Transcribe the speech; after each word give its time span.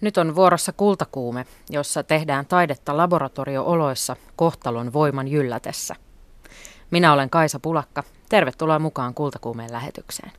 Nyt 0.00 0.18
on 0.18 0.34
vuorossa 0.34 0.72
kultakuume, 0.72 1.46
jossa 1.70 2.02
tehdään 2.02 2.46
taidetta 2.46 2.96
laboratorio-oloissa 2.96 4.16
kohtalon 4.36 4.92
voiman 4.92 5.28
jyllätessä. 5.28 5.96
Minä 6.90 7.12
olen 7.12 7.30
Kaisa 7.30 7.60
Pulakka. 7.60 8.02
Tervetuloa 8.28 8.78
mukaan 8.78 9.14
kultakuumeen 9.14 9.72
lähetykseen. 9.72 10.32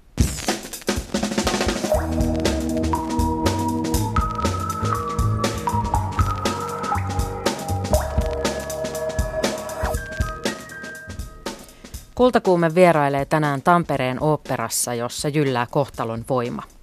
Kultakuume 12.15 12.75
vierailee 12.75 13.25
tänään 13.25 13.61
Tampereen 13.61 14.23
oopperassa, 14.23 14.93
jossa 14.93 15.27
jyllää 15.29 15.67
kohtalon 15.71 16.25
voima– 16.29 16.63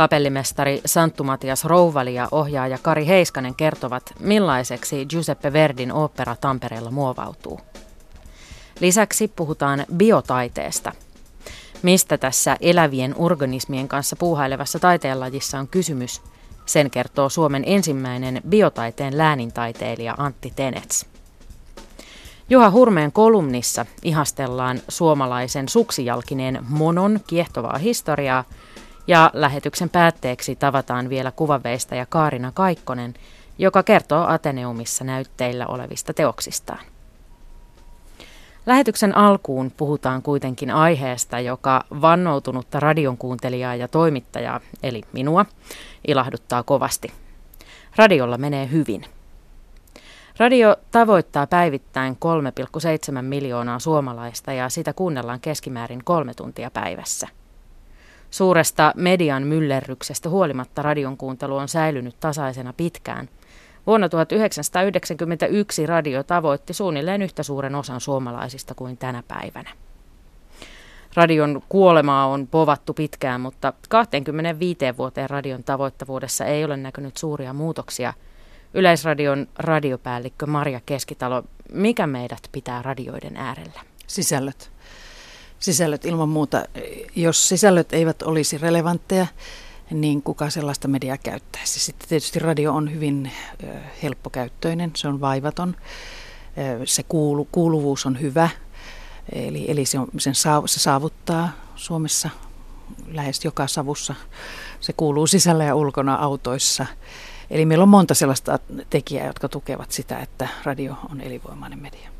Kapellimestari 0.00 0.80
Santtu 0.86 1.24
Matias 1.24 1.64
Rouvali 1.64 2.14
ja 2.14 2.28
ohjaaja 2.30 2.78
Kari 2.82 3.06
Heiskanen 3.06 3.54
kertovat, 3.54 4.12
millaiseksi 4.20 5.06
Giuseppe 5.06 5.52
Verdin 5.52 5.92
opera 5.92 6.36
Tampereella 6.36 6.90
muovautuu. 6.90 7.60
Lisäksi 8.80 9.28
puhutaan 9.28 9.86
biotaiteesta. 9.96 10.92
Mistä 11.82 12.18
tässä 12.18 12.56
elävien 12.60 13.14
organismien 13.18 13.88
kanssa 13.88 14.16
puuhailevassa 14.16 14.78
taiteenlajissa 14.78 15.58
on 15.58 15.68
kysymys, 15.68 16.22
sen 16.66 16.90
kertoo 16.90 17.28
Suomen 17.28 17.62
ensimmäinen 17.66 18.40
biotaiteen 18.48 19.18
läänintaiteilija 19.18 20.14
Antti 20.18 20.52
Tenets. 20.56 21.06
Juha 22.50 22.70
Hurmeen 22.70 23.12
kolumnissa 23.12 23.86
ihastellaan 24.02 24.80
suomalaisen 24.88 25.68
suksijalkineen 25.68 26.58
monon 26.68 27.20
kiehtovaa 27.26 27.78
historiaa– 27.78 28.44
ja 29.06 29.30
lähetyksen 29.34 29.90
päätteeksi 29.90 30.56
tavataan 30.56 31.08
vielä 31.08 31.32
ja 31.94 32.06
Kaarina 32.06 32.52
Kaikkonen, 32.54 33.14
joka 33.58 33.82
kertoo 33.82 34.26
Ateneumissa 34.26 35.04
näytteillä 35.04 35.66
olevista 35.66 36.14
teoksistaan. 36.14 36.80
Lähetyksen 38.66 39.16
alkuun 39.16 39.72
puhutaan 39.76 40.22
kuitenkin 40.22 40.70
aiheesta, 40.70 41.40
joka 41.40 41.84
vannoutunutta 42.00 42.80
radion 42.80 43.16
kuuntelijaa 43.16 43.74
ja 43.74 43.88
toimittajaa, 43.88 44.60
eli 44.82 45.02
minua, 45.12 45.46
ilahduttaa 46.08 46.62
kovasti. 46.62 47.12
Radiolla 47.96 48.38
menee 48.38 48.70
hyvin. 48.70 49.04
Radio 50.38 50.76
tavoittaa 50.90 51.46
päivittäin 51.46 52.16
3,7 53.16 53.22
miljoonaa 53.22 53.78
suomalaista 53.78 54.52
ja 54.52 54.68
sitä 54.68 54.92
kuunnellaan 54.92 55.40
keskimäärin 55.40 56.04
kolme 56.04 56.34
tuntia 56.34 56.70
päivässä– 56.70 57.28
Suuresta 58.30 58.92
median 58.96 59.42
myllerryksestä 59.42 60.28
huolimatta 60.28 60.82
radion 60.82 61.16
kuuntelu 61.16 61.56
on 61.56 61.68
säilynyt 61.68 62.20
tasaisena 62.20 62.72
pitkään. 62.72 63.28
Vuonna 63.86 64.08
1991 64.08 65.86
radio 65.86 66.22
tavoitti 66.22 66.74
suunnilleen 66.74 67.22
yhtä 67.22 67.42
suuren 67.42 67.74
osan 67.74 68.00
suomalaisista 68.00 68.74
kuin 68.74 68.96
tänä 68.96 69.22
päivänä. 69.28 69.70
Radion 71.14 71.62
kuolemaa 71.68 72.26
on 72.26 72.46
povattu 72.46 72.94
pitkään, 72.94 73.40
mutta 73.40 73.72
25 73.88 74.78
vuoteen 74.98 75.30
radion 75.30 75.64
tavoittavuudessa 75.64 76.44
ei 76.44 76.64
ole 76.64 76.76
näkynyt 76.76 77.16
suuria 77.16 77.52
muutoksia. 77.52 78.12
Yleisradion 78.74 79.48
radiopäällikkö 79.58 80.46
Maria 80.46 80.80
Keskitalo, 80.86 81.42
mikä 81.72 82.06
meidät 82.06 82.42
pitää 82.52 82.82
radioiden 82.82 83.36
äärellä? 83.36 83.80
Sisällöt 84.06 84.72
sisällöt 85.60 86.04
ilman 86.04 86.28
muuta. 86.28 86.64
Jos 87.16 87.48
sisällöt 87.48 87.92
eivät 87.92 88.22
olisi 88.22 88.58
relevantteja, 88.58 89.26
niin 89.90 90.22
kuka 90.22 90.50
sellaista 90.50 90.88
mediaa 90.88 91.18
käyttäisi. 91.18 91.80
Sitten 91.80 92.08
tietysti 92.08 92.38
radio 92.38 92.74
on 92.74 92.92
hyvin 92.94 93.30
helppokäyttöinen, 94.02 94.90
se 94.96 95.08
on 95.08 95.20
vaivaton, 95.20 95.76
se 96.84 97.02
kuulu, 97.02 97.48
kuuluvuus 97.52 98.06
on 98.06 98.20
hyvä, 98.20 98.48
eli, 99.32 99.70
eli 99.70 99.84
se, 99.84 99.98
on, 99.98 100.08
sen 100.18 100.34
saa, 100.34 100.62
se 100.66 100.80
saavuttaa 100.80 101.52
Suomessa 101.76 102.30
lähes 103.08 103.44
joka 103.44 103.66
savussa. 103.66 104.14
Se 104.80 104.92
kuuluu 104.92 105.26
sisällä 105.26 105.64
ja 105.64 105.74
ulkona 105.74 106.14
autoissa. 106.14 106.86
Eli 107.50 107.66
meillä 107.66 107.82
on 107.82 107.88
monta 107.88 108.14
sellaista 108.14 108.58
tekijää, 108.90 109.26
jotka 109.26 109.48
tukevat 109.48 109.92
sitä, 109.92 110.18
että 110.18 110.48
radio 110.64 110.94
on 111.10 111.20
elinvoimainen 111.20 111.78
media. 111.78 112.19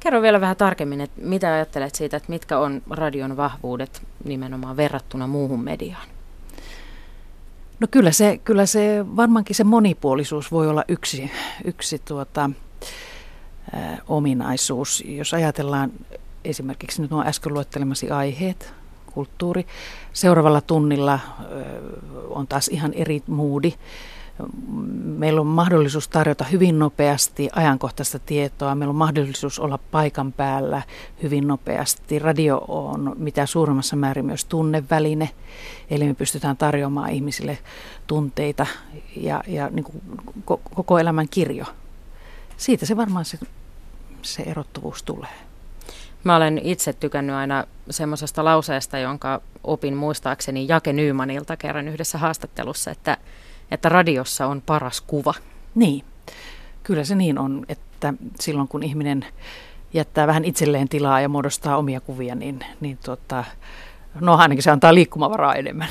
Kerro 0.00 0.22
vielä 0.22 0.40
vähän 0.40 0.56
tarkemmin, 0.56 1.00
että 1.00 1.20
mitä 1.22 1.52
ajattelet 1.52 1.94
siitä, 1.94 2.16
että 2.16 2.32
mitkä 2.32 2.58
on 2.58 2.82
radion 2.90 3.36
vahvuudet 3.36 4.02
nimenomaan 4.24 4.76
verrattuna 4.76 5.26
muuhun 5.26 5.64
mediaan? 5.64 6.08
No 7.80 7.86
kyllä 7.90 8.10
se, 8.12 8.40
kyllä 8.44 8.66
se 8.66 9.04
varmaankin 9.16 9.56
se 9.56 9.64
monipuolisuus 9.64 10.52
voi 10.52 10.68
olla 10.68 10.84
yksi, 10.88 11.30
yksi 11.64 11.98
tuota, 11.98 12.50
ä, 13.74 13.98
ominaisuus. 14.08 15.04
Jos 15.06 15.34
ajatellaan 15.34 15.92
esimerkiksi 16.44 17.02
nyt 17.02 17.10
nuo 17.10 17.24
äsken 17.24 17.54
luettelemasi 17.54 18.10
aiheet, 18.10 18.74
kulttuuri. 19.12 19.66
Seuraavalla 20.12 20.60
tunnilla 20.60 21.12
ä, 21.14 21.20
on 22.28 22.46
taas 22.46 22.68
ihan 22.68 22.92
eri 22.92 23.22
moodi 23.26 23.74
meillä 25.04 25.40
on 25.40 25.46
mahdollisuus 25.46 26.08
tarjota 26.08 26.44
hyvin 26.44 26.78
nopeasti 26.78 27.48
ajankohtaista 27.52 28.18
tietoa, 28.18 28.74
meillä 28.74 28.90
on 28.90 28.96
mahdollisuus 28.96 29.58
olla 29.58 29.78
paikan 29.90 30.32
päällä 30.32 30.82
hyvin 31.22 31.48
nopeasti. 31.48 32.18
Radio 32.18 32.64
on 32.68 33.16
mitä 33.18 33.46
suurimmassa 33.46 33.96
määrin 33.96 34.26
myös 34.26 34.44
tunneväline, 34.44 35.30
eli 35.90 36.04
me 36.04 36.14
pystytään 36.14 36.56
tarjoamaan 36.56 37.10
ihmisille 37.10 37.58
tunteita 38.06 38.66
ja, 39.16 39.42
ja 39.46 39.68
niin 39.68 39.84
kuin 39.84 40.02
koko 40.74 40.98
elämän 40.98 41.28
kirjo. 41.30 41.64
Siitä 42.56 42.86
se 42.86 42.96
varmaan 42.96 43.24
se, 43.24 43.38
se 44.22 44.42
erottuvuus 44.42 45.02
tulee. 45.02 45.50
Mä 46.24 46.36
olen 46.36 46.60
itse 46.64 46.92
tykännyt 46.92 47.36
aina 47.36 47.64
semmoisesta 47.90 48.44
lauseesta, 48.44 48.98
jonka 48.98 49.40
opin 49.64 49.96
muistaakseni 49.96 50.68
Jake 50.68 50.92
Nymanilta 50.92 51.56
kerran 51.56 51.88
yhdessä 51.88 52.18
haastattelussa, 52.18 52.90
että 52.90 53.16
että 53.70 53.88
radiossa 53.88 54.46
on 54.46 54.62
paras 54.66 55.00
kuva. 55.00 55.34
Niin, 55.74 56.04
kyllä 56.82 57.04
se 57.04 57.14
niin 57.14 57.38
on, 57.38 57.64
että 57.68 58.14
silloin 58.40 58.68
kun 58.68 58.82
ihminen 58.82 59.26
jättää 59.92 60.26
vähän 60.26 60.44
itselleen 60.44 60.88
tilaa 60.88 61.20
ja 61.20 61.28
muodostaa 61.28 61.76
omia 61.76 62.00
kuvia, 62.00 62.34
niin, 62.34 62.60
niin 62.80 62.98
tuota, 63.04 63.44
no 64.20 64.36
ainakin 64.36 64.62
se 64.62 64.70
antaa 64.70 64.94
liikkumavaraa 64.94 65.54
enemmän. 65.54 65.88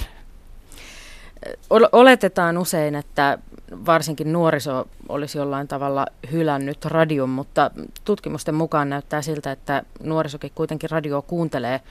Oletetaan 1.91 2.57
usein, 2.57 2.95
että 2.95 3.37
varsinkin 3.85 4.33
nuoriso 4.33 4.87
olisi 5.09 5.37
jollain 5.37 5.67
tavalla 5.67 6.05
hylännyt 6.31 6.85
radion, 6.85 7.29
mutta 7.29 7.71
tutkimusten 8.05 8.55
mukaan 8.55 8.89
näyttää 8.89 9.21
siltä, 9.21 9.51
että 9.51 9.83
nuorisokin 10.03 10.51
kuitenkin 10.55 10.89
radio 10.89 11.21
kuuntelee 11.21 11.81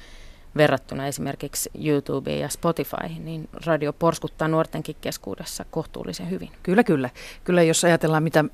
verrattuna 0.57 1.07
esimerkiksi 1.07 1.71
YouTubeen 1.85 2.41
ja 2.41 2.49
Spotifyhin, 2.49 3.25
niin 3.25 3.49
radio 3.67 3.93
porskuttaa 3.93 4.49
nuortenkin 4.49 4.97
keskuudessa 5.01 5.65
kohtuullisen 5.71 6.31
hyvin. 6.31 6.51
Kyllä, 6.63 6.85
kyllä. 6.85 7.11
Kyllä 7.45 7.63
jos 7.63 7.85
ajatellaan, 7.85 8.23
mitä, 8.23 8.45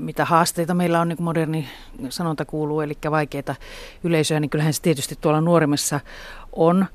mitä 0.00 0.24
haasteita 0.24 0.74
meillä 0.74 1.00
on, 1.00 1.08
niin 1.08 1.16
kuin 1.16 1.24
moderni 1.24 1.68
sanonta 2.08 2.44
kuuluu, 2.44 2.80
eli 2.80 2.94
vaikeita 3.10 3.54
yleisöjä, 4.04 4.40
niin 4.40 4.50
kyllähän 4.50 4.74
se 4.74 4.82
tietysti 4.82 5.18
tuolla 5.20 5.40
nuoremmassa 5.40 6.00
on. 6.52 6.86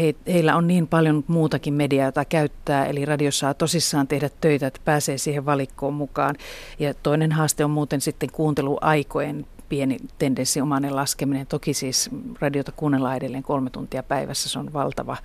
He, 0.00 0.14
heillä 0.26 0.56
on 0.56 0.66
niin 0.66 0.86
paljon 0.86 1.24
muutakin 1.26 1.74
mediaa, 1.74 2.06
jota 2.06 2.24
käyttää, 2.24 2.86
eli 2.86 3.04
radio 3.04 3.32
saa 3.32 3.54
tosissaan 3.54 4.08
tehdä 4.08 4.30
töitä, 4.40 4.66
että 4.66 4.80
pääsee 4.84 5.18
siihen 5.18 5.46
valikkoon 5.46 5.94
mukaan. 5.94 6.36
Ja 6.78 6.94
toinen 6.94 7.32
haaste 7.32 7.64
on 7.64 7.70
muuten 7.70 8.00
sitten 8.00 8.32
kuunteluaikojen 8.32 9.46
pieni 9.70 9.96
tendenssiomainen 10.18 10.96
laskeminen. 10.96 11.46
Toki 11.46 11.74
siis 11.74 12.10
radiota 12.40 12.72
kuunnellaan 12.72 13.16
edelleen 13.16 13.42
kolme 13.42 13.70
tuntia 13.70 14.02
päivässä, 14.02 14.48
se 14.48 14.58
on 14.58 14.72
valtava 14.72 15.16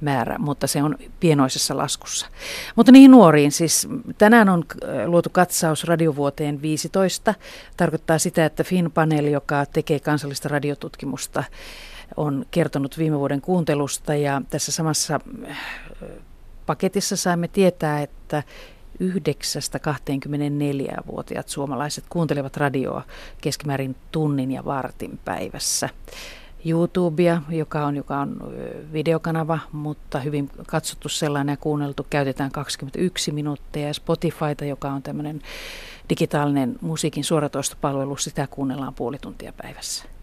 määrä, 0.00 0.38
mutta 0.38 0.66
se 0.66 0.82
on 0.82 0.96
pienoisessa 1.20 1.76
laskussa. 1.76 2.26
Mutta 2.76 2.92
niihin 2.92 3.10
nuoriin, 3.10 3.52
siis 3.52 3.88
tänään 4.18 4.48
on 4.48 4.64
äh, 4.74 5.06
luotu 5.06 5.30
katsaus 5.32 5.84
radiovuoteen 5.84 6.62
15. 6.62 7.34
Tarkoittaa 7.76 8.18
sitä, 8.18 8.44
että 8.44 8.64
FIN-paneeli, 8.64 9.32
joka 9.32 9.66
tekee 9.66 10.00
kansallista 10.00 10.48
radiotutkimusta, 10.48 11.44
on 12.16 12.46
kertonut 12.50 12.98
viime 12.98 13.18
vuoden 13.18 13.40
kuuntelusta 13.40 14.14
ja 14.14 14.42
tässä 14.50 14.72
samassa 14.72 15.20
äh, 15.50 15.58
paketissa 16.66 17.16
saimme 17.16 17.48
tietää, 17.48 18.02
että 18.02 18.42
9-24-vuotiaat 19.00 21.48
suomalaiset 21.48 22.04
kuuntelevat 22.08 22.56
radioa 22.56 23.02
keskimäärin 23.40 23.96
tunnin 24.12 24.52
ja 24.52 24.64
vartin 24.64 25.18
päivässä. 25.24 25.88
YouTubea, 26.64 27.42
joka 27.50 27.86
on, 27.86 27.96
joka 27.96 28.18
on 28.18 28.54
videokanava, 28.92 29.58
mutta 29.72 30.20
hyvin 30.20 30.50
katsottu 30.66 31.08
sellainen 31.08 31.52
ja 31.52 31.56
kuunneltu, 31.56 32.06
käytetään 32.10 32.50
21 32.50 33.32
minuuttia. 33.32 33.86
Ja 33.86 33.94
Spotifyta, 33.94 34.64
joka 34.64 34.90
on 34.90 35.02
tämmöinen 35.02 35.42
digitaalinen 36.08 36.76
musiikin 36.80 37.24
suoratoistopalvelu, 37.24 38.16
sitä 38.16 38.46
kuunnellaan 38.46 38.94
puoli 38.94 39.18
tuntia 39.18 39.52
päivässä. 39.52 40.19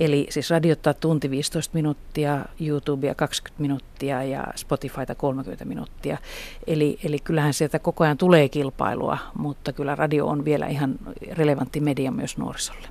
Eli 0.00 0.26
siis 0.30 0.50
radiottaa 0.50 0.94
tunti 0.94 1.30
15 1.30 1.74
minuuttia, 1.74 2.44
YouTubea 2.60 3.14
20 3.14 3.62
minuuttia 3.62 4.22
ja 4.22 4.44
Spotifyta 4.56 5.14
30 5.14 5.64
minuuttia. 5.64 6.18
Eli, 6.66 6.98
eli 7.04 7.18
kyllähän 7.18 7.54
sieltä 7.54 7.78
koko 7.78 8.04
ajan 8.04 8.18
tulee 8.18 8.48
kilpailua, 8.48 9.18
mutta 9.38 9.72
kyllä 9.72 9.94
radio 9.94 10.26
on 10.26 10.44
vielä 10.44 10.66
ihan 10.66 10.94
relevantti 11.32 11.80
media 11.80 12.10
myös 12.10 12.38
nuorisolle. 12.38 12.88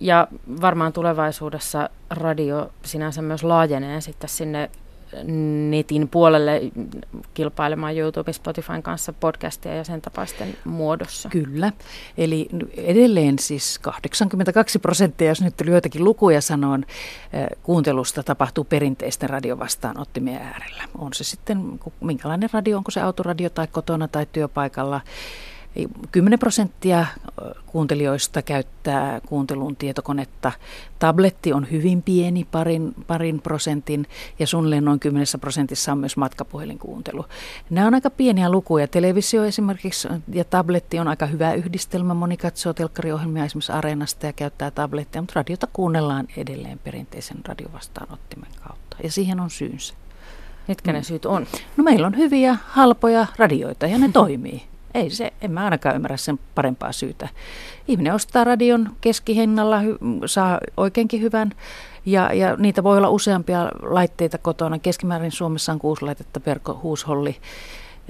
Ja 0.00 0.28
varmaan 0.60 0.92
tulevaisuudessa 0.92 1.90
radio 2.10 2.70
sinänsä 2.84 3.22
myös 3.22 3.44
laajenee 3.44 4.00
sitten 4.00 4.30
sinne 4.30 4.70
netin 5.70 6.08
puolelle 6.08 6.60
kilpailemaan 7.34 7.96
YouTube, 7.96 8.32
Spotifyn 8.32 8.82
kanssa 8.82 9.12
podcastia 9.12 9.74
ja 9.74 9.84
sen 9.84 10.00
tapaisten 10.00 10.54
muodossa. 10.64 11.28
Kyllä. 11.28 11.72
Eli 12.18 12.48
edelleen 12.76 13.38
siis 13.38 13.78
82 13.78 14.78
prosenttia, 14.78 15.28
jos 15.28 15.42
nyt 15.42 15.54
joitakin 15.66 16.04
lukuja 16.04 16.40
sanon, 16.40 16.84
eh, 17.32 17.46
kuuntelusta 17.62 18.22
tapahtuu 18.22 18.64
perinteisten 18.64 19.30
radiovastaanottimien 19.30 20.42
äärellä. 20.42 20.84
On 20.98 21.14
se 21.14 21.24
sitten 21.24 21.80
minkälainen 22.00 22.48
radio, 22.52 22.76
onko 22.76 22.90
se 22.90 23.00
autoradio 23.00 23.50
tai 23.50 23.66
kotona 23.66 24.08
tai 24.08 24.26
työpaikalla. 24.32 25.00
10 26.12 26.38
prosenttia 26.38 27.06
kuuntelijoista 27.66 28.42
käyttää 28.42 29.20
kuuntelun 29.20 29.76
tietokonetta. 29.76 30.52
Tabletti 30.98 31.52
on 31.52 31.70
hyvin 31.70 32.02
pieni, 32.02 32.46
parin, 32.50 32.94
parin 33.06 33.40
prosentin, 33.40 34.06
ja 34.38 34.46
suunnilleen 34.46 34.84
noin 34.84 35.00
10 35.00 35.26
prosentissa 35.40 35.92
on 35.92 35.98
myös 35.98 36.16
matkapuhelinkuuntelu. 36.16 37.24
Nämä 37.70 37.86
on 37.86 37.94
aika 37.94 38.10
pieniä 38.10 38.50
lukuja. 38.50 38.88
Televisio 38.88 39.44
esimerkiksi 39.44 40.08
ja 40.32 40.44
tabletti 40.44 40.98
on 40.98 41.08
aika 41.08 41.26
hyvä 41.26 41.52
yhdistelmä. 41.52 42.14
Moni 42.14 42.36
katsoo 42.36 42.72
telkkariohjelmia 42.72 43.44
esimerkiksi 43.44 43.72
Areenasta 43.72 44.26
ja 44.26 44.32
käyttää 44.32 44.70
tablettia, 44.70 45.22
mutta 45.22 45.32
radiota 45.36 45.68
kuunnellaan 45.72 46.28
edelleen 46.36 46.78
perinteisen 46.78 47.38
radiovastaanottimen 47.44 48.50
kautta, 48.66 48.96
ja 49.02 49.10
siihen 49.10 49.40
on 49.40 49.50
syynsä. 49.50 49.94
Mitkä 50.68 50.92
ne 50.92 50.98
mm. 50.98 51.04
syyt 51.04 51.26
on? 51.26 51.46
No 51.76 51.84
meillä 51.84 52.06
on 52.06 52.16
hyviä, 52.16 52.56
halpoja 52.66 53.26
radioita 53.36 53.86
ja 53.86 53.98
ne 53.98 54.08
toimii. 54.22 54.71
Ei 54.94 55.10
se, 55.10 55.32
en 55.40 55.50
mä 55.50 55.64
ainakaan 55.64 55.96
ymmärrä 55.96 56.16
sen 56.16 56.38
parempaa 56.54 56.92
syytä. 56.92 57.28
Ihminen 57.88 58.14
ostaa 58.14 58.44
radion 58.44 58.90
keskihinnalla, 59.00 59.80
saa 60.26 60.58
oikeinkin 60.76 61.20
hyvän 61.20 61.52
ja, 62.06 62.32
ja 62.32 62.56
niitä 62.56 62.82
voi 62.82 62.98
olla 62.98 63.10
useampia 63.10 63.70
laitteita 63.82 64.38
kotona. 64.38 64.78
Keskimäärin 64.78 65.32
Suomessa 65.32 65.72
on 65.72 65.78
kuusi 65.78 66.04
laitetta 66.04 66.40
per 66.40 66.58
huusholli. 66.82 67.36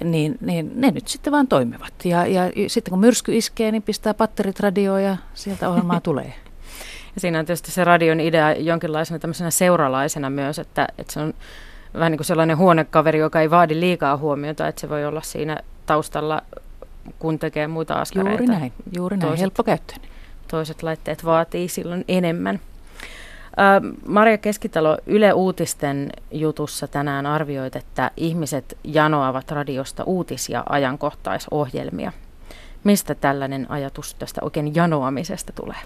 Niin, 0.04 0.38
niin 0.40 0.72
ne 0.74 0.90
nyt 0.90 1.08
sitten 1.08 1.32
vaan 1.32 1.48
toimivat. 1.48 1.94
Ja, 2.04 2.26
ja 2.26 2.42
sitten 2.66 2.90
kun 2.90 3.00
myrsky 3.00 3.36
iskee, 3.36 3.72
niin 3.72 3.82
pistää 3.82 4.14
patterit 4.14 4.60
radioon 4.60 5.02
ja 5.02 5.16
sieltä 5.34 5.68
ohjelmaa 5.68 6.00
tulee. 6.10 6.34
Ja 7.14 7.20
siinä 7.20 7.38
on 7.38 7.46
tietysti 7.46 7.70
se 7.70 7.84
radion 7.84 8.20
idea 8.20 8.52
jonkinlaisena 8.52 9.18
tämmöisenä 9.18 9.50
seuralaisena 9.50 10.30
myös, 10.30 10.58
että, 10.58 10.88
että 10.98 11.12
se 11.12 11.20
on 11.20 11.34
vähän 11.94 12.12
niin 12.12 12.18
kuin 12.18 12.26
sellainen 12.26 12.56
huonekaveri, 12.56 13.18
joka 13.18 13.40
ei 13.40 13.50
vaadi 13.50 13.80
liikaa 13.80 14.16
huomiota, 14.16 14.68
että 14.68 14.80
se 14.80 14.88
voi 14.88 15.04
olla 15.04 15.20
siinä 15.22 15.60
taustalla 15.86 16.42
kun 17.18 17.38
tekee 17.38 17.66
muita 17.66 17.94
askareita. 17.94 18.42
Juuri 18.42 18.58
näin, 18.58 18.72
juuri 18.96 19.16
näin. 19.16 19.28
Toiset. 19.28 20.00
Toiset 20.48 20.82
laitteet 20.82 21.24
vaatii 21.24 21.68
silloin 21.68 22.04
enemmän. 22.08 22.60
Maria 24.06 24.38
Keskitalo, 24.38 24.98
Yle 25.06 25.32
Uutisten 25.32 26.12
jutussa 26.30 26.88
tänään 26.88 27.26
arvioit, 27.26 27.76
että 27.76 28.10
ihmiset 28.16 28.78
janoavat 28.84 29.50
radiosta 29.50 30.04
uutis- 30.04 30.48
ja 30.48 30.62
ajankohtaisohjelmia. 30.68 32.12
Mistä 32.84 33.14
tällainen 33.14 33.66
ajatus 33.70 34.14
tästä 34.14 34.40
oikein 34.44 34.74
janoamisesta 34.74 35.52
tulee? 35.52 35.76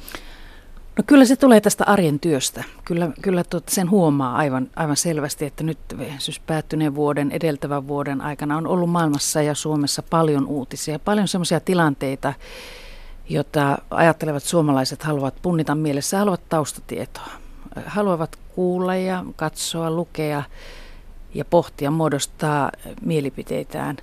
No 0.96 1.04
kyllä 1.06 1.25
se 1.25 1.37
tulee 1.37 1.60
tästä 1.60 1.84
arjen 1.87 2.20
työstä. 2.20 2.64
Kyllä, 2.84 3.10
kyllä 3.22 3.44
tuota 3.44 3.75
sen 3.75 3.90
huomaa 3.90 4.37
aivan, 4.37 4.70
aivan 4.76 4.96
selvästi, 4.96 5.44
että 5.44 5.64
nyt 5.64 5.78
siis 6.19 6.40
päättyneen 6.40 6.94
vuoden, 6.94 7.31
edeltävän 7.31 7.88
vuoden 7.88 8.20
aikana 8.20 8.56
on 8.56 8.66
ollut 8.66 8.90
maailmassa 8.90 9.43
ja 9.43 9.54
Suomessa 9.54 10.02
paljon 10.02 10.46
uutisia, 10.46 10.98
paljon 10.98 11.28
sellaisia 11.28 11.60
tilanteita, 11.60 12.34
joita 13.28 13.78
ajattelevat 13.90 14.43
suomalaiset 14.43 15.02
haluavat 15.02 15.34
punnita 15.43 15.75
mielessä, 15.75 16.19
haluavat 16.19 16.48
taustatietoa, 16.48 17.31
haluavat 17.87 18.38
kuulla 18.54 18.96
ja 18.96 19.25
katsoa, 19.37 19.90
lukea 19.90 20.43
ja 21.34 21.44
pohtia, 21.44 21.90
muodostaa 21.90 22.70
mielipiteitään 23.00 23.96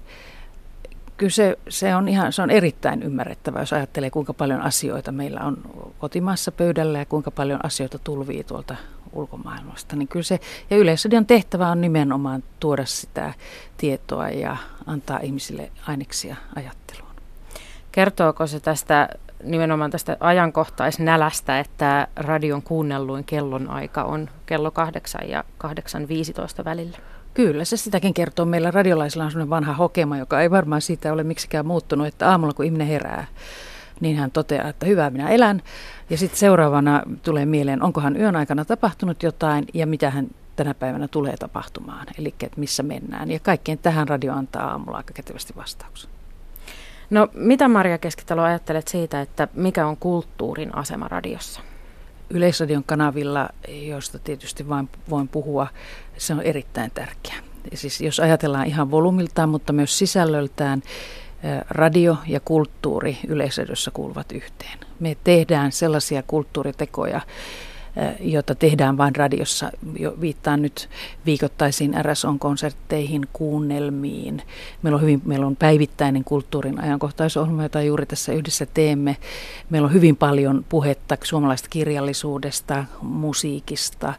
kyllä 1.18 1.30
se, 1.30 1.58
se, 1.70 1.96
on 1.96 2.10
ihan, 2.10 2.34
se 2.34 2.42
on 2.42 2.50
erittäin 2.50 3.04
ymmärrettävää, 3.04 3.62
jos 3.62 3.74
ajattelee, 3.74 4.10
kuinka 4.10 4.34
paljon 4.34 4.62
asioita 4.62 5.12
meillä 5.12 5.40
on 5.40 5.58
kotimaassa 6.00 6.52
pöydällä 6.52 7.00
ja 7.00 7.06
kuinka 7.06 7.32
paljon 7.32 7.60
asioita 7.64 8.00
tulvii 8.00 8.44
tuolta 8.44 8.76
ulkomaailmasta. 9.14 9.96
Niin 9.96 10.08
kyllä 10.08 10.24
se, 10.24 10.40
ja 10.70 10.78
Yleisradion 10.78 11.26
tehtävä 11.26 11.70
on 11.70 11.82
nimenomaan 11.82 12.44
tuoda 12.60 12.86
sitä 12.86 13.34
tietoa 13.78 14.30
ja 14.30 14.58
antaa 14.86 15.20
ihmisille 15.20 15.72
aineksia 15.88 16.36
ajatteluun. 16.56 17.14
Kertooko 17.92 18.48
se 18.48 18.60
tästä 18.60 19.10
nimenomaan 19.44 19.92
tästä 19.92 20.18
ajankohtaisnälästä, 20.20 21.60
että 21.60 22.08
radion 22.16 22.62
kuunnelluin 22.62 23.24
kellonaika 23.24 24.04
on 24.04 24.30
kello 24.46 24.72
8 24.72 25.30
ja 25.30 25.44
8.15 26.60 26.66
välillä? 26.66 26.98
Kyllä, 27.34 27.66
se 27.66 27.78
sitäkin 27.78 28.14
kertoo. 28.14 28.46
Meillä 28.46 28.72
radiolaisilla 28.72 29.24
on 29.26 29.32
sellainen 29.32 29.50
vanha 29.50 29.74
hokema, 29.74 30.18
joka 30.18 30.42
ei 30.42 30.52
varmaan 30.52 30.82
siitä 30.82 31.14
ole 31.14 31.24
miksikään 31.24 31.66
muuttunut, 31.66 32.08
että 32.08 32.30
aamulla 32.30 32.54
kun 32.54 32.66
ihminen 32.66 32.88
herää, 32.88 33.28
niin 34.00 34.18
hän 34.18 34.32
toteaa, 34.32 34.70
että 34.70 34.86
hyvää 34.86 35.10
minä 35.10 35.30
elän. 35.30 35.62
Ja 36.10 36.18
sitten 36.18 36.40
seuraavana 36.40 37.04
tulee 37.24 37.46
mieleen, 37.46 37.84
onkohan 37.84 38.18
yön 38.18 38.36
aikana 38.36 38.66
tapahtunut 38.66 39.24
jotain 39.24 39.66
ja 39.74 39.88
mitä 39.88 40.10
hän 40.10 40.28
tänä 40.56 40.74
päivänä 40.74 41.08
tulee 41.08 41.38
tapahtumaan. 41.38 42.08
Eli 42.20 42.34
että 42.44 42.60
missä 42.60 42.84
mennään. 42.84 43.32
Ja 43.32 43.40
kaikkeen 43.40 43.78
tähän 43.78 44.08
radio 44.08 44.34
antaa 44.34 44.72
aamulla 44.72 44.98
aika 44.98 45.14
kätevästi 45.14 45.54
vastauksen. 45.56 46.10
No 47.10 47.28
mitä 47.34 47.68
Maria 47.68 47.98
Keskitalo 47.98 48.42
ajattelet 48.42 48.88
siitä, 48.88 49.22
että 49.22 49.48
mikä 49.54 49.88
on 49.88 49.98
kulttuurin 49.98 50.76
asema 50.76 51.08
radiossa? 51.08 51.62
Yleisradion 52.30 52.84
kanavilla, 52.84 53.50
josta 53.68 54.20
tietysti 54.20 54.70
vain 54.70 54.90
voin 55.10 55.28
puhua, 55.28 55.68
se 56.18 56.34
on 56.34 56.42
erittäin 56.42 56.92
tärkeä. 56.92 57.36
Siis 57.74 58.02
jos 58.02 58.20
ajatellaan 58.20 58.68
ihan 58.68 58.92
volumiltaan, 58.92 59.50
mutta 59.50 59.74
myös 59.74 59.98
sisällöltään, 59.98 60.84
radio 61.70 62.18
ja 62.28 62.40
kulttuuri 62.40 63.18
yleisradiossa 63.28 63.92
kuuluvat 63.92 64.32
yhteen. 64.32 64.80
Me 65.00 65.18
tehdään 65.24 65.72
sellaisia 65.72 66.24
kulttuuritekoja, 66.28 67.22
jota 68.20 68.56
tehdään 68.56 68.98
vain 68.98 69.16
radiossa. 69.16 69.72
Jo 70.00 70.16
viittaan 70.22 70.62
nyt 70.62 70.90
viikoittaisiin 71.26 71.94
RSO-konsertteihin, 72.02 73.28
kuunnelmiin. 73.34 74.42
Meillä 74.82 74.96
on, 74.96 75.02
hyvin, 75.02 75.22
meillä 75.26 75.48
on 75.48 75.56
päivittäinen 75.56 76.24
kulttuurin 76.24 76.82
ajankohtaisohjelma, 76.82 77.64
jota 77.64 77.82
juuri 77.82 78.06
tässä 78.06 78.34
yhdessä 78.34 78.66
teemme. 78.74 79.18
Meillä 79.70 79.86
on 79.86 79.94
hyvin 79.94 80.16
paljon 80.16 80.66
puhetta 80.70 81.18
suomalaista 81.24 81.70
kirjallisuudesta, 81.70 82.86
musiikista. 83.02 84.14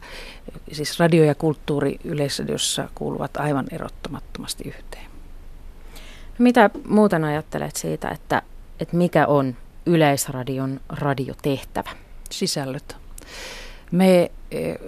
Siis 0.71 0.99
radio 0.99 1.23
ja 1.23 1.35
kulttuuri 1.35 1.99
yleisradiossa 2.03 2.89
kuuluvat 2.95 3.37
aivan 3.37 3.65
erottomattomasti 3.71 4.63
yhteen. 4.67 5.05
Mitä 6.37 6.69
muuten 6.87 7.23
ajattelet 7.23 7.75
siitä, 7.75 8.09
että, 8.09 8.41
että 8.79 8.97
mikä 8.97 9.27
on 9.27 9.55
Yleisradion 9.85 10.81
radiotehtävä? 10.89 11.89
Sisällöt. 12.31 12.97
Me, 13.91 14.31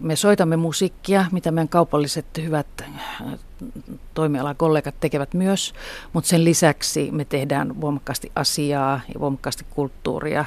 me 0.01 0.16
soitamme 0.16 0.58
musiikkia, 0.58 1.25
mitä 1.32 1.51
meidän 1.51 1.70
kaupalliset 1.70 2.25
hyvät 2.42 2.68
äh, 2.82 3.39
toimialakollegat 4.13 4.96
tekevät 5.00 5.34
myös, 5.34 5.74
mutta 6.13 6.27
sen 6.27 6.44
lisäksi 6.44 7.12
me 7.12 7.25
tehdään 7.25 7.82
voimakkaasti 7.82 8.32
asiaa 8.36 9.01
ja 9.13 9.20
voimakkaasti 9.20 9.66
kulttuuria. 9.70 10.46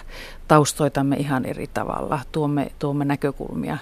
Taustoitamme 0.49 1.16
ihan 1.16 1.45
eri 1.45 1.66
tavalla, 1.66 2.21
tuomme, 2.33 2.73
tuomme 2.78 3.04
näkökulmia 3.04 3.78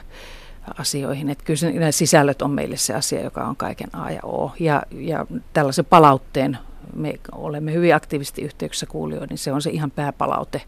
asioihin. 0.78 1.30
Että 1.30 1.44
kyllä 1.44 1.72
nämä 1.72 1.92
sisällöt 1.92 2.42
on 2.42 2.50
meille 2.50 2.76
se 2.76 2.94
asia, 2.94 3.22
joka 3.22 3.44
on 3.44 3.56
kaiken 3.56 3.94
A 3.94 4.10
ja 4.10 4.20
O. 4.22 4.52
Ja, 4.60 4.82
ja 4.90 5.26
tällaisen 5.52 5.84
palautteen 5.84 6.58
me 6.94 7.14
olemme 7.32 7.72
hyvin 7.72 7.94
aktiivisesti 7.94 8.42
yhteyksissä 8.42 8.86
kuulijoihin, 8.86 9.28
niin 9.28 9.38
se 9.38 9.52
on 9.52 9.62
se 9.62 9.70
ihan 9.70 9.90
pääpalaute 9.90 10.62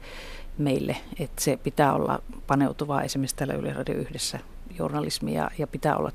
meille, 0.61 0.97
että 1.19 1.43
se 1.43 1.57
pitää 1.57 1.93
olla 1.93 2.23
paneutuvaa 2.47 3.02
esimerkiksi 3.02 3.37
täällä 3.37 3.55
Yle 3.55 3.73
Radio 3.73 3.95
yhdessä 3.95 4.38
journalismia 4.79 5.50
ja 5.59 5.67
pitää 5.67 5.97
olla, 5.97 6.12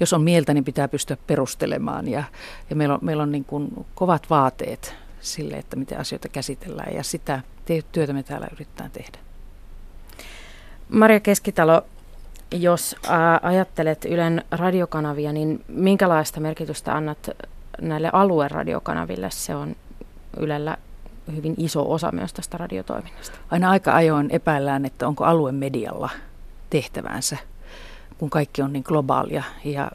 jos 0.00 0.12
on 0.12 0.22
mieltä, 0.22 0.54
niin 0.54 0.64
pitää 0.64 0.88
pystyä 0.88 1.16
perustelemaan 1.26 2.08
ja, 2.08 2.24
ja 2.70 2.76
meillä 2.76 2.94
on, 2.94 3.00
meillä 3.02 3.22
on 3.22 3.32
niin 3.32 3.44
kuin 3.44 3.86
kovat 3.94 4.30
vaateet 4.30 4.94
sille, 5.20 5.56
että 5.56 5.76
miten 5.76 5.98
asioita 5.98 6.28
käsitellään 6.28 6.94
ja 6.94 7.02
sitä 7.02 7.40
työtä 7.92 8.12
me 8.12 8.22
täällä 8.22 8.48
yritetään 8.52 8.90
tehdä. 8.90 9.18
Maria 10.88 11.20
Keskitalo, 11.20 11.82
jos 12.54 12.96
ajattelet 13.42 14.04
Ylen 14.04 14.44
radiokanavia, 14.50 15.32
niin 15.32 15.64
minkälaista 15.68 16.40
merkitystä 16.40 16.94
annat 16.94 17.30
näille 17.80 18.10
alueradiokanaville? 18.12 19.30
Se 19.30 19.54
on 19.54 19.76
Ylellä 20.36 20.76
hyvin 21.30 21.54
iso 21.58 21.92
osa 21.92 22.12
myös 22.12 22.32
tästä 22.32 22.58
radiotoiminnasta. 22.58 23.38
Aina 23.50 23.70
aika 23.70 23.94
ajoin 23.94 24.30
epäillään, 24.30 24.84
että 24.84 25.08
onko 25.08 25.24
alue 25.24 25.52
medialla 25.52 26.10
tehtäväänsä, 26.70 27.36
kun 28.18 28.30
kaikki 28.30 28.62
on 28.62 28.72
niin 28.72 28.84
globaalia. 28.86 29.42
Ja 29.64 29.90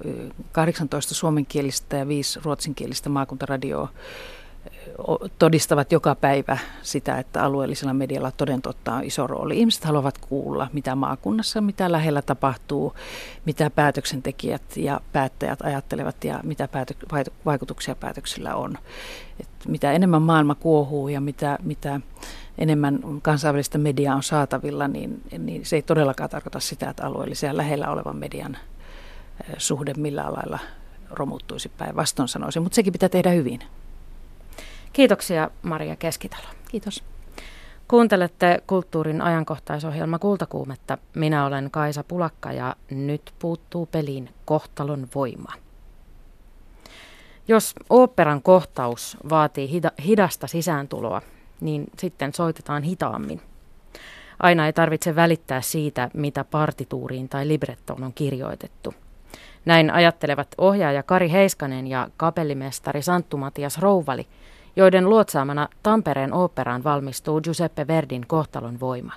18 0.51 1.13
suomenkielistä 1.13 1.97
ja 1.97 2.07
5 2.07 2.39
ruotsinkielistä 2.43 3.09
maakuntaradioa 3.09 3.89
todistavat 5.39 5.91
joka 5.91 6.15
päivä 6.15 6.57
sitä, 6.81 7.17
että 7.17 7.43
alueellisella 7.43 7.93
medialla 7.93 8.31
toden 8.31 8.61
totta 8.61 8.93
on 8.93 9.03
iso 9.03 9.27
rooli. 9.27 9.59
Ihmiset 9.59 9.85
haluavat 9.85 10.17
kuulla, 10.17 10.67
mitä 10.73 10.95
maakunnassa, 10.95 11.61
mitä 11.61 11.91
lähellä 11.91 12.21
tapahtuu, 12.21 12.93
mitä 13.45 13.69
päätöksentekijät 13.69 14.77
ja 14.77 15.01
päättäjät 15.13 15.61
ajattelevat 15.61 16.23
ja 16.23 16.39
mitä 16.43 16.67
päätö- 16.67 17.31
vaikutuksia 17.45 17.95
päätöksillä 17.95 18.55
on. 18.55 18.77
Et 19.39 19.49
mitä 19.67 19.91
enemmän 19.91 20.21
maailma 20.21 20.55
kuohuu 20.55 21.07
ja 21.07 21.21
mitä, 21.21 21.57
mitä 21.63 22.01
enemmän 22.57 22.99
kansainvälistä 23.21 23.77
mediaa 23.77 24.15
on 24.15 24.23
saatavilla, 24.23 24.87
niin, 24.87 25.21
niin 25.37 25.65
se 25.65 25.75
ei 25.75 25.81
todellakaan 25.81 26.29
tarkoita 26.29 26.59
sitä, 26.59 26.89
että 26.89 27.05
alueellisia 27.05 27.57
lähellä 27.57 27.89
olevan 27.89 28.17
median 28.17 28.57
suhde 29.57 29.93
millään 29.97 30.33
lailla 30.33 30.59
romuttuisi 31.11 31.69
päinvastoin 31.69 32.27
sanoisin, 32.27 32.61
mutta 32.63 32.75
sekin 32.75 32.93
pitää 32.93 33.09
tehdä 33.09 33.29
hyvin. 33.29 33.59
Kiitoksia 34.93 35.49
Maria 35.61 35.95
Keskitalo. 35.95 36.47
Kiitos. 36.71 37.03
Kuuntelette 37.87 38.63
kulttuurin 38.67 39.21
ajankohtaisohjelma 39.21 40.19
Kultakuumetta. 40.19 40.97
Minä 41.15 41.45
olen 41.45 41.71
Kaisa 41.71 42.03
Pulakka 42.03 42.51
ja 42.51 42.75
nyt 42.89 43.33
puuttuu 43.39 43.85
peliin 43.85 44.29
kohtalon 44.45 45.07
voima. 45.15 45.64
Jos 47.47 47.73
oopperan 47.89 48.41
kohtaus 48.41 49.17
vaatii 49.29 49.81
hidasta 50.05 50.47
sisääntuloa, 50.47 51.21
niin 51.61 51.85
sitten 51.99 52.33
soitetaan 52.33 52.83
hitaammin. 52.83 53.41
Aina 54.39 54.65
ei 54.65 54.73
tarvitse 54.73 55.15
välittää 55.15 55.61
siitä, 55.61 56.09
mitä 56.13 56.43
partituuriin 56.43 57.29
tai 57.29 57.47
librettoon 57.47 58.03
on 58.03 58.13
kirjoitettu. 58.13 58.93
Näin 59.65 59.91
ajattelevat 59.91 60.47
ohjaaja 60.57 61.03
Kari 61.03 61.31
Heiskanen 61.31 61.87
ja 61.87 62.09
kapellimestari 62.17 63.01
Santtu 63.01 63.37
Matias 63.37 63.77
Rouvali– 63.77 64.27
joiden 64.75 65.09
luotsaamana 65.09 65.69
Tampereen 65.83 66.33
oopperaan 66.33 66.83
valmistuu 66.83 67.41
Giuseppe 67.41 67.87
Verdin 67.87 68.27
Kohtalon 68.27 68.79
voima. 68.79 69.13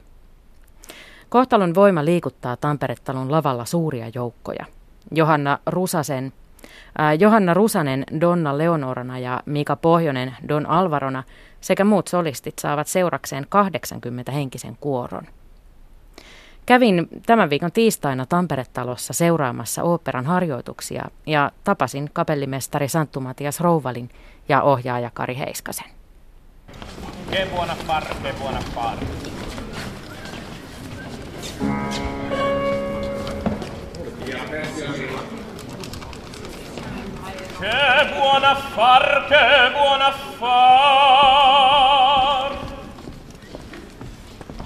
Kohtalon 1.28 1.74
voima 1.74 2.04
liikuttaa 2.04 2.56
Tampere-talon 2.56 3.30
lavalla 3.30 3.64
suuria 3.64 4.10
joukkoja. 4.14 4.66
Johanna 5.10 5.58
Rusasen, 5.66 6.32
Johanna 7.18 7.54
Rusanen 7.54 8.04
Donna 8.20 8.58
Leonorana 8.58 9.18
ja 9.18 9.42
Mika 9.46 9.76
Pohjonen 9.76 10.36
Don 10.48 10.66
Alvarona 10.66 11.24
sekä 11.60 11.84
muut 11.84 12.08
solistit 12.08 12.58
saavat 12.58 12.86
seurakseen 12.86 13.46
80 13.48 14.32
henkisen 14.32 14.76
kuoron. 14.80 15.26
Kävin 16.66 17.08
tämän 17.26 17.50
viikon 17.50 17.72
tiistaina 17.72 18.26
Tampere-talossa 18.26 19.12
seuraamassa 19.12 19.82
oopperan 19.82 20.26
harjoituksia 20.26 21.04
ja 21.26 21.52
tapasin 21.64 22.10
kapellimestari 22.12 22.88
Santtu 22.88 23.20
Matias 23.20 23.60
Rouvalin 23.60 24.10
ja 24.48 24.62
ohjaaja 24.62 25.10
Kari 25.14 25.38
Heiskasen. 25.38 25.86
Far. 28.74 28.98
Che 37.58 38.06
buona 38.14 38.54
far, 38.54 39.26
che 39.28 39.70
buona 39.72 40.12
far. 40.38 40.58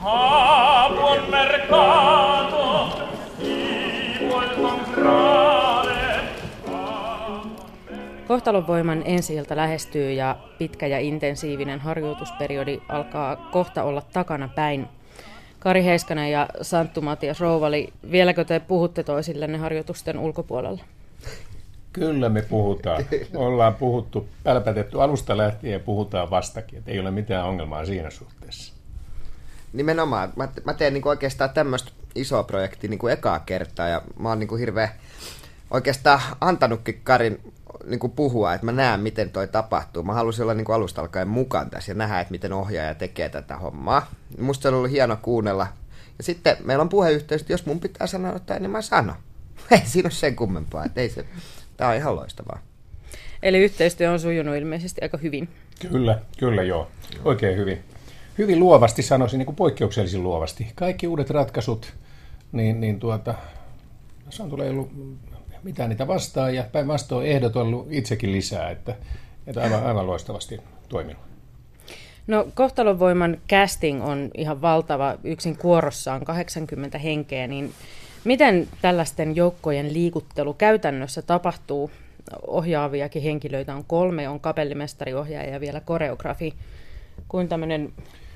Ah, 0.05 0.91
buon 0.91 1.31
mercato, 1.31 2.91
chi 3.39 4.19
vuol 4.29 4.49
comprare. 4.57 6.29
Kohtalonvoiman 8.29 9.03
ensi 9.05 9.37
lähestyy 9.55 10.13
ja 10.13 10.37
pitkä 10.59 10.87
ja 10.87 10.99
intensiivinen 10.99 11.81
harjoitusperiodi 11.81 12.81
alkaa 12.89 13.37
kohta 13.37 13.83
olla 13.83 14.03
takana 14.13 14.49
päin. 14.49 14.89
Kari 15.59 15.85
Heiskanen 15.85 16.31
ja 16.31 16.49
Santtu 16.63 17.01
Matias 17.01 17.41
Rouvali, 17.41 17.93
vieläkö 18.11 18.45
te 18.45 18.61
puhutte 18.61 19.03
toisillenne 19.03 19.59
harjoitusten 19.59 20.19
ulkopuolella? 20.19 20.85
Kyllä 21.93 22.29
me 22.29 22.43
puhutaan. 22.43 23.05
Ollaan 23.35 23.75
puhuttu, 23.75 24.29
pälpätetty 24.45 25.03
alusta 25.03 25.37
lähtien 25.37 25.73
ja 25.73 25.81
puhutaan 25.81 26.31
vastakin. 26.31 26.79
Että 26.79 26.91
ei 26.91 27.01
ole 27.01 27.11
mitään 27.11 27.47
ongelmaa 27.47 27.85
siinä 27.85 28.11
suhteessa. 28.11 28.73
Nimenomaan. 29.73 30.33
Mä, 30.37 30.49
mä 30.65 30.75
teen 30.75 30.95
niin 30.95 31.09
oikeastaan 31.09 31.51
tämmöistä 31.51 31.93
isoa 32.15 32.43
projektia 32.43 32.91
niin 32.91 32.99
kuin 32.99 33.13
ekaa 33.13 33.39
kertaa 33.39 33.89
ja 33.89 34.03
mä 34.19 34.29
oon 34.29 34.39
niin 34.39 34.49
kuin 34.49 34.59
hirveän 34.59 34.89
oikeastaan 35.71 36.21
antanutkin 36.41 37.01
Karin 37.05 37.53
niin 37.87 38.01
kuin 38.01 38.13
puhua, 38.13 38.55
että 38.55 38.65
mä 38.65 38.73
näen, 38.73 39.01
miten 39.01 39.31
toi 39.31 39.49
tapahtuu. 39.49 40.03
Mä 40.03 40.13
halusin 40.13 40.43
olla 40.43 40.55
niin 40.55 40.65
kuin 40.65 40.77
alusta 40.77 41.01
alkaen 41.01 41.29
mukaan 41.29 41.71
tässä 41.71 41.93
ja 41.93 41.97
nähdä, 41.97 42.21
että 42.21 42.31
miten 42.31 42.53
ohjaaja 42.53 42.95
tekee 42.95 43.29
tätä 43.29 43.57
hommaa. 43.57 44.11
Musta 44.39 44.63
se 44.63 44.69
on 44.69 44.75
ollut 44.75 44.91
hieno 44.91 45.17
kuunnella. 45.23 45.67
Ja 46.19 46.25
sitten 46.25 46.57
meillä 46.65 46.83
on 46.83 46.89
puheyhteys, 46.89 47.41
että 47.41 47.53
jos 47.53 47.67
mun 47.67 47.81
pitää 47.81 48.07
sanoa 48.07 48.33
jotain, 48.33 48.63
niin 48.63 48.71
mä 48.71 48.83
sanon. 48.83 49.17
Ei 49.71 49.83
siinä 49.85 50.07
ole 50.07 50.13
sen 50.13 50.37
kummempaa. 50.37 50.85
Että 50.85 51.01
ei 51.01 51.11
se, 51.11 51.27
tää 51.83 51.91
on 51.91 51.97
ihan 51.97 52.17
loistavaa. 52.17 52.59
Eli 53.43 53.59
yhteistyö 53.59 54.11
on 54.11 54.21
sujunut 54.21 54.57
ilmeisesti 54.57 55.01
aika 55.03 55.19
hyvin. 55.19 55.49
Kyllä, 55.91 56.19
kyllä 56.39 56.63
joo. 56.63 56.89
Oikein 57.25 57.57
hyvin. 57.57 57.79
Hyvin 58.39 58.59
luovasti 58.61 59.03
sanoisin, 59.03 59.39
niin 59.39 59.47
kuin 59.47 59.57
poikkeuksellisen 59.57 60.23
luovasti. 60.23 60.73
Kaikki 60.75 61.07
uudet 61.07 61.31
ratkaisut, 61.31 61.93
niin, 62.53 62.81
niin 62.81 63.01
tuota, 63.01 63.35
se 64.31 64.43
on 64.43 64.51
tulee 64.51 64.71
ollut 64.71 64.91
mitään 65.63 65.89
niitä 65.89 66.07
vastaan 66.07 66.55
ja 66.55 66.65
päinvastoin 66.73 67.27
ehdot 67.27 67.57
on 67.57 67.67
ollut 67.67 67.87
itsekin 67.91 68.33
lisää, 68.33 68.71
että, 68.71 68.95
että 69.47 69.63
aivan, 69.63 69.87
aivan 69.87 70.07
loistavasti 70.07 70.61
toiminut. 70.89 71.23
No 72.27 72.49
kohtalonvoiman 72.55 73.39
casting 73.49 74.05
on 74.05 74.31
ihan 74.37 74.63
valtava, 74.63 75.19
yksin 75.25 75.57
kuorossaan 75.57 76.25
80 76.25 76.99
henkeä, 76.99 77.47
niin 77.47 77.73
miten 78.25 78.69
tällaisten 78.83 79.37
joukkojen 79.37 79.95
liikuttelu 79.95 80.55
käytännössä 80.55 81.23
tapahtuu? 81.23 81.91
Ohjaaviakin 82.47 83.23
henkilöitä 83.23 83.75
on 83.75 83.85
kolme, 83.85 84.29
on 84.29 84.41
kapellimestariohjaaja 84.41 85.53
ja 85.53 85.61
vielä 85.61 85.81
koreografi. 85.81 86.55
Kuin 87.29 87.49
tämmöinen 87.49 87.93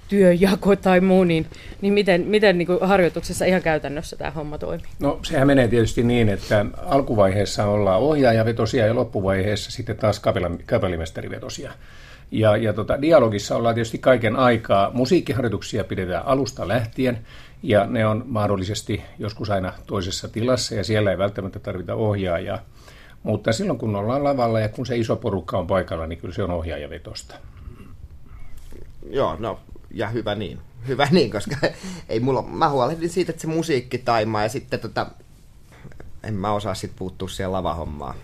työjako 0.09 0.77
tai 0.77 1.01
muu, 1.01 1.25
niin, 1.25 1.47
niin 1.81 1.95
miten, 1.95 2.21
miten 2.21 2.59
niin 2.59 2.67
kuin 2.67 2.79
harjoituksessa 2.81 3.45
ihan 3.45 3.63
käytännössä 3.63 4.17
tämä 4.17 4.31
homma 4.31 4.59
toimii? 4.59 4.87
No 5.01 5.21
sehän 5.23 5.47
menee 5.47 5.69
tietysti 5.69 6.03
niin, 6.03 6.29
että 6.29 6.67
alkuvaiheessa 6.77 7.67
ollaan 7.67 8.01
ohjaajavetosia 8.01 8.87
ja 8.87 8.95
loppuvaiheessa 8.95 9.71
sitten 9.71 9.97
taas 9.97 10.23
kapellimestarivetosia. 10.67 11.73
Ja, 12.31 12.57
ja 12.57 12.73
tota, 12.73 13.03
dialogissa 13.03 13.57
ollaan 13.57 13.75
tietysti 13.75 13.99
kaiken 13.99 14.37
aikaa. 14.37 14.91
Musiikkiharjoituksia 14.95 15.85
pidetään 15.85 16.27
alusta 16.27 16.69
lähtien 16.69 17.19
ja 17.63 17.87
ne 17.87 18.07
on 18.07 18.25
mahdollisesti 18.27 19.03
joskus 19.19 19.51
aina 19.51 19.73
toisessa 19.87 20.29
tilassa 20.29 20.75
ja 20.75 20.85
siellä 20.85 21.11
ei 21.11 21.19
välttämättä 21.19 21.59
tarvita 21.59 21.95
ohjaajaa. 21.95 22.59
Mutta 23.23 23.53
silloin 23.53 23.79
kun 23.79 23.97
ollaan 23.97 24.25
lavalla 24.25 24.61
ja 24.61 24.69
kun 24.69 24.87
se 24.87 24.97
iso 24.97 25.17
porukka 25.17 25.59
on 25.59 25.67
paikalla, 25.67 26.07
niin 26.07 26.19
kyllä 26.19 26.35
se 26.35 26.43
on 26.43 26.51
ohjaajavetosta. 26.51 27.35
Joo, 29.11 29.37
no 29.39 29.61
ja 29.91 30.09
hyvä 30.09 30.35
niin. 30.35 30.59
Hyvä 30.89 31.09
niin, 31.11 31.31
koska 31.31 31.57
ei 32.09 32.21
mulla, 32.21 32.43
mä 32.43 32.69
huolehdin 32.69 33.11
siitä, 33.11 33.33
että 33.33 33.41
se 33.41 33.47
musiikki 33.47 33.99
taimaa 33.99 34.43
ja 34.43 34.49
sitten 34.49 34.81
tota, 34.81 35.07
en 36.23 36.35
mä 36.35 36.53
osaa 36.53 36.75
sitten 36.75 36.99
puuttua 36.99 37.29
siihen 37.29 37.53
lavahommaan. 37.53 38.15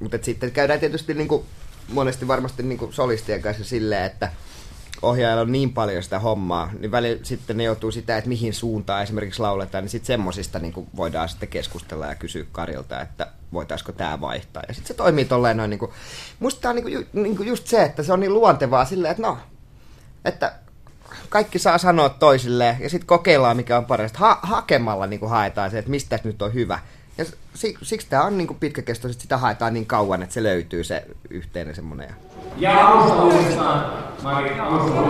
Mutta 0.00 0.18
sitten 0.22 0.50
käydään 0.50 0.80
tietysti 0.80 1.14
niinku, 1.14 1.44
monesti 1.88 2.28
varmasti 2.28 2.62
niinku 2.62 2.92
solistien 2.92 3.42
kanssa 3.42 3.64
silleen, 3.64 4.04
että 4.04 4.32
ohjaajalla 5.02 5.42
on 5.42 5.52
niin 5.52 5.72
paljon 5.72 6.02
sitä 6.02 6.18
hommaa, 6.18 6.70
niin 6.78 6.90
välillä 6.90 7.24
sitten 7.24 7.56
ne 7.56 7.64
joutuu 7.64 7.90
sitä, 7.90 8.16
että 8.16 8.28
mihin 8.28 8.54
suuntaan 8.54 9.02
esimerkiksi 9.02 9.40
lauletaan, 9.40 9.84
niin 9.84 9.90
sitten 9.90 10.06
semmosista 10.06 10.58
niin 10.58 10.88
voidaan 10.96 11.28
sitten 11.28 11.48
keskustella 11.48 12.06
ja 12.06 12.14
kysyä 12.14 12.44
Karilta, 12.52 13.00
että 13.00 13.26
voitaisiko 13.52 13.92
tämä 13.92 14.20
vaihtaa. 14.20 14.62
Ja 14.68 14.74
sitten 14.74 14.88
se 14.88 14.94
toimii 14.94 15.24
tolleen 15.24 15.56
noin, 15.56 15.70
niin 15.70 15.78
kuin, 15.78 15.92
musta 16.40 16.68
on 16.68 16.76
niin 16.76 16.82
kuin, 16.82 17.08
niin 17.12 17.36
kuin 17.36 17.48
just 17.48 17.66
se, 17.66 17.82
että 17.82 18.02
se 18.02 18.12
on 18.12 18.20
niin 18.20 18.34
luontevaa 18.34 18.84
silleen, 18.84 19.10
että 19.10 19.22
no, 19.22 19.38
että 20.24 20.52
kaikki 21.28 21.58
saa 21.58 21.78
sanoa 21.78 22.08
toisilleen 22.08 22.76
ja 22.80 22.90
sitten 22.90 23.06
kokeillaan 23.06 23.56
mikä 23.56 23.78
on 23.78 23.84
parasta. 23.84 24.18
Ha- 24.18 24.40
hakemalla 24.42 25.06
niin 25.06 25.20
kuin 25.20 25.30
haetaan 25.30 25.70
se, 25.70 25.78
että 25.78 25.90
mistä 25.90 26.18
nyt 26.24 26.42
on 26.42 26.54
hyvä. 26.54 26.78
Ja 27.18 27.24
siksi, 27.54 27.84
siksi 27.84 28.06
tämä 28.10 28.22
on 28.22 28.38
niin 28.38 28.54
pitkäkestoisesti, 28.60 29.22
sitä 29.22 29.38
haetaan 29.38 29.74
niin 29.74 29.86
kauan, 29.86 30.22
että 30.22 30.34
se 30.34 30.42
löytyy 30.42 30.84
se 30.84 31.06
yhteinen 31.30 31.74
semmoinen. 31.74 32.14
Ja 32.56 32.86
alusta 32.86 33.22
uudestaan. 33.22 33.92
Mari, 34.22 34.60
alusta 34.60 35.00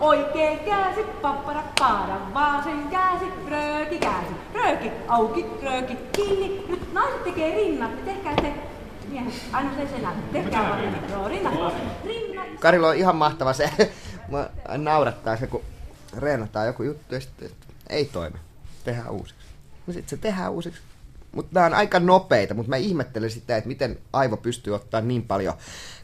Oikein 0.00 0.58
käsi, 0.58 1.02
pappara, 1.22 1.62
paada, 1.78 2.16
vasen 2.34 2.88
käsi, 2.88 3.24
rööki 3.50 3.98
käsi, 3.98 4.34
rööki, 4.54 4.90
auki, 5.08 5.46
rööki, 5.62 5.96
kiinni. 6.12 6.64
Nyt 6.68 6.92
naiset 6.92 7.24
tekee 7.24 7.54
rinnat, 7.54 8.04
tehkää 8.04 8.34
se 8.40 8.52
miehet, 9.08 9.34
aina 9.52 9.70
se 9.76 9.88
senä, 9.96 10.12
tehkää 10.32 10.62
vaan 10.62 10.80
rinnat, 10.80 11.74
rinnat, 12.06 12.60
Karilla 12.60 12.88
on 12.88 12.96
ihan 12.96 13.16
mahtava 13.16 13.52
se, 13.52 13.70
mä 14.28 14.48
naurattaa 14.76 15.36
se, 15.36 15.46
kun 15.46 15.62
reenataan 16.16 16.66
joku 16.66 16.82
juttu 16.82 17.14
ja 17.14 17.20
sitten 17.20 17.50
ei 17.88 18.04
toimi, 18.04 18.38
tehdään 18.84 19.10
uusiksi. 19.10 19.46
No 19.86 19.92
sitten 19.92 20.18
se 20.18 20.22
tehdään 20.22 20.52
uusiksi. 20.52 20.80
Mutta 21.36 21.50
nämä 21.54 21.66
on 21.66 21.74
aika 21.74 22.00
nopeita, 22.00 22.54
mutta 22.54 22.70
mä 22.70 22.76
ihmettelen 22.76 23.30
sitä, 23.30 23.56
että 23.56 23.68
miten 23.68 23.98
aivo 24.12 24.36
pystyy 24.36 24.74
ottaa 24.74 25.00
niin 25.00 25.22
paljon, 25.22 25.54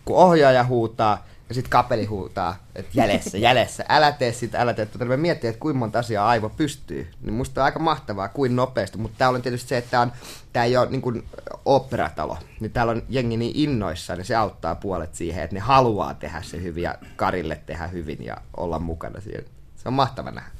kun 0.04 0.16
ohjaaja 0.16 0.64
huutaa 0.64 1.26
ja 1.48 1.54
sitten 1.54 1.70
kapeli 1.70 2.04
huutaa, 2.04 2.56
että 2.74 2.90
jäljessä, 2.94 3.38
jäljessä, 3.48 3.84
älä 3.88 4.12
tee 4.12 4.32
sitä, 4.32 4.60
älä 4.60 4.74
tee 4.74 4.86
tuota. 4.86 5.04
Mä 5.04 5.16
mietin, 5.16 5.50
että 5.50 5.60
kuinka 5.60 5.78
monta 5.78 5.98
asiaa 5.98 6.28
aivo 6.28 6.48
pystyy. 6.48 7.10
Niin 7.22 7.34
musta 7.34 7.60
on 7.60 7.64
aika 7.64 7.78
mahtavaa, 7.78 8.28
kuin 8.28 8.56
nopeasti. 8.56 8.98
Mutta 8.98 9.18
täällä 9.18 9.36
on 9.36 9.42
tietysti 9.42 9.68
se, 9.68 9.76
että 9.76 9.90
tää, 9.90 10.00
on, 10.00 10.12
tää 10.52 10.64
ei 10.64 10.76
ole 10.76 10.90
niin 10.90 11.02
kuin 11.02 11.24
operatalo. 11.64 12.38
Niin 12.60 12.72
täällä 12.72 12.90
on 12.90 13.02
jengi 13.08 13.36
niin 13.36 13.52
innoissaan, 13.54 14.18
niin 14.18 14.26
se 14.26 14.34
auttaa 14.34 14.74
puolet 14.74 15.14
siihen, 15.14 15.44
että 15.44 15.54
ne 15.56 15.60
haluaa 15.60 16.14
tehdä 16.14 16.42
se 16.42 16.62
hyvin 16.62 16.82
ja 16.82 16.94
Karille 17.16 17.60
tehdä 17.66 17.86
hyvin 17.86 18.24
ja 18.24 18.36
olla 18.56 18.78
mukana 18.78 19.20
siinä. 19.20 19.42
Se 19.76 19.88
on 19.88 19.94
mahtava 19.94 20.30
nähdä. 20.30 20.50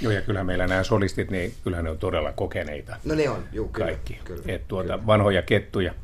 Joo, 0.00 0.12
ja 0.12 0.22
kyllä 0.22 0.44
meillä 0.44 0.66
nämä 0.66 0.82
solistit, 0.84 1.30
niin 1.30 1.54
kyllähän 1.64 1.84
ne 1.84 1.90
on 1.90 1.98
todella 1.98 2.32
kokeneita. 2.32 2.96
No 3.04 3.14
ne 3.14 3.28
on, 3.28 3.44
juu, 3.52 3.68
kyllä, 3.68 3.86
kaikki. 3.86 4.20
kyllä, 4.24 4.42
Et 4.46 4.68
tuota, 4.68 4.88
kyllä. 4.92 5.06
vanhoja 5.06 5.42
kettuja. 5.42 5.94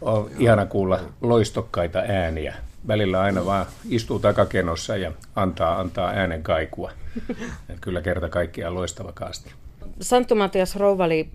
On 0.00 0.30
ihana 0.38 0.66
kuulla 0.66 1.00
loistokkaita 1.20 1.98
ääniä. 1.98 2.54
Välillä 2.88 3.20
aina 3.20 3.46
vaan 3.46 3.66
istuu 3.88 4.18
takakenossa 4.18 4.96
ja 4.96 5.12
antaa, 5.36 5.80
antaa 5.80 6.10
äänen 6.10 6.42
kaikua. 6.42 6.90
Et 7.68 7.76
kyllä 7.80 8.02
kerta 8.02 8.28
kaikkiaan 8.28 8.74
loistava 8.74 9.12
kaasti. 9.12 9.50
Santtu 10.00 10.34
Matias 10.34 10.76
Rouvali, 10.76 11.28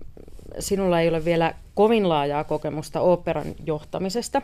sinulla 0.58 1.00
ei 1.00 1.08
ole 1.08 1.24
vielä 1.24 1.54
kovin 1.74 2.08
laajaa 2.08 2.44
kokemusta 2.44 3.00
operan 3.00 3.54
johtamisesta. 3.66 4.42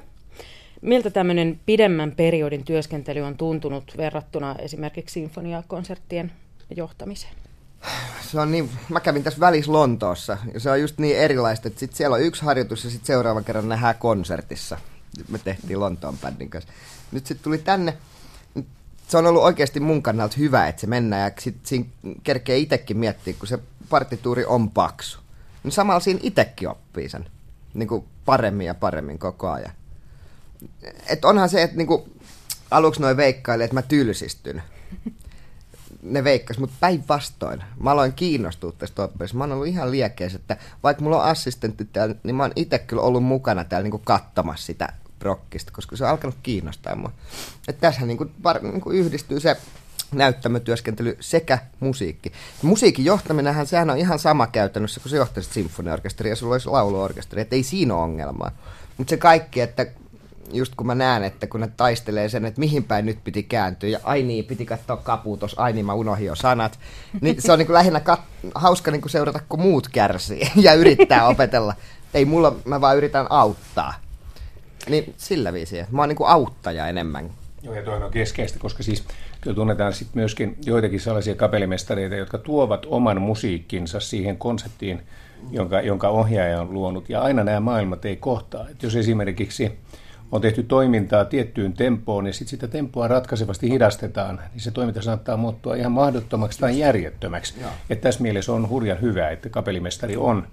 Miltä 0.82 1.10
tämmöinen 1.10 1.60
pidemmän 1.66 2.12
periodin 2.12 2.64
työskentely 2.64 3.20
on 3.20 3.36
tuntunut 3.36 3.94
verrattuna 3.96 4.56
esimerkiksi 4.58 5.12
sinfoniakonserttien 5.12 6.32
johtamiseen? 6.74 7.34
se 8.30 8.40
on 8.40 8.52
niin, 8.52 8.70
mä 8.88 9.00
kävin 9.00 9.22
tässä 9.22 9.40
välissä 9.40 9.72
Lontoossa 9.72 10.38
ja 10.54 10.60
se 10.60 10.70
on 10.70 10.80
just 10.80 10.98
niin 10.98 11.18
erilaista, 11.18 11.68
että 11.68 11.80
sit 11.80 11.94
siellä 11.94 12.14
on 12.14 12.22
yksi 12.22 12.44
harjoitus 12.44 12.84
ja 12.84 12.90
sitten 12.90 13.06
seuraavan 13.06 13.44
kerran 13.44 13.68
nähdään 13.68 13.94
konsertissa. 13.94 14.78
Me 15.28 15.38
tehtiin 15.38 15.80
Lontoon 15.80 16.18
bändin 16.18 16.50
kanssa. 16.50 16.72
Nyt 17.12 17.26
sitten 17.26 17.44
tuli 17.44 17.58
tänne. 17.58 17.96
Se 19.08 19.18
on 19.18 19.26
ollut 19.26 19.42
oikeasti 19.42 19.80
mun 19.80 20.02
kannalta 20.02 20.36
hyvä, 20.38 20.68
että 20.68 20.80
se 20.80 20.86
mennään 20.86 21.22
ja 21.22 21.40
sit 21.40 21.56
siinä 21.66 21.84
kerkee 22.22 22.58
itsekin 22.58 22.96
miettiä, 22.98 23.34
kun 23.38 23.48
se 23.48 23.58
partituuri 23.88 24.44
on 24.44 24.70
paksu. 24.70 25.18
Niin 25.62 25.72
samalla 25.72 26.00
siinä 26.00 26.20
itsekin 26.22 26.68
oppii 26.68 27.08
sen 27.08 27.26
niin 27.74 27.88
kuin 27.88 28.04
paremmin 28.24 28.66
ja 28.66 28.74
paremmin 28.74 29.18
koko 29.18 29.50
ajan. 29.50 29.72
Et 31.06 31.24
onhan 31.24 31.48
se, 31.48 31.62
että 31.62 31.76
niin 31.76 31.86
kuin, 31.86 32.20
aluksi 32.70 33.00
noin 33.00 33.16
veikkaili, 33.16 33.64
että 33.64 33.74
mä 33.74 33.82
tylsistyn 33.82 34.62
ne 36.10 36.24
veikkas, 36.24 36.58
mutta 36.58 36.76
päinvastoin. 36.80 37.64
Mä 37.80 37.90
aloin 37.90 38.12
kiinnostua 38.12 38.72
tästä 38.72 39.02
operasta. 39.02 39.36
Mä 39.36 39.44
oon 39.44 39.52
ollut 39.52 39.66
ihan 39.66 39.90
liekeis, 39.90 40.34
että 40.34 40.56
vaikka 40.82 41.02
mulla 41.02 41.22
on 41.22 41.30
assistentti 41.30 41.84
täällä, 41.84 42.14
niin 42.22 42.36
mä 42.36 42.42
oon 42.42 42.52
itse 42.56 42.78
kyllä 42.78 43.02
ollut 43.02 43.24
mukana 43.24 43.64
täällä 43.64 43.88
niin 43.88 44.00
katsomassa 44.04 44.66
sitä 44.66 44.92
prokkista, 45.18 45.72
koska 45.72 45.96
se 45.96 46.04
on 46.04 46.10
alkanut 46.10 46.36
kiinnostaa 46.42 46.96
mua. 46.96 47.12
Että 47.68 47.80
tässähän 47.80 48.08
niin 48.08 48.18
kuin, 48.18 48.30
niin 48.62 48.80
kuin 48.80 48.96
yhdistyy 48.98 49.40
se 49.40 49.56
näyttämötyöskentely 50.12 51.16
sekä 51.20 51.58
musiikki. 51.80 52.32
Musiikin 52.62 53.04
johtaminenhan, 53.04 53.66
sehän 53.66 53.90
on 53.90 53.98
ihan 53.98 54.18
sama 54.18 54.46
käytännössä, 54.46 55.00
kun 55.00 55.10
se 55.10 55.16
johtaisit 55.16 55.52
sinfoniaorkesteri 55.52 56.30
ja 56.30 56.36
sulla 56.36 56.54
olisi 56.54 56.68
lauluorkesteri, 56.68 57.42
että 57.42 57.56
ei 57.56 57.62
siinä 57.62 57.94
ole 57.94 58.02
ongelmaa. 58.02 58.50
Mutta 58.96 59.10
se 59.10 59.16
kaikki, 59.16 59.60
että 59.60 59.86
just 60.52 60.74
kun 60.74 60.86
mä 60.86 60.94
näen, 60.94 61.24
että 61.24 61.46
kun 61.46 61.60
ne 61.60 61.68
taistelee 61.76 62.28
sen, 62.28 62.44
että 62.44 62.60
mihin 62.60 62.84
päin 62.84 63.06
nyt 63.06 63.18
piti 63.24 63.42
kääntyä, 63.42 63.88
ja 63.88 63.98
ai 64.04 64.22
niin, 64.22 64.44
piti 64.44 64.66
katsoa 64.66 64.96
kaputos, 64.96 65.58
ai 65.58 65.72
niin, 65.72 65.86
mä 65.86 65.94
unohdin 65.94 66.26
jo 66.26 66.34
sanat, 66.34 66.78
niin 67.20 67.42
se 67.42 67.52
on 67.52 67.58
niin 67.58 67.66
kuin 67.66 67.74
lähinnä 67.74 67.98
kat- 67.98 68.50
hauska 68.54 68.90
niin 68.90 69.00
kuin 69.00 69.10
seurata, 69.10 69.40
kun 69.48 69.60
muut 69.60 69.88
kärsii 69.88 70.50
ja 70.56 70.74
yrittää 70.74 71.28
opetella. 71.28 71.74
Ei 72.14 72.24
mulla, 72.24 72.56
mä 72.64 72.80
vaan 72.80 72.96
yritän 72.96 73.26
auttaa. 73.30 73.94
Niin 74.88 75.14
sillä 75.16 75.52
viisiin, 75.52 75.86
mä 75.90 76.02
oon 76.02 76.08
niin 76.08 76.16
kuin 76.16 76.30
auttaja 76.30 76.88
enemmän. 76.88 77.30
Joo, 77.62 77.74
ja 77.74 77.82
toinen 77.82 78.02
on 78.02 78.10
keskeistä, 78.10 78.58
koska 78.58 78.82
siis 78.82 79.04
kyllä 79.40 79.54
tunnetaan 79.54 79.92
sit 79.92 80.08
myöskin 80.14 80.56
joitakin 80.66 81.00
sellaisia 81.00 81.34
kapelimestareita, 81.34 82.16
jotka 82.16 82.38
tuovat 82.38 82.86
oman 82.88 83.22
musiikkinsa 83.22 84.00
siihen 84.00 84.36
konseptiin, 84.36 85.02
jonka, 85.50 85.80
jonka 85.80 86.08
ohjaaja 86.08 86.60
on 86.60 86.74
luonut, 86.74 87.08
ja 87.08 87.20
aina 87.20 87.44
nämä 87.44 87.60
maailmat 87.60 88.04
ei 88.04 88.16
kohtaa. 88.16 88.68
Et 88.68 88.82
jos 88.82 88.96
esimerkiksi 88.96 89.78
on 90.32 90.40
tehty 90.40 90.62
toimintaa 90.62 91.24
tiettyyn 91.24 91.72
tempoon 91.72 92.26
ja 92.26 92.32
sitten 92.32 92.50
sitä 92.50 92.68
tempoa 92.68 93.08
ratkaisevasti 93.08 93.70
hidastetaan, 93.70 94.40
niin 94.52 94.60
se 94.60 94.70
toiminta 94.70 95.02
saattaa 95.02 95.36
muuttua 95.36 95.74
ihan 95.74 95.92
mahdottomaksi 95.92 96.58
tai 96.58 96.78
järjettömäksi. 96.78 97.54
Ja 97.88 97.96
tässä 97.96 98.22
mielessä 98.22 98.52
on 98.52 98.68
hurjan 98.68 99.00
hyvä, 99.00 99.30
että 99.30 99.48
kapelimestari 99.48 100.16
on 100.16 100.46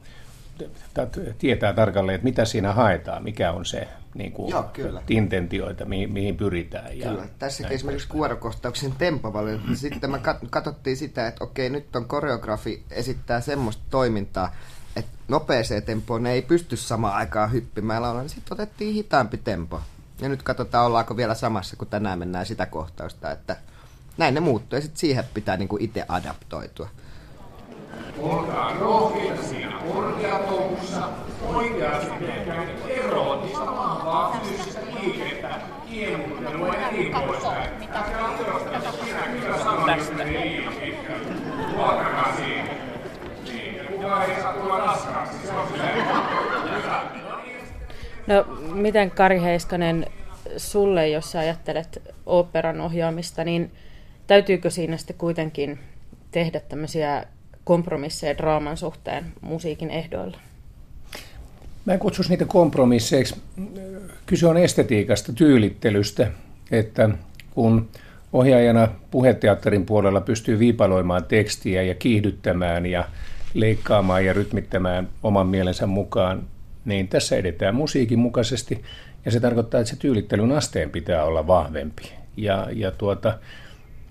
tietää 1.38 1.74
tarkalleen, 1.74 2.16
että 2.16 2.24
mitä 2.24 2.46
siinä 2.46 2.74
haetaan, 2.74 3.24
mikä 3.24 3.52
on 3.52 3.66
se 3.66 3.88
niin 4.16 4.32
kuin, 4.32 4.52
Joo, 4.52 4.64
kyllä. 4.64 5.02
intentioita, 5.10 5.86
mihin, 5.86 6.14
mihin 6.14 6.38
pyritään. 6.38 7.00
Ja 7.00 7.10
Kyllä. 7.10 7.28
Tässäkin 7.40 7.74
esimerkiksi 7.74 8.08
kuorokohtauksen 8.08 8.92
tempovalinta. 8.98 9.76
Sitten 9.76 10.12
me 10.12 10.18
kat- 10.18 10.48
katsottiin 10.50 10.98
sitä, 10.98 11.28
että 11.28 11.44
okei, 11.44 11.70
nyt 11.70 11.96
on 11.96 12.06
koreografi 12.06 12.84
esittää 12.92 13.42
semmoista 13.42 13.84
toimintaa, 13.90 14.56
nopeeseen 15.34 15.84
tempoon 15.84 16.24
ne 16.24 16.32
ei 16.32 16.42
pysty 16.42 16.78
samaan 16.78 17.16
aikaan 17.16 17.52
hyppimään 17.52 18.02
laulaa, 18.02 18.22
niin 18.22 18.30
sitten 18.30 18.54
otettiin 18.54 18.94
hitaampi 18.94 19.38
tempo. 19.38 19.82
Ja 20.22 20.30
nyt 20.30 20.44
katsotaan, 20.44 20.86
ollaanko 20.86 21.18
vielä 21.18 21.34
samassa, 21.34 21.76
kun 21.76 21.88
tänään 21.88 22.20
mennään 22.20 22.46
sitä 22.46 22.66
kohtausta, 22.66 23.32
että 23.32 23.56
näin 24.18 24.34
ne 24.34 24.40
muuttuu 24.40 24.78
ja 24.78 24.82
sitten 24.82 25.00
siihen 25.00 25.24
pitää 25.34 25.58
niinku 25.58 25.78
itse 25.80 26.06
adaptoitua. 26.08 26.90
Olkaa 28.20 28.76
rohkeita 28.80 29.44
siinä 29.44 29.80
orgiatouhussa. 29.80 31.10
Oikeasti 31.44 32.26
tehkää 32.26 32.66
eroon 32.88 33.42
niistä 33.42 33.66
vahvaa 33.66 34.40
fyysistä 34.44 34.80
liikettä, 35.02 35.50
kiemurtelua 35.90 36.76
ja 36.76 36.92
niin 36.92 37.12
poispäin. 37.12 37.70
Älkää 37.94 38.38
teostella 38.38 38.92
sinä 38.92 39.22
kyllä 39.22 39.64
sano 39.64 39.86
tästä. 39.86 40.24
liian 40.26 40.74
pitkä. 40.74 41.14
Luottakaa 41.76 42.36
siihen. 42.36 42.94
Niin, 43.44 43.76
ja 43.76 43.84
kukaan 43.84 44.24
ei 44.30 44.42
saa 44.42 44.54
tulla 44.54 44.78
raskaaksi, 44.78 45.48
se 45.48 45.54
on 45.54 45.68
selvä. 45.68 46.24
No, 48.28 48.46
miten 48.74 49.12
Kari 49.12 49.42
Heiskanen, 49.42 50.06
sulle, 50.58 51.10
jos 51.10 51.32
sä 51.32 51.40
ajattelet 51.40 52.02
operan 52.26 52.82
ohjaamista, 52.82 53.44
niin 53.44 53.72
täytyykö 54.28 54.70
siinä 54.70 54.98
sitten 54.98 55.16
kuitenkin 55.18 55.80
tehdä 56.32 56.60
tämmöisiä 56.60 57.26
kompromisseja 57.64 58.38
draaman 58.38 58.78
suhteen 58.78 59.26
musiikin 59.42 59.90
ehdoilla? 59.90 60.38
Mä 61.86 61.94
en 61.94 62.00
kutsuisi 62.00 62.30
niitä 62.30 62.46
kompromisseiksi. 62.46 63.36
Kyse 64.26 64.48
on 64.48 64.58
estetiikasta, 64.58 65.34
tyylittelystä, 65.34 66.32
että 66.72 67.10
kun 67.52 67.90
ohjaajana 68.34 68.88
puheteatterin 69.12 69.86
puolella 69.86 70.22
pystyy 70.22 70.60
viipaloimaan 70.60 71.26
tekstiä 71.26 71.82
ja 71.82 71.96
kiihdyttämään 71.96 72.86
ja 72.86 73.06
leikkaamaan 73.54 74.26
ja 74.26 74.34
rytmittämään 74.34 75.10
oman 75.24 75.48
mielensä 75.48 75.88
mukaan, 75.88 76.44
niin 76.86 77.08
tässä 77.08 77.36
edetään 77.36 77.76
musiikin 77.76 78.20
mukaisesti 78.20 78.84
ja 79.26 79.32
se 79.32 79.40
tarkoittaa, 79.40 79.80
että 79.80 79.90
se 79.90 80.00
tyylittelyn 80.00 80.52
asteen 80.52 80.90
pitää 80.90 81.24
olla 81.24 81.48
vahvempi. 81.48 82.12
Ja, 82.38 82.68
ja 82.74 82.92
tuota, 82.92 83.40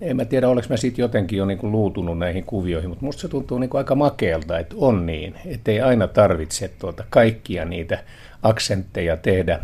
en 0.01 0.15
mä 0.15 0.25
tiedä, 0.25 0.49
oliko 0.49 0.67
mä 0.69 0.77
siitä 0.77 1.01
jotenkin 1.01 1.37
jo 1.37 1.45
niin 1.45 1.59
luutunut 1.71 2.17
näihin 2.17 2.43
kuvioihin, 2.43 2.89
mutta 2.89 3.05
musta 3.05 3.21
se 3.21 3.27
tuntuu 3.27 3.59
niin 3.59 3.69
aika 3.73 3.95
makealta, 3.95 4.59
että 4.59 4.75
on 4.77 5.05
niin, 5.05 5.35
että 5.45 5.71
ei 5.71 5.81
aina 5.81 6.07
tarvitse 6.07 6.67
tuota 6.79 7.03
kaikkia 7.09 7.65
niitä 7.65 8.03
aksentteja 8.41 9.17
tehdä 9.17 9.59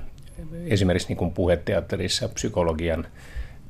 esimerkiksi 0.65 1.13
niin 1.13 1.32
puheteatterissa 1.32 2.30
psykologian 2.30 3.08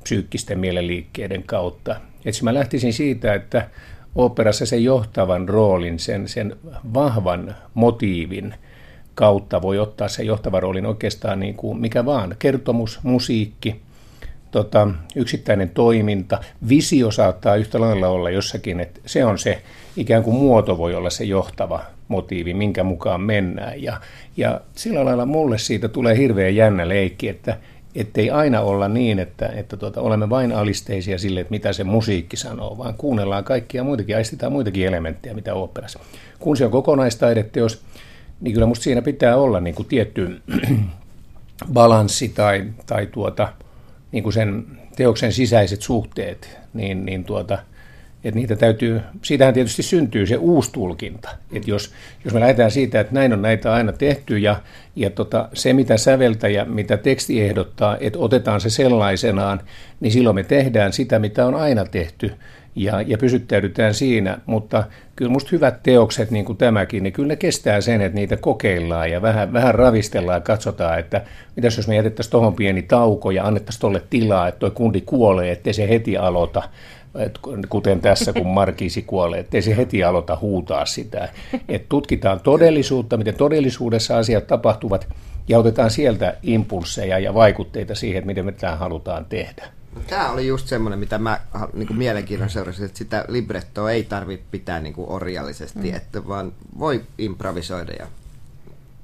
psyykkisten 0.03 0.59
mielenliikkeiden 0.59 1.43
kautta. 1.43 1.95
Etsi 2.25 2.43
mä 2.43 2.53
lähtisin 2.53 2.93
siitä, 2.93 3.33
että 3.33 3.69
operassa 4.15 4.65
sen 4.65 4.83
johtavan 4.83 5.49
roolin, 5.49 5.99
sen, 5.99 6.27
sen 6.27 6.55
vahvan 6.93 7.55
motiivin 7.73 8.55
kautta 9.19 9.61
voi 9.61 9.79
ottaa 9.79 10.07
sen 10.07 10.25
johtavan 10.25 10.61
roolin 10.61 10.85
oikeastaan 10.85 11.39
niin 11.39 11.55
kuin 11.55 11.77
mikä 11.79 12.05
vaan, 12.05 12.35
kertomus, 12.39 12.99
musiikki, 13.03 13.81
tota, 14.51 14.87
yksittäinen 15.15 15.69
toiminta, 15.69 16.39
visio 16.69 17.11
saattaa 17.11 17.55
yhtä 17.55 17.81
lailla 17.81 18.07
olla 18.07 18.29
jossakin, 18.29 18.79
että 18.79 18.99
se 19.05 19.25
on 19.25 19.39
se 19.39 19.61
ikään 19.97 20.23
kuin 20.23 20.35
muoto 20.35 20.77
voi 20.77 20.95
olla 20.95 21.09
se 21.09 21.23
johtava 21.23 21.81
motiivi, 22.07 22.53
minkä 22.53 22.83
mukaan 22.83 23.21
mennään. 23.21 23.83
Ja, 23.83 24.01
ja 24.37 24.61
sillä 24.75 25.05
lailla 25.05 25.25
mulle 25.25 25.57
siitä 25.57 25.87
tulee 25.87 26.17
hirveän 26.17 26.55
jännä 26.55 26.89
leikki, 26.89 27.29
että 27.29 27.57
ettei 27.95 28.29
aina 28.29 28.61
olla 28.61 28.87
niin, 28.87 29.19
että, 29.19 29.47
että 29.55 29.77
tuota, 29.77 30.01
olemme 30.01 30.29
vain 30.29 30.51
alisteisia 30.51 31.17
sille, 31.17 31.39
että 31.39 31.51
mitä 31.51 31.73
se 31.73 31.83
musiikki 31.83 32.37
sanoo, 32.37 32.77
vaan 32.77 32.93
kuunnellaan 32.93 33.43
kaikkia 33.43 33.83
muitakin, 33.83 34.15
aistitaan 34.15 34.51
muitakin 34.51 34.87
elementtejä, 34.87 35.35
mitä 35.35 35.53
oopperassa. 35.53 35.99
Kun 36.39 36.57
se 36.57 36.65
on 36.65 36.71
kokonaistaideteos, 36.71 37.81
niin 38.41 38.53
kyllä 38.53 38.65
musta 38.67 38.83
siinä 38.83 39.01
pitää 39.01 39.37
olla 39.37 39.59
niin 39.59 39.75
kuin 39.75 39.87
tietty 39.87 40.41
balanssi 41.73 42.29
tai, 42.29 42.65
tai 42.85 43.05
tuota, 43.05 43.53
niin 44.11 44.23
kuin 44.23 44.33
sen 44.33 44.65
teoksen 44.95 45.33
sisäiset 45.33 45.81
suhteet, 45.81 46.59
niin, 46.73 47.05
niin 47.05 47.23
tuota, 47.23 47.57
että 48.23 48.39
niitä 48.39 48.55
täytyy, 48.55 49.01
siitähän 49.21 49.53
tietysti 49.53 49.83
syntyy 49.83 50.25
se 50.25 50.37
uusi 50.37 50.71
tulkinta. 50.71 51.29
Että 51.53 51.69
jos, 51.69 51.93
jos 52.25 52.33
me 52.33 52.39
lähdetään 52.39 52.71
siitä, 52.71 52.99
että 52.99 53.13
näin 53.13 53.33
on 53.33 53.41
näitä 53.41 53.73
aina 53.73 53.91
tehty 53.91 54.37
ja, 54.37 54.61
ja 54.95 55.09
tota, 55.09 55.49
se 55.53 55.73
mitä 55.73 55.97
säveltäjä, 55.97 56.65
mitä 56.65 56.97
teksti 56.97 57.41
ehdottaa, 57.41 57.97
että 57.99 58.19
otetaan 58.19 58.61
se 58.61 58.69
sellaisenaan, 58.69 59.61
niin 59.99 60.11
silloin 60.11 60.35
me 60.35 60.43
tehdään 60.43 60.93
sitä, 60.93 61.19
mitä 61.19 61.45
on 61.45 61.55
aina 61.55 61.85
tehty 61.85 62.31
ja, 62.75 63.01
ja 63.01 63.17
pysyttäydytään 63.17 63.93
siinä. 63.93 64.37
Mutta 64.45 64.83
kyllä 65.15 65.31
musta 65.31 65.49
hyvät 65.51 65.83
teokset, 65.83 66.31
niin 66.31 66.45
kuin 66.45 66.57
tämäkin, 66.57 67.03
niin 67.03 67.13
kyllä 67.13 67.27
ne 67.27 67.35
kestää 67.35 67.81
sen, 67.81 68.01
että 68.01 68.15
niitä 68.15 68.37
kokeillaan 68.37 69.11
ja 69.11 69.21
vähän, 69.21 69.53
vähän 69.53 69.75
ravistellaan 69.75 70.35
ja 70.35 70.41
katsotaan, 70.41 70.99
että 70.99 71.21
mitäs 71.55 71.77
jos 71.77 71.87
me 71.87 71.95
jätettäisiin 71.95 72.31
tuohon 72.31 72.53
pieni 72.53 72.81
tauko 72.81 73.31
ja 73.31 73.45
annettaisiin 73.45 73.81
tuolle 73.81 74.01
tilaa, 74.09 74.47
että 74.47 74.59
tuo 74.59 74.71
kundi 74.71 75.01
kuolee, 75.01 75.51
ettei 75.51 75.73
se 75.73 75.89
heti 75.89 76.17
aloita 76.17 76.63
et 77.15 77.39
kuten 77.69 78.01
tässä, 78.01 78.33
kun 78.33 78.47
Markiisi 78.47 79.01
kuolee, 79.01 79.39
ettei 79.39 79.61
se 79.61 79.77
heti 79.77 80.03
aloita 80.03 80.37
huutaa 80.41 80.85
sitä. 80.85 81.29
Et 81.69 81.89
tutkitaan 81.89 82.39
todellisuutta, 82.39 83.17
miten 83.17 83.35
todellisuudessa 83.35 84.17
asiat 84.17 84.47
tapahtuvat, 84.47 85.07
ja 85.47 85.59
otetaan 85.59 85.91
sieltä 85.91 86.37
impulseja 86.43 87.19
ja 87.19 87.33
vaikutteita 87.33 87.95
siihen, 87.95 88.17
että 88.17 88.27
miten 88.27 88.45
me 88.45 88.51
tämä 88.51 88.75
halutaan 88.75 89.25
tehdä. 89.25 89.67
Tämä 90.07 90.31
oli 90.31 90.47
just 90.47 90.67
semmoinen, 90.67 90.99
mitä 90.99 91.17
mä 91.17 91.39
niin 91.73 91.97
mielenkiinnon 91.97 92.49
seurasin, 92.49 92.85
että 92.85 92.97
sitä 92.97 93.25
librettoa 93.27 93.91
ei 93.91 94.03
tarvitse 94.03 94.45
pitää 94.51 94.79
niin 94.79 94.93
kuin 94.93 95.09
orjallisesti, 95.09 95.89
mm. 95.89 95.95
että 95.95 96.27
vaan 96.27 96.51
voi 96.79 97.03
improvisoida 97.17 97.93
ja 97.99 98.07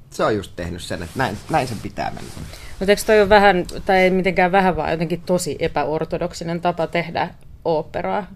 se 0.10 0.24
on 0.24 0.36
just 0.36 0.52
tehnyt 0.56 0.82
sen, 0.82 1.04
että 1.04 1.18
näin, 1.18 1.38
näin 1.50 1.68
sen 1.68 1.78
pitää 1.84 2.12
mennä. 2.12 2.32
Mutta 2.80 2.92
eikö 2.92 3.02
toi 3.06 3.22
ole 3.22 3.30
vähän, 3.30 3.66
tai 3.86 3.98
ei 3.98 4.10
mitenkään 4.10 4.52
vähän, 4.52 4.76
vaan 4.76 4.92
jotenkin 4.92 5.22
tosi 5.26 5.56
epäortodoksinen 5.60 6.62
tapa 6.62 6.88
tehdä 6.88 7.30
oopperaa? 7.66 8.28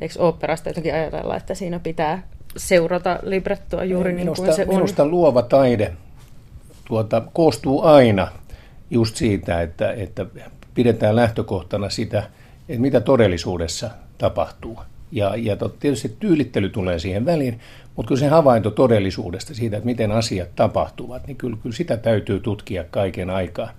Eikö 0.00 0.14
oopperasta 0.18 0.68
jotenkin 0.68 0.94
ajatella, 0.94 1.36
että 1.36 1.54
siinä 1.54 1.78
pitää 1.78 2.22
seurata 2.56 3.18
librettoa 3.22 3.84
juuri 3.84 4.12
minusta, 4.12 4.42
niin 4.42 4.54
kuin 4.54 4.56
se 4.56 4.70
on? 4.70 4.74
Minusta 4.74 5.06
luova 5.06 5.42
taide 5.42 5.92
tuota, 6.84 7.22
koostuu 7.32 7.82
aina 7.82 8.28
just 8.90 9.16
siitä, 9.16 9.62
että, 9.62 9.92
että 9.92 10.26
pidetään 10.74 11.16
lähtökohtana 11.16 11.90
sitä, 11.90 12.22
että 12.68 12.82
mitä 12.82 13.00
todellisuudessa 13.00 13.90
tapahtuu. 14.18 14.78
Ja, 15.12 15.36
ja 15.36 15.56
tietysti 15.80 16.16
tyylittely 16.20 16.68
tulee 16.68 16.98
siihen 16.98 17.26
väliin, 17.26 17.60
mutta 17.96 18.08
kyllä 18.08 18.18
se 18.18 18.28
havainto 18.28 18.70
todellisuudesta 18.70 19.54
siitä, 19.54 19.76
että 19.76 19.86
miten 19.86 20.12
asiat 20.12 20.48
tapahtuvat, 20.56 21.26
niin 21.26 21.36
kyllä, 21.36 21.56
kyllä 21.62 21.76
sitä 21.76 21.96
täytyy 21.96 22.40
tutkia 22.40 22.84
kaiken 22.90 23.30
aikaa. 23.30 23.70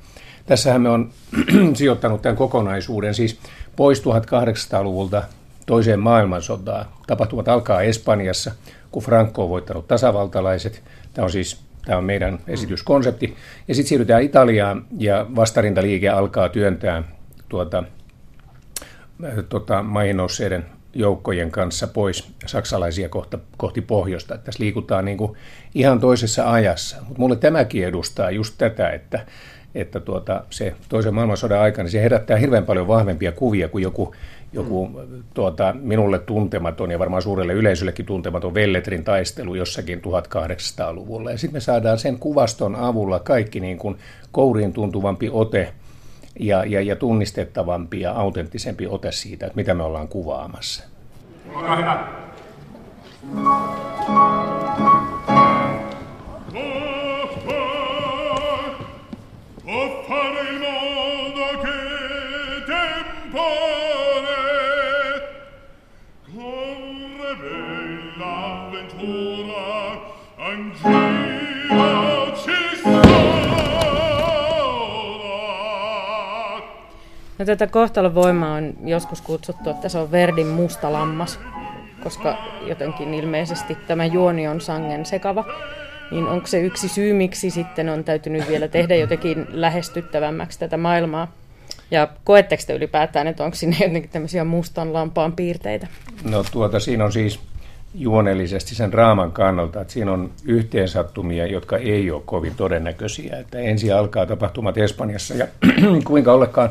Tässähän 0.45 0.82
me 0.82 0.89
on 0.89 1.12
sijoittanut 1.73 2.21
tämän 2.21 2.38
kokonaisuuden 2.38 3.13
siis 3.13 3.39
pois 3.75 4.01
1800-luvulta 4.01 5.23
toiseen 5.65 5.99
maailmansotaan. 5.99 6.86
Tapahtumat 7.07 7.47
alkaa 7.47 7.81
Espanjassa, 7.81 8.51
kun 8.91 9.03
Franco 9.03 9.43
on 9.43 9.49
voittanut 9.49 9.88
tasavaltalaiset. 9.88 10.83
Tämä 11.13 11.25
on 11.25 11.31
siis 11.31 11.63
tämä 11.86 11.97
on 11.97 12.03
meidän 12.03 12.39
esityskonsepti. 12.47 13.36
Ja 13.67 13.75
sitten 13.75 13.89
siirrytään 13.89 14.23
Italiaan 14.23 14.86
ja 14.97 15.25
vastarintaliike 15.36 16.09
alkaa 16.09 16.49
työntää 16.49 17.03
tuota, 17.49 17.83
tuota, 19.49 19.83
maihin 19.83 20.17
nousseiden 20.17 20.65
joukkojen 20.93 21.51
kanssa 21.51 21.88
pois 21.88 22.31
saksalaisia 22.45 23.09
kohta, 23.09 23.39
kohti 23.57 23.81
pohjoista. 23.81 24.36
Että 24.36 24.45
tässä 24.45 24.63
liikutaan 24.63 25.05
niin 25.05 25.17
kuin 25.17 25.38
ihan 25.75 25.99
toisessa 25.99 26.51
ajassa. 26.51 26.97
Mutta 26.99 27.19
mulle 27.19 27.36
tämäkin 27.36 27.86
edustaa 27.86 28.31
just 28.31 28.55
tätä, 28.57 28.89
että, 28.89 29.25
että 29.75 29.99
tuota, 29.99 30.43
se 30.49 30.73
toisen 30.89 31.13
maailmansodan 31.13 31.59
aikana 31.59 31.89
se 31.89 32.01
herättää 32.01 32.38
hirveän 32.38 32.65
paljon 32.65 32.88
vahvempia 32.88 33.31
kuvia 33.31 33.67
kuin 33.67 33.81
joku, 33.81 34.15
joku 34.53 35.01
tuota, 35.33 35.75
minulle 35.79 36.19
tuntematon 36.19 36.91
ja 36.91 36.99
varmaan 36.99 37.21
suurelle 37.21 37.53
yleisöllekin 37.53 38.05
tuntematon 38.05 38.53
Velletrin 38.53 39.03
taistelu 39.03 39.55
jossakin 39.55 40.01
1800-luvulla. 40.01 41.31
Ja 41.31 41.38
sitten 41.38 41.55
me 41.55 41.59
saadaan 41.59 41.99
sen 41.99 42.19
kuvaston 42.19 42.75
avulla 42.75 43.19
kaikki 43.19 43.59
niin 43.59 43.77
kuin 43.77 43.97
kouriin 44.31 44.73
tuntuvampi 44.73 45.29
ote 45.31 45.73
ja, 46.39 46.65
ja, 46.65 46.81
ja 46.81 46.95
tunnistettavampi 46.95 48.01
ja 48.01 48.12
autenttisempi 48.12 48.88
ote 48.88 49.12
siitä, 49.12 49.45
että 49.45 49.55
mitä 49.55 49.73
me 49.73 49.83
ollaan 49.83 50.07
kuvaamassa. 50.07 50.83
Olkaa 51.55 51.75
hyvä. 51.75 52.07
No, 77.39 77.46
tätä 77.46 77.67
kohtalon 77.67 78.15
voimaa 78.15 78.56
on 78.56 78.74
joskus 78.86 79.22
kutsuttu, 79.22 79.69
että 79.69 79.89
se 79.89 79.98
on 79.98 80.12
Verdin 80.12 80.48
musta 80.48 80.93
lammas, 80.93 81.39
koska 82.04 82.38
jotenkin 82.67 83.13
ilmeisesti 83.13 83.78
tämä 83.88 84.06
juoni 84.06 84.48
on 84.48 84.62
sangen 84.62 85.06
sekava. 85.06 85.46
Niin 86.12 86.28
onko 86.28 86.48
se 86.48 86.62
yksi 86.62 86.89
syy, 86.89 87.13
miksi 87.13 87.50
sitten 87.50 87.89
on 87.89 88.04
täytynyt 88.04 88.48
vielä 88.48 88.67
tehdä 88.67 88.96
jotenkin 88.96 89.46
lähestyttävämmäksi 89.50 90.60
tätä 90.60 90.78
maailmaa? 90.78 91.32
Ja 91.91 92.08
koetteko 92.24 92.63
te 92.67 92.74
ylipäätään, 92.74 93.28
että 93.28 93.43
onko 93.43 93.56
sinne 93.56 93.78
jotenkin 93.80 94.10
tämmöisiä 94.10 94.43
mustan 94.43 94.93
lampaan 94.93 95.34
piirteitä? 95.34 95.88
No 96.24 96.43
tuota, 96.52 96.80
siinä 96.80 97.06
on 97.06 97.12
siis 97.12 97.39
juonellisesti 97.93 98.75
sen 98.75 98.93
raaman 98.93 99.32
kannalta, 99.32 99.82
että 99.82 99.93
siinä 99.93 100.12
on 100.12 100.32
yhteensattumia, 100.45 101.47
jotka 101.47 101.77
ei 101.77 102.12
ole 102.12 102.21
kovin 102.25 102.56
todennäköisiä. 102.56 103.38
Että 103.38 103.60
ensin 103.60 103.95
alkaa 103.95 104.25
tapahtumat 104.25 104.77
Espanjassa 104.77 105.34
ja 105.34 105.47
kuinka 106.08 106.34
ollekaan 106.34 106.69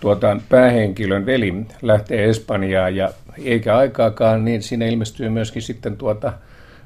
tuota, 0.00 0.36
päähenkilön 0.48 1.26
veli 1.26 1.54
lähtee 1.82 2.24
Espanjaan 2.24 2.96
ja 2.96 3.10
eikä 3.44 3.76
aikaakaan, 3.76 4.44
niin 4.44 4.62
sinne 4.62 4.88
ilmestyy 4.88 5.28
myöskin 5.28 5.62
sitten 5.62 5.96
tuota, 5.96 6.32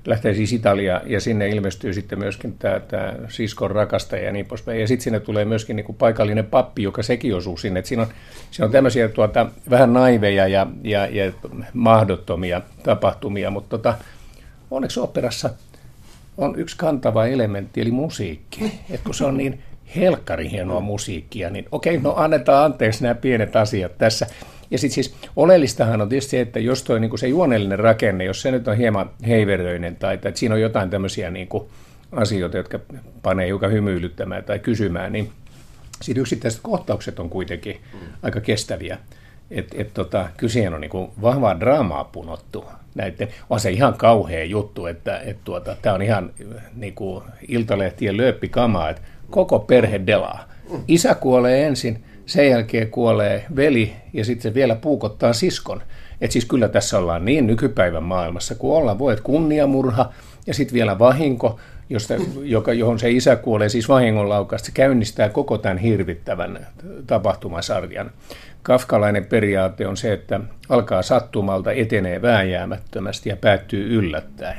lähtee 0.07 0.35
siis 0.35 0.53
Italia 0.53 1.01
ja 1.07 1.21
sinne 1.21 1.49
ilmestyy 1.49 1.93
sitten 1.93 2.19
myöskin 2.19 2.59
tämä, 2.59 2.81
tämä 2.81 3.15
siskon 3.29 3.71
rakastaja 3.71 4.25
ja 4.25 4.33
niin 4.33 4.47
poispäin. 4.47 4.81
Ja 4.81 4.89
sitten 4.89 5.05
sinne 5.05 5.21
tulee 5.21 5.45
myöskin 5.45 5.77
niin 5.77 5.87
kuin 5.87 5.97
paikallinen 5.97 6.47
pappi, 6.47 6.83
joka 6.83 7.03
sekin 7.03 7.35
osuu 7.35 7.57
sinne. 7.57 7.81
Et 7.81 7.87
siinä, 7.87 8.03
on, 8.03 8.09
siinä 8.51 8.67
on 8.67 8.73
tämmöisiä 8.73 9.09
tuota, 9.09 9.47
vähän 9.71 9.93
naiveja 9.93 10.49
ja, 10.49 10.67
ja, 10.83 11.07
ja 11.07 11.33
mahdottomia 11.73 12.61
tapahtumia, 12.83 13.51
mutta 13.51 13.79
tota, 13.79 13.95
onneksi 14.71 15.01
operassa 15.01 15.51
on 16.37 16.59
yksi 16.59 16.77
kantava 16.77 17.27
elementti, 17.27 17.81
eli 17.81 17.91
musiikki. 17.91 18.73
Et 18.91 19.01
kun 19.05 19.15
se 19.15 19.25
on 19.25 19.37
niin 19.37 19.63
helkkari 19.97 20.51
hienoa 20.51 20.81
musiikkia, 20.81 21.51
niin 21.51 21.67
okei, 21.73 21.99
no 21.99 22.15
annetaan 22.17 22.65
anteeksi 22.65 23.03
nämä 23.03 23.15
pienet 23.15 23.57
asiat 23.57 23.99
tässä. 23.99 24.27
Ja 24.71 24.79
sitten 24.79 24.95
siis 24.95 25.15
oleellistahan 25.37 26.03
on 26.03 26.09
tietysti 26.09 26.31
se, 26.31 26.41
että 26.41 26.61
jos 26.61 26.83
toi 26.83 27.01
niin 27.01 27.19
se 27.19 27.29
juonellinen 27.29 27.79
rakenne, 27.79 28.25
jos 28.25 28.43
se 28.43 28.51
nyt 28.51 28.69
on 28.69 28.77
hieman 28.77 29.11
heiveröinen 29.27 29.97
tai 29.97 30.15
että 30.15 30.33
siinä 30.35 30.55
on 30.55 30.61
jotain 30.61 30.91
tämmöisiä 30.91 31.31
niin 31.31 31.49
kuin 31.49 31.65
asioita, 32.13 32.57
jotka 32.57 32.81
panee 33.23 33.47
joka 33.47 33.69
hymyilyttämään 33.69 34.45
tai 34.45 34.59
kysymään, 34.59 35.13
niin 35.13 35.31
sitten 36.03 36.21
yksittäiset 36.21 36.61
kohtaukset 36.63 37.19
on 37.19 37.31
kuitenkin 37.31 37.81
mm. 37.93 37.99
aika 38.23 38.41
kestäviä. 38.41 38.99
Et, 39.51 39.75
et 39.75 39.95
tota, 39.95 40.29
kyllä 40.37 40.53
siihen 40.53 40.75
on 40.75 40.81
niin 40.81 41.11
vahvaa 41.23 41.61
draamaa 41.61 42.05
punottu. 42.05 42.65
Näiden, 42.95 43.29
on 43.51 43.61
se 43.61 43.71
ihan 43.71 43.95
kauhea 43.95 44.45
juttu, 44.45 44.87
että 44.87 45.19
et 45.19 45.37
tuota, 45.45 45.77
tämä 45.83 45.95
on 45.95 46.03
ihan 46.03 46.31
niin 46.75 46.95
kuin 46.95 47.25
iltalehtien 47.49 48.17
lööppikamaa, 48.17 48.91
että 48.91 49.03
koko 49.31 49.59
perhe 49.59 50.01
delaa. 50.07 50.49
Isä 50.89 51.15
kuolee 51.15 51.67
ensin, 51.67 52.05
sen 52.27 52.51
jälkeen 52.51 52.91
kuolee 52.91 53.47
veli 53.57 53.93
ja 54.13 54.25
sitten 54.25 54.43
se 54.43 54.55
vielä 54.55 54.75
puukottaa 54.75 55.33
siskon. 55.33 55.83
Et 56.21 56.33
siis 56.33 56.45
kyllä 56.45 56.69
tässä 56.69 56.99
ollaan 56.99 57.25
niin 57.25 57.47
nykypäivän 57.47 58.03
maailmassa 58.03 58.55
kuin 58.55 58.77
ollaan. 58.77 58.99
Voi, 58.99 59.17
kunniamurha 59.23 60.13
ja 60.47 60.55
sitten 60.55 60.75
vielä 60.75 60.99
vahinko, 60.99 61.61
josta, 61.91 62.15
joka, 62.43 62.73
johon 62.73 62.99
se 62.99 63.11
isä 63.11 63.37
kuolee, 63.37 63.69
siis 63.69 63.89
vahingonlaukasta, 63.89 64.67
se 64.67 64.73
käynnistää 64.73 65.29
koko 65.29 65.59
tämän 65.59 65.79
hirvittävän 65.79 66.67
tapahtumasarjan. 67.07 68.11
Kafkalainen 68.63 69.27
periaate 69.27 69.87
on 69.87 69.97
se, 69.97 70.13
että 70.13 70.41
alkaa 70.69 71.03
sattumalta, 71.03 71.73
etenee 71.73 72.23
vääjäämättömästi 72.23 73.29
ja 73.29 73.37
päättyy 73.37 73.99
yllättäen. 73.99 74.59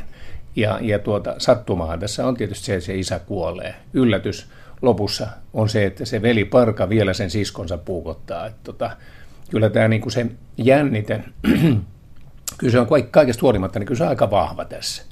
Ja, 0.56 0.80
ja 0.82 0.99
tuota, 0.99 1.36
sattumahan 1.38 1.99
tässä 1.99 2.27
on 2.27 2.38
tietysti 2.38 2.65
se, 2.65 2.73
että 2.73 2.86
se 2.86 2.95
isä 2.95 3.19
kuolee. 3.19 3.75
Yllätys 3.93 4.47
lopussa 4.81 5.27
on 5.53 5.69
se, 5.69 5.85
että 5.85 6.05
se 6.05 6.21
veli 6.21 6.45
Parka 6.45 6.89
vielä 6.89 7.13
sen 7.13 7.29
siskonsa 7.29 7.77
puukottaa. 7.77 8.45
Että 8.45 8.59
tota, 8.63 8.91
kyllä 9.49 9.69
tämä 9.69 9.87
niin 9.87 10.01
kuin 10.01 10.11
se 10.11 10.25
jännite, 10.57 11.23
kyllä 12.57 12.71
se 12.71 12.79
on 12.79 12.87
kaikesta 13.11 13.41
huolimatta, 13.41 13.79
niin 13.79 13.87
kyllä 13.87 13.97
se 13.97 14.03
on 14.03 14.09
aika 14.09 14.31
vahva 14.31 14.65
tässä. 14.65 15.03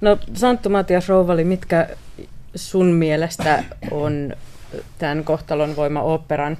No 0.00 0.18
Santtu 0.34 0.68
Matias 0.68 1.08
Rouvali, 1.08 1.44
mitkä 1.44 1.88
sun 2.54 2.86
mielestä 2.86 3.64
on 3.90 4.32
tämän 4.98 5.24
kohtalon 5.24 5.76
voima 5.76 6.02
operan 6.02 6.58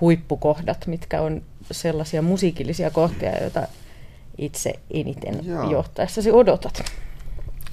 huippukohdat, 0.00 0.86
mitkä 0.86 1.20
on 1.20 1.42
sellaisia 1.70 2.22
musiikillisia 2.22 2.90
kohteja, 2.90 3.42
joita 3.42 3.68
itse 4.38 4.72
eniten 4.90 5.46
Joo. 5.46 5.70
johtaessasi 5.70 6.30
odotat? 6.30 6.84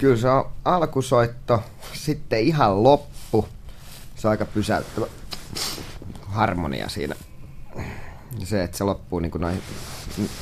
Kyllä 0.00 0.16
se 0.16 0.30
on 0.30 0.50
alkusoitto, 0.64 1.62
sitten 1.92 2.40
ihan 2.40 2.82
loppu. 2.82 3.48
Se 4.16 4.28
on 4.28 4.30
aika 4.30 4.44
pysäyttävä 4.44 5.06
harmonia 6.22 6.88
siinä. 6.88 7.14
Se, 8.44 8.62
että 8.62 8.76
se 8.78 8.84
loppuu 8.84 9.18
niin, 9.18 9.30
kuin 9.30 9.42
noin, 9.42 9.62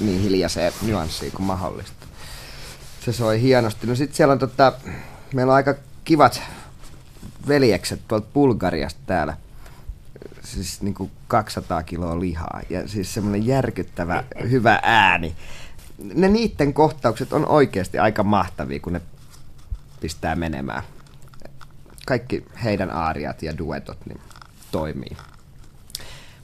niin 0.00 0.20
hiljaiseen 0.20 0.72
nyanssiin 0.82 1.32
kuin 1.32 1.46
mahdollista. 1.46 2.06
Se 3.04 3.12
soi 3.12 3.40
hienosti. 3.40 3.86
No 3.86 3.94
sitten 3.94 4.16
siellä 4.16 4.32
on 4.32 4.38
tota, 4.38 4.72
meillä 5.34 5.50
on 5.50 5.56
aika 5.56 5.74
kivat 6.04 6.42
veljekset 7.48 8.00
tuolta 8.08 8.26
Bulgariasta 8.34 9.00
täällä. 9.06 9.36
Siis 10.42 10.82
niin 10.82 10.94
kuin 10.94 11.10
200 11.28 11.82
kiloa 11.82 12.20
lihaa 12.20 12.60
ja 12.70 12.88
siis 12.88 13.14
semmoinen 13.14 13.46
järkyttävä 13.46 14.24
hyvä 14.50 14.80
ääni. 14.82 15.36
Ne 16.14 16.28
niiden 16.28 16.74
kohtaukset 16.74 17.32
on 17.32 17.48
oikeasti 17.48 17.98
aika 17.98 18.22
mahtavia, 18.22 18.80
kun 18.80 18.92
ne 18.92 19.00
pistää 20.00 20.36
menemään. 20.36 20.82
Kaikki 22.06 22.44
heidän 22.64 22.90
aariat 22.90 23.42
ja 23.42 23.58
duetot 23.58 23.98
niin 24.06 24.20
toimii. 24.70 25.16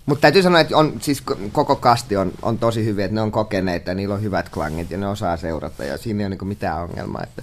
Mutta 0.07 0.23
täytyy 0.23 0.43
sanoa, 0.43 0.61
että 0.61 0.77
on, 0.77 0.93
siis 1.01 1.23
koko 1.53 1.77
kasti 1.77 2.17
on, 2.17 2.33
on 2.43 2.59
tosi 2.59 2.85
hyviä, 2.85 3.05
että 3.05 3.15
ne 3.15 3.21
on 3.21 3.33
kokeneita 3.33 3.91
ja 3.91 3.95
niillä 3.95 4.15
on 4.15 4.23
hyvät 4.23 4.49
klangit 4.49 4.91
ja 4.91 4.99
ne 4.99 5.07
osaa 5.07 5.37
seurata 5.37 5.85
ja 5.85 5.99
siinä 5.99 6.21
ei 6.21 6.27
ole 6.27 6.37
niin 6.37 6.49
mitään 6.49 6.83
ongelmaa. 6.83 7.23
Että 7.23 7.43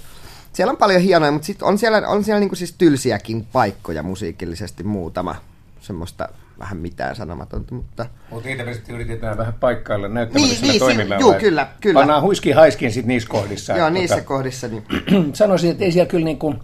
siellä 0.53 0.71
on 0.71 0.77
paljon 0.77 1.01
hienoja, 1.01 1.31
mutta 1.31 1.45
sitten 1.45 1.67
on 1.67 1.77
siellä, 1.77 2.07
on 2.07 2.23
siellä 2.23 2.39
niin 2.39 2.55
siis 2.55 2.73
tylsiäkin 2.77 3.47
paikkoja 3.51 4.03
musiikillisesti 4.03 4.83
muutama 4.83 5.35
semmoista 5.81 6.29
vähän 6.61 6.77
mitään 6.77 7.15
sanomatonta, 7.15 7.75
mutta... 7.75 8.05
Mutta 8.29 8.49
niitä 8.49 8.63
me 8.63 8.73
sitten 8.73 8.95
yritetään 8.95 9.37
vähän 9.37 9.53
paikkailla 9.53 10.07
näyttämällä 10.07 10.53
niin, 10.61 10.97
niin, 10.97 11.19
Joo, 11.19 11.33
kyllä, 11.33 11.67
kyllä. 11.81 11.99
Pannaan 11.99 12.21
huiski 12.21 12.51
haiskin 12.51 12.91
sitten 12.91 13.07
niissä 13.07 13.29
kohdissa. 13.29 13.73
Joo, 13.73 13.89
niissä 13.89 14.15
mutta, 14.15 14.27
kohdissa. 14.27 14.67
Niin... 14.67 14.83
sanoisin, 15.33 15.71
että 15.71 15.83
ei 15.83 15.91
siellä 15.91 16.09
kyllä 16.09 16.25
niin 16.25 16.39
kuin, 16.39 16.59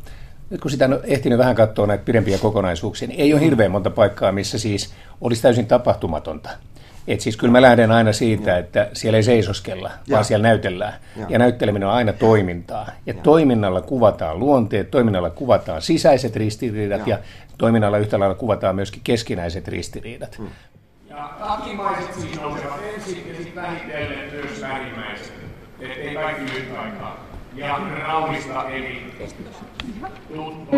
nyt 0.50 0.62
kun 0.62 0.72
sitä 0.72 0.86
on 0.86 1.00
ehtinyt 1.04 1.40
vähän 1.40 1.56
katsoa 1.56 1.88
näitä 1.88 2.04
pidempiä 2.04 2.38
kokonaisuuksia, 2.38 3.08
niin 3.08 3.20
ei 3.20 3.34
ole 3.34 3.42
hirveän 3.42 3.72
monta 3.72 3.90
paikkaa, 3.90 4.32
missä 4.32 4.60
siis 4.60 4.94
olisi 5.22 5.42
täysin 5.42 5.68
tapahtumatonta. 5.68 6.50
Et 7.08 7.22
siis 7.22 7.38
kyllä 7.38 7.52
mä 7.52 7.62
lähden 7.62 7.92
aina 7.92 8.14
siitä, 8.14 8.52
ja. 8.52 8.58
että 8.58 8.90
siellä 8.94 9.18
ei 9.18 9.24
seisoskella, 9.24 9.92
ja. 10.08 10.14
vaan 10.14 10.26
siellä 10.26 10.48
näytellään. 10.48 10.94
Ja. 11.16 11.26
ja 11.30 11.40
näytteleminen 11.40 11.88
on 11.88 11.94
aina 11.94 12.14
toimintaa. 12.14 12.88
Ja, 13.06 13.14
ja 13.14 13.22
toiminnalla 13.24 13.82
kuvataan 13.82 14.40
luonteet, 14.40 14.92
toiminnalla 14.92 15.30
kuvataan 15.30 15.82
sisäiset 15.82 16.36
ristiriidat 16.36 17.08
ja, 17.08 17.16
ja 17.16 17.20
toiminnalla 17.58 17.98
yhtä 17.98 18.20
lailla 18.20 18.36
kuvataan 18.36 18.76
myöskin 18.76 19.02
keskinäiset 19.04 19.68
ristiriidat. 19.68 20.38
Hmm. 20.38 20.50
Ja 21.10 21.30
takimaiset 21.40 22.14
siis 22.14 22.42
nousevat 22.42 22.82
ensin 22.96 23.24
ja 23.28 23.36
sitten 23.36 23.64
vähitellen 23.64 24.20
myös 24.32 24.62
vähimmäiset. 24.62 25.34
Et 25.80 25.98
ei 25.98 26.16
kaikki 26.16 26.58
yhtä 26.58 26.82
aikaa. 26.82 27.28
Ja 27.56 27.80
Raulista 28.08 28.70
eli 28.70 29.14
tuttua. 29.18 29.68
Tutto 30.28 30.78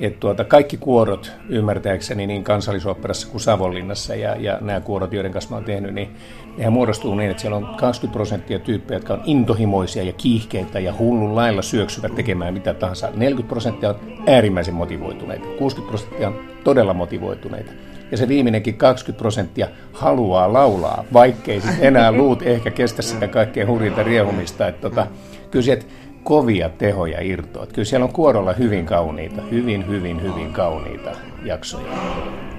että 0.00 0.20
tuota, 0.20 0.44
kaikki 0.44 0.76
kuorot 0.76 1.32
ymmärtääkseni 1.48 2.26
niin 2.26 2.44
kansallisoopperassa 2.44 3.28
kuin 3.28 3.40
Savonlinnassa 3.40 4.14
ja, 4.14 4.36
ja 4.36 4.58
nämä 4.60 4.80
kuorot, 4.80 5.12
joiden 5.12 5.32
kanssa 5.32 5.50
mä 5.50 5.56
oon 5.56 5.64
tehnyt, 5.64 5.94
niin 5.94 6.08
nehän 6.56 6.72
muodostuu 6.72 7.14
niin, 7.14 7.30
että 7.30 7.40
siellä 7.40 7.56
on 7.56 7.76
20 7.76 8.12
prosenttia 8.16 8.58
tyyppejä, 8.58 8.96
jotka 8.96 9.14
on 9.14 9.22
intohimoisia 9.24 10.02
ja 10.02 10.12
kiihkeitä 10.12 10.80
ja 10.80 10.94
hullun 10.98 11.36
lailla 11.36 11.62
syöksyvät 11.62 12.14
tekemään 12.14 12.54
mitä 12.54 12.74
tahansa. 12.74 13.10
40 13.14 13.48
prosenttia 13.48 13.88
on 13.88 13.96
äärimmäisen 14.26 14.74
motivoituneita, 14.74 15.46
60 15.58 15.88
prosenttia 15.88 16.28
on 16.28 16.40
todella 16.64 16.94
motivoituneita. 16.94 17.72
Ja 18.10 18.16
se 18.16 18.28
viimeinenkin 18.28 18.76
20 18.76 19.18
prosenttia 19.18 19.68
haluaa 19.92 20.52
laulaa, 20.52 21.04
vaikkei 21.12 21.60
sit 21.60 21.76
enää 21.80 22.12
luut 22.12 22.42
ehkä 22.42 22.70
kestä 22.70 23.02
sitä 23.02 23.28
kaikkein 23.28 23.68
hurjinta 23.68 24.02
riehumista. 24.02 24.68
Että 24.68 24.80
tota, 24.80 25.06
kyllä 25.50 25.64
sieltä 25.64 25.84
kovia 26.28 26.68
tehoja 26.68 27.20
irtoa. 27.20 27.66
Kyllä 27.66 27.84
siellä 27.84 28.04
on 28.04 28.12
kuorolla 28.12 28.52
hyvin 28.52 28.86
kauniita, 28.86 29.42
hyvin, 29.42 29.88
hyvin, 29.88 30.22
hyvin 30.22 30.52
kauniita 30.52 31.10
jaksoja. 31.44 31.92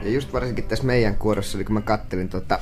Ja 0.03 0.10
just 0.10 0.34
varsinkin 0.34 0.67
tässä 0.67 0.86
meidän 0.86 1.15
kuorossa, 1.15 1.63
kun 1.63 1.73
mä 1.73 1.82
kattelin 1.82 2.29
tuota 2.29 2.60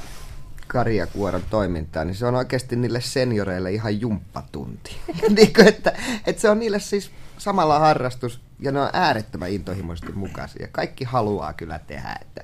Karja 0.68 1.08
Kuoron 1.08 1.42
toimintaa, 1.50 2.06
niin 2.06 2.16
se 2.16 2.26
on 2.26 2.36
oikeasti 2.36 2.76
niille 2.76 3.02
senioreille 3.02 3.72
ihan 3.72 4.02
jumppatunti. 4.02 4.98
niin 5.38 5.54
kuin, 5.54 5.68
että, 5.68 5.94
että 6.26 6.42
se 6.42 6.50
on 6.50 6.60
niille 6.60 6.80
siis 6.80 7.12
samalla 7.38 7.80
harrastus, 7.80 8.42
ja 8.60 8.72
ne 8.72 8.82
on 8.82 8.90
äärettömän 8.94 9.52
intohimoisesti 9.52 10.12
mukaisia. 10.12 10.68
Kaikki 10.72 11.04
haluaa 11.04 11.54
kyllä 11.54 11.80
tehdä, 11.80 12.18
että 12.22 12.44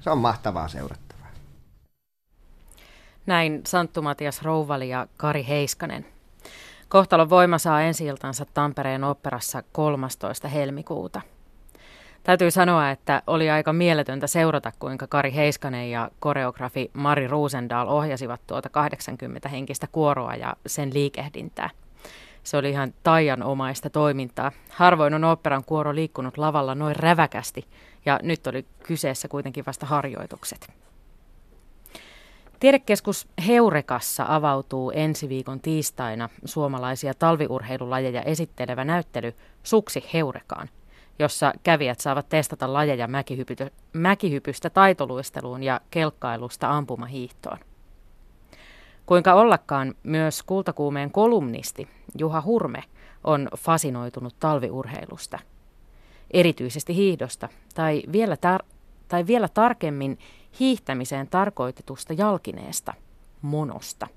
se 0.00 0.10
on 0.10 0.18
mahtavaa 0.18 0.68
seurattavaa. 0.68 1.28
Näin 3.26 3.62
Santtu 3.66 4.02
Matias 4.02 4.42
Rouvali 4.42 4.88
ja 4.88 5.06
Kari 5.16 5.46
Heiskanen. 5.48 6.11
Kohtalon 6.92 7.30
voima 7.30 7.58
saa 7.58 7.82
ensi 7.82 8.04
Tampereen 8.54 9.04
operassa 9.04 9.62
13. 9.72 10.48
helmikuuta. 10.48 11.20
Täytyy 12.22 12.50
sanoa, 12.50 12.90
että 12.90 13.22
oli 13.26 13.50
aika 13.50 13.72
mieletöntä 13.72 14.26
seurata, 14.26 14.72
kuinka 14.78 15.06
Kari 15.06 15.34
Heiskanen 15.34 15.90
ja 15.90 16.10
koreografi 16.20 16.90
Mari 16.92 17.28
Ruusendaal 17.28 17.88
ohjasivat 17.88 18.40
tuota 18.46 18.68
80 18.68 19.48
henkistä 19.48 19.86
kuoroa 19.92 20.34
ja 20.34 20.56
sen 20.66 20.94
liikehdintää. 20.94 21.70
Se 22.42 22.56
oli 22.56 22.70
ihan 22.70 22.94
taianomaista 23.02 23.90
toimintaa. 23.90 24.52
Harvoin 24.70 25.14
on 25.14 25.24
operan 25.24 25.64
kuoro 25.64 25.94
liikkunut 25.94 26.38
lavalla 26.38 26.74
noin 26.74 26.96
räväkästi, 26.96 27.64
ja 28.06 28.20
nyt 28.22 28.46
oli 28.46 28.66
kyseessä 28.82 29.28
kuitenkin 29.28 29.66
vasta 29.66 29.86
harjoitukset. 29.86 30.81
Tiedekeskus 32.62 33.28
Heurekassa 33.46 34.24
avautuu 34.28 34.90
ensi 34.90 35.28
viikon 35.28 35.60
tiistaina 35.60 36.28
suomalaisia 36.44 37.14
talviurheilulajeja 37.14 38.22
esittelevä 38.22 38.84
näyttely 38.84 39.34
Suksi 39.62 40.04
Heurekaan, 40.14 40.68
jossa 41.18 41.52
kävijät 41.62 42.00
saavat 42.00 42.28
testata 42.28 42.72
lajeja 42.72 43.08
mäkihypystä 43.92 44.70
taitoluisteluun 44.70 45.62
ja 45.62 45.80
kelkkailusta 45.90 46.70
ampumahiihtoon. 46.70 47.58
Kuinka 49.06 49.34
ollakaan 49.34 49.94
myös 50.02 50.42
kultakuumeen 50.42 51.10
kolumnisti 51.10 51.88
Juha 52.18 52.42
Hurme 52.44 52.84
on 53.24 53.48
fasinoitunut 53.58 54.34
talviurheilusta. 54.40 55.38
Erityisesti 56.30 56.96
hiihdosta, 56.96 57.48
tai 57.74 58.02
vielä, 58.12 58.34
tar- 58.34 58.66
tai 59.08 59.26
vielä 59.26 59.48
tarkemmin 59.48 60.18
hiihtämiseen 60.60 61.28
tarkoitetusta 61.28 62.12
jalkineesta, 62.12 62.94
monosta. 63.42 64.08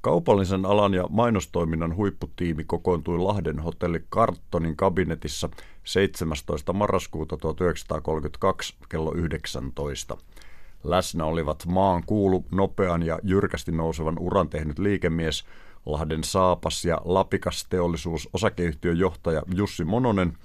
Kaupallisen 0.00 0.66
alan 0.66 0.94
ja 0.94 1.04
mainostoiminnan 1.10 1.96
huipputiimi 1.96 2.64
kokoontui 2.64 3.18
Lahden 3.18 3.58
hotelli 3.58 4.04
Karttonin 4.08 4.76
kabinetissa 4.76 5.48
17. 5.84 6.72
marraskuuta 6.72 7.36
1932 7.36 8.74
kello 8.88 9.12
19. 9.14 10.16
Läsnä 10.84 11.24
olivat 11.24 11.66
maan 11.66 12.02
kuulu, 12.06 12.44
nopean 12.50 13.02
ja 13.02 13.18
jyrkästi 13.22 13.72
nousevan 13.72 14.18
uran 14.18 14.48
tehnyt 14.48 14.78
liikemies, 14.78 15.44
Lahden 15.86 16.24
Saapas 16.24 16.84
ja 16.84 17.00
Lapikas 17.04 17.66
teollisuus 17.70 18.28
osakeyhtiön 18.32 18.98
johtaja 18.98 19.42
Jussi 19.54 19.84
Mononen– 19.84 20.32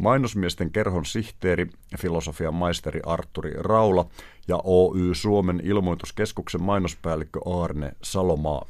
Mainosmiesten 0.00 0.70
kerhon 0.70 1.04
sihteeri, 1.04 1.66
filosofian 1.98 2.54
maisteri 2.54 3.00
Arturi 3.06 3.52
Raula 3.56 4.06
ja 4.48 4.60
Oy 4.64 5.14
Suomen 5.14 5.60
ilmoituskeskuksen 5.64 6.62
mainospäällikkö 6.62 7.40
Arne 7.62 7.92
Salomaa. 8.02 8.66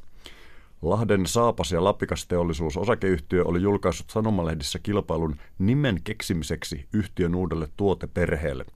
Lahden 0.83 1.27
Saapas 1.27 1.73
ja 1.73 1.85
Lapikas 1.85 2.27
teollisuus 2.27 2.77
osakeyhtiö 2.77 3.45
oli 3.45 3.63
julkaissut 3.63 4.11
sanomalehdissä 4.11 4.79
kilpailun 4.79 5.37
nimen 5.59 6.01
keksimiseksi 6.05 6.87
yhtiön 6.93 7.35
uudelle 7.35 7.69
tuoteperheelle– 7.77 8.65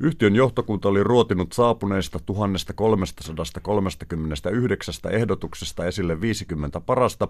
Yhtiön 0.00 0.36
johtokunta 0.36 0.88
oli 0.88 1.04
ruotinut 1.04 1.52
saapuneista 1.52 2.18
1339 2.26 4.94
ehdotuksesta 5.10 5.86
esille 5.86 6.20
50 6.20 6.80
parasta, 6.80 7.28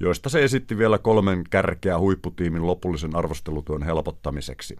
joista 0.00 0.28
se 0.28 0.44
esitti 0.44 0.78
vielä 0.78 0.98
kolmen 0.98 1.44
kärkeä 1.50 1.98
huipputiimin 1.98 2.66
lopullisen 2.66 3.16
arvostelutyön 3.16 3.82
helpottamiseksi. 3.82 4.76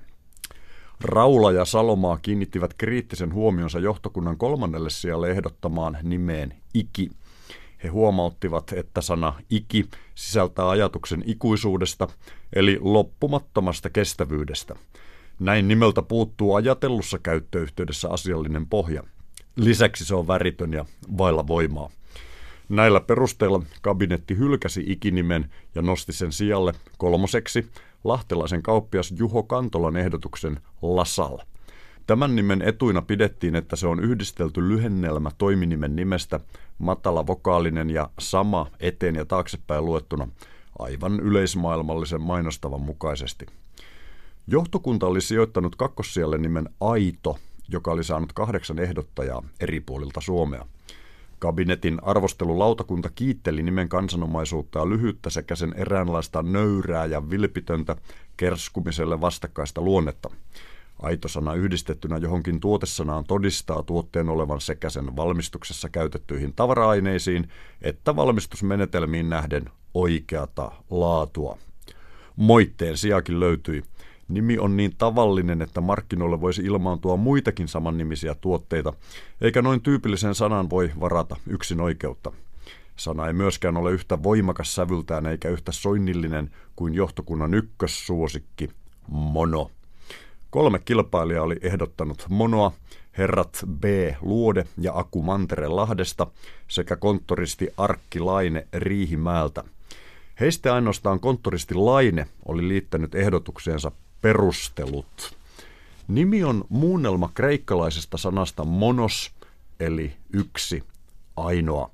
Raula 1.01 1.53
ja 1.53 1.64
Salomaa 1.64 2.19
kiinnittivät 2.23 2.75
kriittisen 2.75 3.35
huomionsa 3.35 3.79
johtokunnan 3.79 4.37
kolmannelle 4.37 4.90
sijalle 4.90 5.31
ehdottamaan 5.31 5.99
nimeen 6.03 6.55
Iki. 6.75 7.11
He 7.85 7.88
huomauttivat, 7.88 8.73
että 8.73 9.01
sana 9.01 9.35
iki 9.51 9.88
sisältää 10.14 10.69
ajatuksen 10.69 11.23
ikuisuudesta, 11.27 12.09
eli 12.53 12.79
loppumattomasta 12.81 13.90
kestävyydestä. 13.90 14.77
Näin 15.40 15.68
nimeltä 15.68 16.03
puuttuu 16.03 16.55
ajatellussa 16.55 17.18
käyttöyhteydessä 17.18 18.09
asiallinen 18.11 18.66
pohja. 18.66 19.03
Lisäksi 19.57 20.05
se 20.05 20.14
on 20.14 20.29
väritön 20.29 20.72
ja 20.72 20.85
vailla 21.18 21.46
voimaa. 21.46 21.90
Näillä 22.68 23.00
perusteilla 23.00 23.62
kabinetti 23.83 24.37
hylkäsi 24.37 24.85
ikinimen 24.87 25.50
ja 25.74 25.83
nosti 25.83 26.12
sen 26.12 26.33
sijalle 26.33 26.72
kolmoseksi 26.98 27.66
lahtelaisen 28.05 28.62
kauppias 28.62 29.14
Juho 29.16 29.42
Kantolan 29.42 29.96
ehdotuksen 29.96 30.61
Lasal. 30.83 31.38
Tämän 32.07 32.37
nimen 32.37 32.62
etuina 32.62 33.03
pidettiin, 33.03 33.57
että 33.57 33.76
se 33.76 33.87
on 33.87 34.00
yhdistelty 34.00 34.68
lyhennelmä 34.68 35.31
toiminimen 35.38 35.96
nimestä, 35.96 36.40
matala 36.79 37.26
vokaalinen 37.26 37.90
ja 37.90 38.11
sama 38.18 38.66
eteen 38.81 39.14
ja 39.14 39.24
taaksepäin 39.24 39.85
luettuna, 39.85 40.29
aivan 40.79 41.20
yleismaailmallisen 41.20 42.20
mainostavan 42.20 42.81
mukaisesti. 42.81 43.46
Johtokunta 44.46 45.07
oli 45.07 45.20
sijoittanut 45.20 45.76
kakkossijalle 45.76 46.38
nimen 46.38 46.68
Aito, 46.81 47.38
joka 47.68 47.90
oli 47.90 48.05
saanut 48.05 48.33
kahdeksan 48.33 48.79
ehdottajaa 48.79 49.42
eri 49.61 49.81
puolilta 49.81 50.20
Suomea. 50.20 50.66
Kabinetin 51.38 51.98
arvostelulautakunta 52.03 53.11
kiitteli 53.14 53.62
nimen 53.62 53.88
kansanomaisuutta 53.88 54.79
ja 54.79 54.88
lyhyttä 54.88 55.31
sekä 55.31 55.57
sen 55.57 55.74
eräänlaista 55.76 56.42
nöyrää 56.42 57.07
ja 57.07 57.31
vilpitöntä 57.31 57.96
kerskumiselle 58.37 59.20
vastakkaista 59.20 59.81
luonnetta. 59.81 60.31
Aitosana 61.03 61.55
yhdistettynä 61.55 62.16
johonkin 62.16 62.61
tuotesanaan 62.61 63.24
todistaa 63.24 63.83
tuotteen 63.83 64.29
olevan 64.29 64.61
sekä 64.61 64.90
sen 64.90 65.16
valmistuksessa 65.16 65.88
käytettyihin 65.88 66.53
tavara-aineisiin 66.53 67.48
että 67.83 68.16
valmistusmenetelmiin 68.16 69.31
nähden 69.31 69.70
oikeata 69.94 70.72
laatua. 70.90 71.59
Moitteen 72.37 72.96
sijakin 72.96 73.40
löytyi. 73.40 73.83
Nimi 74.31 74.59
on 74.59 74.77
niin 74.77 74.95
tavallinen, 74.99 75.62
että 75.62 75.81
markkinoille 75.81 76.40
voisi 76.40 76.62
ilmaantua 76.62 77.16
muitakin 77.16 77.69
samannimisiä 77.69 78.35
tuotteita, 78.35 78.93
eikä 79.40 79.62
noin 79.62 79.81
tyypillisen 79.81 80.35
sanan 80.35 80.71
voi 80.71 80.90
varata 81.01 81.37
yksin 81.47 81.81
oikeutta. 81.81 82.33
Sana 82.97 83.27
ei 83.27 83.33
myöskään 83.33 83.77
ole 83.77 83.93
yhtä 83.93 84.23
voimakas 84.23 84.75
sävyltään 84.75 85.27
eikä 85.27 85.49
yhtä 85.49 85.73
soinnillinen 85.73 86.51
kuin 86.77 86.95
johtokunnan 86.95 87.55
ykkössuosikki, 87.55 88.71
mono. 89.09 89.71
Kolme 90.51 90.79
kilpailijaa 90.79 91.45
oli 91.45 91.57
ehdottanut 91.62 92.27
monoa, 92.29 92.73
herrat 93.19 93.64
B. 93.81 93.85
Luode 94.21 94.64
ja 94.79 94.93
Aku 94.99 95.23
Mantere 95.23 95.69
Lahdesta 95.69 96.27
sekä 96.69 96.97
konttoristi 96.97 97.69
Arkki 97.77 98.21
Laine 98.21 98.66
Riihimäeltä. 98.73 99.64
Heistä 100.40 100.75
ainoastaan 100.75 101.21
konttoristi 101.21 101.75
Laine 101.75 102.27
oli 102.47 102.69
liittänyt 102.69 103.14
ehdotukseensa 103.14 103.93
perustelut. 104.20 105.37
Nimi 106.09 106.44
on 106.44 106.64
muunnelma 106.68 107.30
kreikkalaisesta 107.35 108.16
sanasta 108.18 108.64
monos, 108.64 109.33
eli 109.80 110.12
yksi, 110.33 110.83
ainoa. 111.37 111.90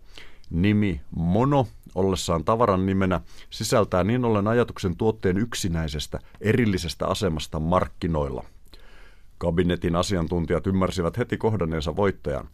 Nimi 0.50 1.00
mono 1.16 1.66
ollessaan 1.94 2.44
tavaran 2.44 2.86
nimenä 2.86 3.20
sisältää 3.50 4.04
niin 4.04 4.24
ollen 4.24 4.48
ajatuksen 4.48 4.96
tuotteen 4.96 5.36
yksinäisestä, 5.36 6.20
erillisestä 6.40 7.06
asemasta 7.06 7.60
markkinoilla. 7.60 8.44
Kabinetin 9.38 9.96
asiantuntijat 9.96 10.66
ymmärsivät 10.66 11.18
heti 11.18 11.36
kohdanneensa 11.36 11.96
voittajan. 11.96 12.48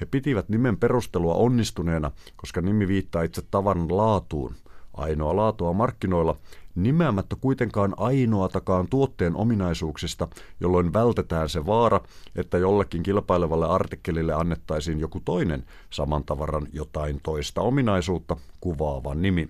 He 0.00 0.06
pitivät 0.06 0.48
nimen 0.48 0.76
perustelua 0.76 1.34
onnistuneena, 1.34 2.10
koska 2.36 2.60
nimi 2.60 2.88
viittaa 2.88 3.22
itse 3.22 3.42
tavaran 3.50 3.96
laatuun. 3.96 4.54
Ainoa 4.94 5.36
laatua 5.36 5.72
markkinoilla, 5.72 6.36
nimeämättä 6.82 7.36
kuitenkaan 7.40 7.94
ainoatakaan 7.96 8.86
tuotteen 8.90 9.36
ominaisuuksista, 9.36 10.28
jolloin 10.60 10.92
vältetään 10.92 11.48
se 11.48 11.66
vaara, 11.66 12.00
että 12.36 12.58
jollekin 12.58 13.02
kilpailevalle 13.02 13.66
artikkelille 13.66 14.34
annettaisiin 14.34 15.00
joku 15.00 15.20
toinen 15.24 15.64
saman 15.90 16.24
tavaran 16.24 16.66
jotain 16.72 17.20
toista 17.22 17.60
ominaisuutta 17.60 18.36
kuvaava 18.60 19.14
nimi. 19.14 19.48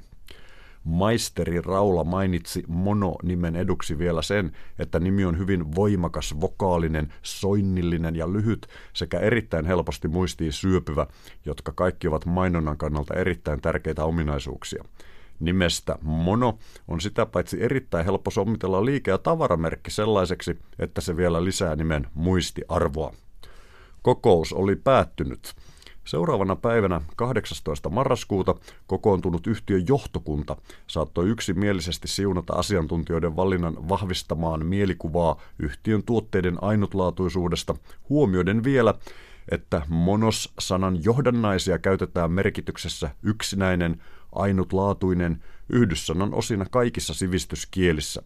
Maisteri 0.84 1.60
Raula 1.60 2.04
mainitsi 2.04 2.64
Mono-nimen 2.68 3.56
eduksi 3.56 3.98
vielä 3.98 4.22
sen, 4.22 4.52
että 4.78 5.00
nimi 5.00 5.24
on 5.24 5.38
hyvin 5.38 5.74
voimakas, 5.74 6.40
vokaalinen, 6.40 7.12
soinnillinen 7.22 8.16
ja 8.16 8.32
lyhyt 8.32 8.66
sekä 8.92 9.20
erittäin 9.20 9.66
helposti 9.66 10.08
muistiin 10.08 10.52
syöpyvä, 10.52 11.06
jotka 11.44 11.72
kaikki 11.72 12.08
ovat 12.08 12.26
mainonnan 12.26 12.76
kannalta 12.76 13.14
erittäin 13.14 13.60
tärkeitä 13.60 14.04
ominaisuuksia. 14.04 14.84
Nimestä 15.40 15.98
Mono 16.02 16.58
on 16.88 17.00
sitä 17.00 17.26
paitsi 17.26 17.62
erittäin 17.62 18.04
helppo 18.04 18.30
sommitella 18.30 18.84
liike- 18.84 19.10
ja 19.10 19.18
tavaramerkki 19.18 19.90
sellaiseksi, 19.90 20.58
että 20.78 21.00
se 21.00 21.16
vielä 21.16 21.44
lisää 21.44 21.76
nimen 21.76 22.06
muistiarvoa. 22.14 23.12
Kokous 24.02 24.52
oli 24.52 24.76
päättynyt. 24.76 25.54
Seuraavana 26.04 26.56
päivänä 26.56 27.00
18. 27.16 27.90
marraskuuta 27.90 28.54
kokoontunut 28.86 29.46
yhtiön 29.46 29.84
johtokunta 29.88 30.56
saattoi 30.86 31.28
yksimielisesti 31.28 32.08
siunata 32.08 32.52
asiantuntijoiden 32.52 33.36
valinnan 33.36 33.88
vahvistamaan 33.88 34.66
mielikuvaa 34.66 35.40
yhtiön 35.58 36.02
tuotteiden 36.02 36.62
ainutlaatuisuudesta, 36.62 37.74
huomioiden 38.08 38.64
vielä, 38.64 38.94
että 39.50 39.82
monos-sanan 39.88 41.04
johdannaisia 41.04 41.78
käytetään 41.78 42.32
merkityksessä 42.32 43.10
yksinäinen, 43.22 44.02
ainutlaatuinen, 44.38 45.44
yhdyssanan 45.68 46.34
osina 46.34 46.66
kaikissa 46.70 47.14
sivistyskielissä. 47.14 48.22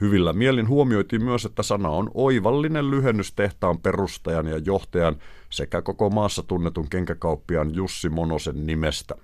Hyvillä 0.00 0.32
mielin 0.32 0.68
huomioitiin 0.68 1.24
myös, 1.24 1.44
että 1.44 1.62
sana 1.62 1.88
on 1.88 2.10
oivallinen 2.14 2.90
lyhennys 2.90 3.32
tehtaan 3.32 3.78
perustajan 3.78 4.46
ja 4.46 4.58
johtajan 4.58 5.16
sekä 5.50 5.82
koko 5.82 6.10
maassa 6.10 6.42
tunnetun 6.42 6.88
kenkäkauppiaan 6.90 7.74
Jussi 7.74 8.08
Monosen 8.08 8.66
nimestä. 8.66 9.14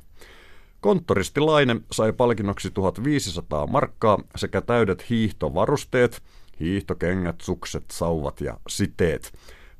Konttoristi 0.80 1.40
Laine 1.40 1.76
sai 1.92 2.12
palkinnoksi 2.12 2.70
1500 2.70 3.66
markkaa 3.66 4.18
sekä 4.36 4.60
täydet 4.60 5.10
hiihtovarusteet, 5.10 6.22
hiihtokengät, 6.60 7.40
sukset, 7.40 7.84
sauvat 7.92 8.40
ja 8.40 8.60
siteet. 8.68 9.32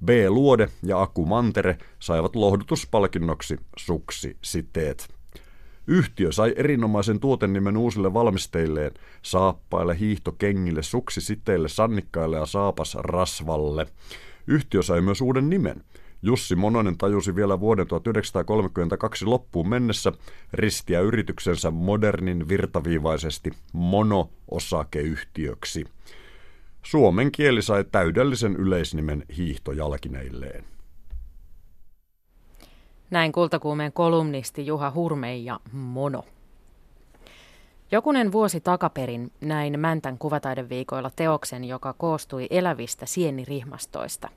B. 0.04 0.08
Luode 0.28 0.68
ja 0.82 1.02
Aku 1.02 1.26
Mantere 1.26 1.78
saivat 1.98 2.36
lohdutuspalkinnoksi 2.36 3.56
suksi 3.76 4.36
siteet. 4.42 5.13
Yhtiö 5.86 6.32
sai 6.32 6.54
erinomaisen 6.56 7.20
tuotennimen 7.20 7.76
uusille 7.76 8.14
valmisteilleen, 8.14 8.92
saappaille, 9.22 9.98
hiihtokengille, 9.98 10.82
suksisiteille, 10.82 11.68
sannikkaille 11.68 12.36
ja 12.36 12.46
saapas 12.46 12.94
rasvalle. 12.94 13.86
Yhtiö 14.46 14.82
sai 14.82 15.00
myös 15.00 15.20
uuden 15.20 15.50
nimen. 15.50 15.84
Jussi 16.22 16.56
Mononen 16.56 16.98
tajusi 16.98 17.36
vielä 17.36 17.60
vuoden 17.60 17.86
1932 17.86 19.24
loppuun 19.24 19.68
mennessä 19.68 20.12
ristiä 20.52 21.00
yrityksensä 21.00 21.70
modernin 21.70 22.48
virtaviivaisesti 22.48 23.50
mono-osakeyhtiöksi. 23.72 25.84
Suomen 26.82 27.32
kieli 27.32 27.62
sai 27.62 27.84
täydellisen 27.92 28.56
yleisnimen 28.56 29.24
hiihtojalkineilleen. 29.36 30.73
Näin 33.14 33.32
kultakuumeen 33.32 33.92
kolumnisti 33.92 34.66
Juha 34.66 34.92
Hurme 34.94 35.36
ja 35.36 35.60
Mono. 35.72 36.24
Jokunen 37.90 38.32
vuosi 38.32 38.60
takaperin 38.60 39.32
näin 39.40 39.80
Mäntän 39.80 40.18
kuvataideviikoilla 40.18 41.10
teoksen, 41.16 41.64
joka 41.64 41.92
koostui 41.92 42.46
elävistä 42.50 43.06
sienirihmastoista. 43.06 44.28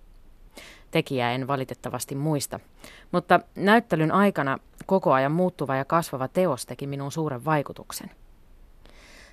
Tekijää 0.92 1.32
en 1.32 1.48
valitettavasti 1.48 2.16
muista, 2.16 2.60
mutta 3.12 3.40
näyttelyn 3.56 4.12
aikana 4.12 4.58
koko 4.86 5.14
ajan 5.14 5.32
muuttuva 5.32 5.76
ja 5.76 5.86
kasvava 5.86 6.28
teos 6.28 6.66
teki 6.66 6.88
minun 6.88 7.12
suuren 7.12 7.46
vaikutuksen. 7.46 8.12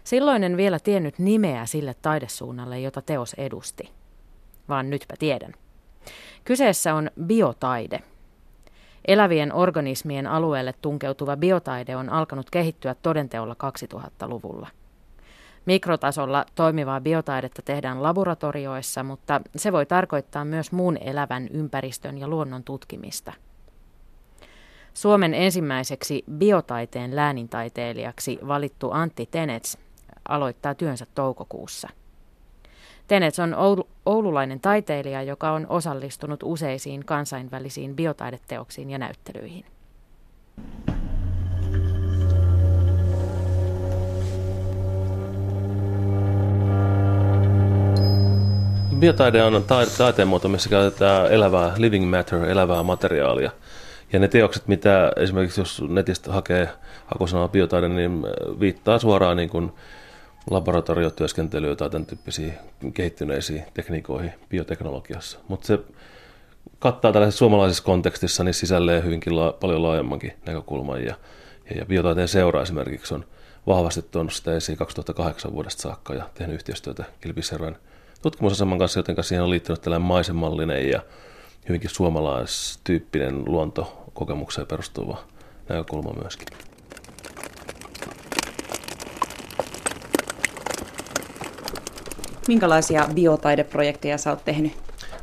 Silloin 0.05 0.45
en 0.45 0.57
vielä 0.57 0.79
tiennyt 0.79 1.19
nimeä 1.19 1.67
sille 1.67 1.95
taidesuunnalle, 2.03 2.81
jota 2.81 3.03
teos 3.03 3.35
edusti. 3.35 3.91
Vaan 4.69 4.91
nytpä 4.91 5.15
tiedän. 5.19 5.55
Kyseessä 6.45 6.95
on 6.95 7.11
biotaide– 7.27 8.03
Elävien 9.09 9.53
organismien 9.53 10.27
alueelle 10.27 10.75
tunkeutuva 10.83 11.37
biotaide 11.37 11.97
on 11.97 12.11
alkanut 12.11 12.51
kehittyä 12.51 12.95
todenteolla 13.03 13.57
2000-luvulla. 13.95 14.69
Mikrotasolla 15.67 16.47
toimivaa 16.55 17.01
biotaidetta 17.01 17.63
tehdään 17.63 18.03
laboratorioissa, 18.03 19.03
mutta 19.03 19.41
se 19.57 19.73
voi 19.73 19.87
tarkoittaa 19.87 20.45
myös 20.45 20.73
muun 20.73 20.97
elävän 21.01 21.49
ympäristön 21.49 22.19
ja 22.19 22.29
luonnon 22.29 22.65
tutkimista. 22.65 23.33
Suomen 24.95 25.35
ensimmäiseksi 25.35 26.25
biotaiteen 26.33 27.17
läänintaiteilijaksi 27.17 28.39
valittu 28.47 28.91
Antti 28.91 29.29
Tenets 29.31 29.79
aloittaa 30.29 30.75
työnsä 30.75 31.07
toukokuussa. 31.15 31.89
Tenets 33.07 33.39
on 33.39 33.57
oululainen 34.07 34.61
taiteilija, 34.61 35.23
joka 35.23 35.51
on 35.51 35.67
osallistunut 35.69 36.41
useisiin 36.43 37.05
kansainvälisiin 37.05 37.97
biotaideteoksiin 37.97 38.91
ja 38.91 38.99
näyttelyihin. 38.99 39.65
Biotaide 48.99 49.43
on 49.43 49.65
taiteen 49.99 50.29
muoto, 50.29 50.49
missä 50.49 50.71
käytetään 50.71 51.33
elävää 51.33 51.73
living 51.77 52.11
matter, 52.11 52.45
elävää 52.45 52.83
materiaalia. 52.83 53.51
Ja 54.13 54.19
ne 54.19 54.29
teokset, 54.29 54.69
mitä 54.69 55.13
esimerkiksi 55.17 55.61
jos 55.61 55.83
netistä 55.89 56.33
hakee 56.33 56.69
hakusanaa 57.07 57.49
biotaide, 57.49 57.89
niin 57.89 58.27
viittaa 58.61 58.99
suoraan 58.99 59.37
niin 59.37 59.51
kuin 59.51 59.73
laboratoriotyöskentelyyn 60.51 61.77
tai 61.77 61.91
tämän 61.91 62.07
tyyppisiin 62.07 62.55
kehittyneisiin 62.95 63.65
tekniikoihin 63.75 64.33
bioteknologiassa. 64.51 65.39
Mutta 65.49 65.67
se 65.67 65.79
kattaa 66.79 67.13
tällaisessa 67.13 67.39
suomalaisessa 67.39 67.85
kontekstissa 67.85 68.45
niin 68.45 68.55
sisälleen 68.55 69.05
hyvinkin 69.05 69.37
la- 69.37 69.53
paljon 69.53 69.83
laajemmankin 69.83 70.33
näkökulman. 70.47 71.05
Ja, 71.05 71.15
ja, 71.71 71.77
ja 71.77 71.87
biotaiteen 71.87 72.29
seura 72.29 72.63
esimerkiksi 72.63 73.15
on 73.15 73.25
vahvasti 73.67 74.03
tuonut 74.03 74.33
sitä 74.33 74.57
esiin 74.57 74.79
2008 74.79 75.53
vuodesta 75.53 75.83
saakka 75.83 76.15
ja 76.15 76.29
tehnyt 76.35 76.55
yhteistyötä 76.55 77.05
Kilpisherran 77.21 77.77
tutkimusaseman 78.23 78.79
kanssa, 78.79 78.99
joten 78.99 79.25
siihen 79.25 79.43
on 79.43 79.51
liittynyt 79.51 79.81
tällainen 79.81 80.07
maisemallinen 80.07 80.89
ja 80.89 81.01
hyvinkin 81.69 81.91
suomalaistyyppinen 81.91 83.45
luontokokemukseen 83.47 84.67
perustuva 84.67 85.25
näkökulma 85.69 86.13
myöskin. 86.13 86.74
Minkälaisia 92.49 93.09
biotaideprojekteja 93.15 94.19
sä 94.19 94.31
oot 94.31 94.45
tehnyt? 94.45 94.73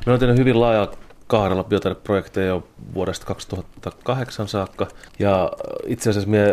Me 0.05 0.13
on 0.13 0.19
tehnyt 0.19 0.37
hyvin 0.37 0.59
laaja 0.59 0.87
kahdella 1.27 1.63
biotaideprojekteja 1.63 2.47
jo 2.47 2.67
vuodesta 2.93 3.25
2008 3.25 4.47
saakka. 4.47 4.87
Ja 5.19 5.51
itse 5.85 6.09
asiassa 6.09 6.29
me 6.29 6.45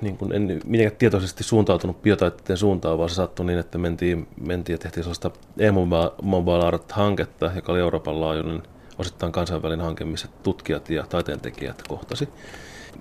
niin 0.00 0.16
kuin 0.16 0.32
en 0.32 0.60
mitenkään 0.64 0.98
tietoisesti 0.98 1.44
suuntautunut 1.44 2.02
biotaiteen 2.02 2.56
suuntaan, 2.56 2.98
vaan 2.98 3.08
se 3.08 3.14
sattui 3.14 3.46
niin, 3.46 3.58
että 3.58 3.78
mentiin, 3.78 4.28
mentiin 4.46 4.74
ja 4.74 4.78
tehtiin 4.78 5.04
sellaista 5.04 5.30
e-mobile 5.58 6.66
art-hanketta, 6.66 7.50
joka 7.56 7.72
oli 7.72 7.80
Euroopan 7.80 8.20
laajuinen 8.20 8.62
osittain 8.98 9.32
kansainvälinen 9.32 9.84
hanke, 9.86 10.04
missä 10.04 10.28
tutkijat 10.42 10.90
ja 10.90 11.04
taiteentekijät 11.08 11.82
kohtasi 11.88 12.28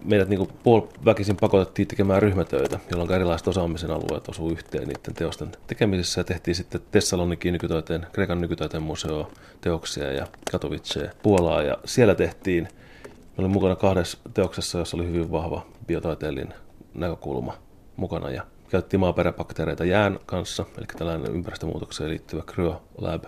meidät 0.08 0.30
niin 0.30 0.48
puoliväkisin 0.64 1.38
pakotettiin 1.42 1.88
tekemään 1.88 2.22
ryhmätöitä, 2.22 2.80
jolloin 2.92 3.12
erilaiset 3.12 3.48
osaamisen 3.48 3.92
alueet 3.92 4.30
osuivat 4.30 4.58
yhteen 4.58 4.88
niiden 4.88 5.14
teosten 5.16 5.52
tekemisessä. 5.68 6.20
Ja 6.22 6.26
tehtiin 6.26 6.56
sitten 6.56 6.82
Thessalonikin 6.92 7.54
nykytaiteen, 7.54 8.08
Kreikan 8.14 8.42
nykytaiteen 8.42 8.84
museo 8.84 9.32
teoksia 9.62 10.12
ja 10.12 10.28
Katowicea 10.52 11.12
Puolaa. 11.24 11.62
Ja 11.62 11.78
siellä 11.86 12.16
tehtiin, 12.16 12.68
me 13.08 13.12
olin 13.38 13.52
mukana 13.52 13.76
kahdessa 13.76 14.18
teoksessa, 14.34 14.78
jossa 14.78 14.98
oli 14.98 15.08
hyvin 15.08 15.32
vahva 15.32 15.66
biotaiteellinen 15.88 16.54
näkökulma 16.94 17.54
mukana. 17.96 18.30
Ja 18.30 18.44
käytettiin 18.70 19.00
maaperäbakteereita 19.00 19.86
jään 19.86 20.20
kanssa, 20.26 20.66
eli 20.78 20.86
tällainen 20.98 21.36
ympäristömuutokseen 21.36 22.10
liittyvä 22.10 22.42
CryoLab 22.42 23.24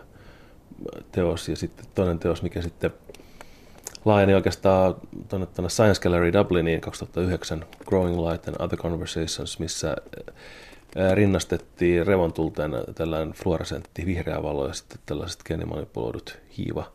teos 1.12 1.50
ja 1.50 1.56
sitten 1.56 1.86
toinen 1.96 2.20
teos, 2.20 2.44
mikä 2.44 2.62
sitten 2.62 2.92
laajeni 4.10 4.34
oikeastaan 4.34 4.96
tuonne, 5.30 5.48
tuonne 5.48 5.70
Science 5.70 6.02
Gallery 6.02 6.34
Dubliniin 6.34 6.82
2009 6.82 7.66
Growing 7.86 8.30
Light 8.30 8.48
and 8.48 8.56
Other 8.60 8.80
Conversations, 8.80 9.60
missä 9.60 9.96
rinnastettiin 11.14 12.08
revontulteen 12.08 12.72
tällainen 12.96 13.34
fluoresentti 13.34 14.06
vihreä 14.06 14.44
valo 14.44 14.68
ja 14.68 14.74
sitten 14.74 15.00
tällaiset 15.06 15.44
geenimanipuloidut 15.44 16.38
hiiva, 16.58 16.92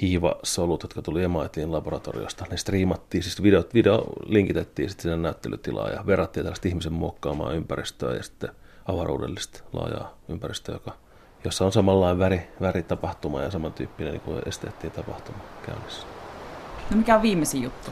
hiivasolut, 0.00 0.82
jotka 0.82 1.02
tuli 1.02 1.28
MITin 1.28 1.72
laboratoriosta. 1.72 2.44
Ne 2.50 2.56
striimattiin, 2.56 3.22
siis 3.22 3.42
video, 3.42 3.64
video 3.74 4.04
linkitettiin 4.26 4.88
sitten 4.88 5.02
sinne 5.02 5.16
näyttelytilaan 5.16 5.92
ja 5.92 6.06
verrattiin 6.06 6.44
tällaista 6.44 6.68
ihmisen 6.68 6.92
muokkaamaa 6.92 7.52
ympäristöä 7.52 8.14
ja 8.14 8.22
sitten 8.22 8.50
avaruudellista 8.86 9.64
laajaa 9.72 10.18
ympäristöä, 10.28 10.74
joka 10.74 10.92
jossa 11.44 11.64
on 11.64 11.72
samanlainen 11.72 12.18
väri, 12.18 12.48
väritapahtuma 12.60 13.42
ja 13.42 13.50
samantyyppinen 13.50 14.12
niin 14.12 14.20
kuin 14.20 14.42
esteettinen 14.46 14.96
tapahtuma 14.96 15.38
käynnissä. 15.66 16.15
No 16.90 16.96
mikä 16.96 17.14
on 17.14 17.22
viimeisin 17.22 17.62
juttu? 17.62 17.90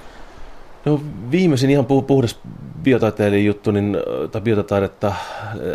No 0.85 1.01
viimeisin 1.31 1.71
ihan 1.71 1.87
puhdas 1.87 2.41
biotaiteilijan 2.83 3.45
juttu, 3.45 3.71
niin, 3.71 3.97
tai 4.33 4.41
biotaidetta 4.41 5.15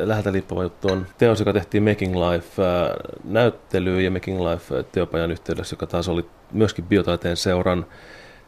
läheltä 0.03 0.31
liippava 0.31 0.63
juttu 0.63 0.87
on 0.91 1.07
teos, 1.17 1.39
joka 1.39 1.53
tehtiin 1.53 1.83
Making 1.83 2.15
Life-näyttelyyn 2.15 4.05
ja 4.05 4.11
Making 4.11 4.39
Life-teopajan 4.39 5.31
yhteydessä, 5.31 5.73
joka 5.73 5.87
taas 5.87 6.09
oli 6.09 6.25
myöskin 6.51 6.85
biotaiteen 6.85 7.37
seuran, 7.37 7.85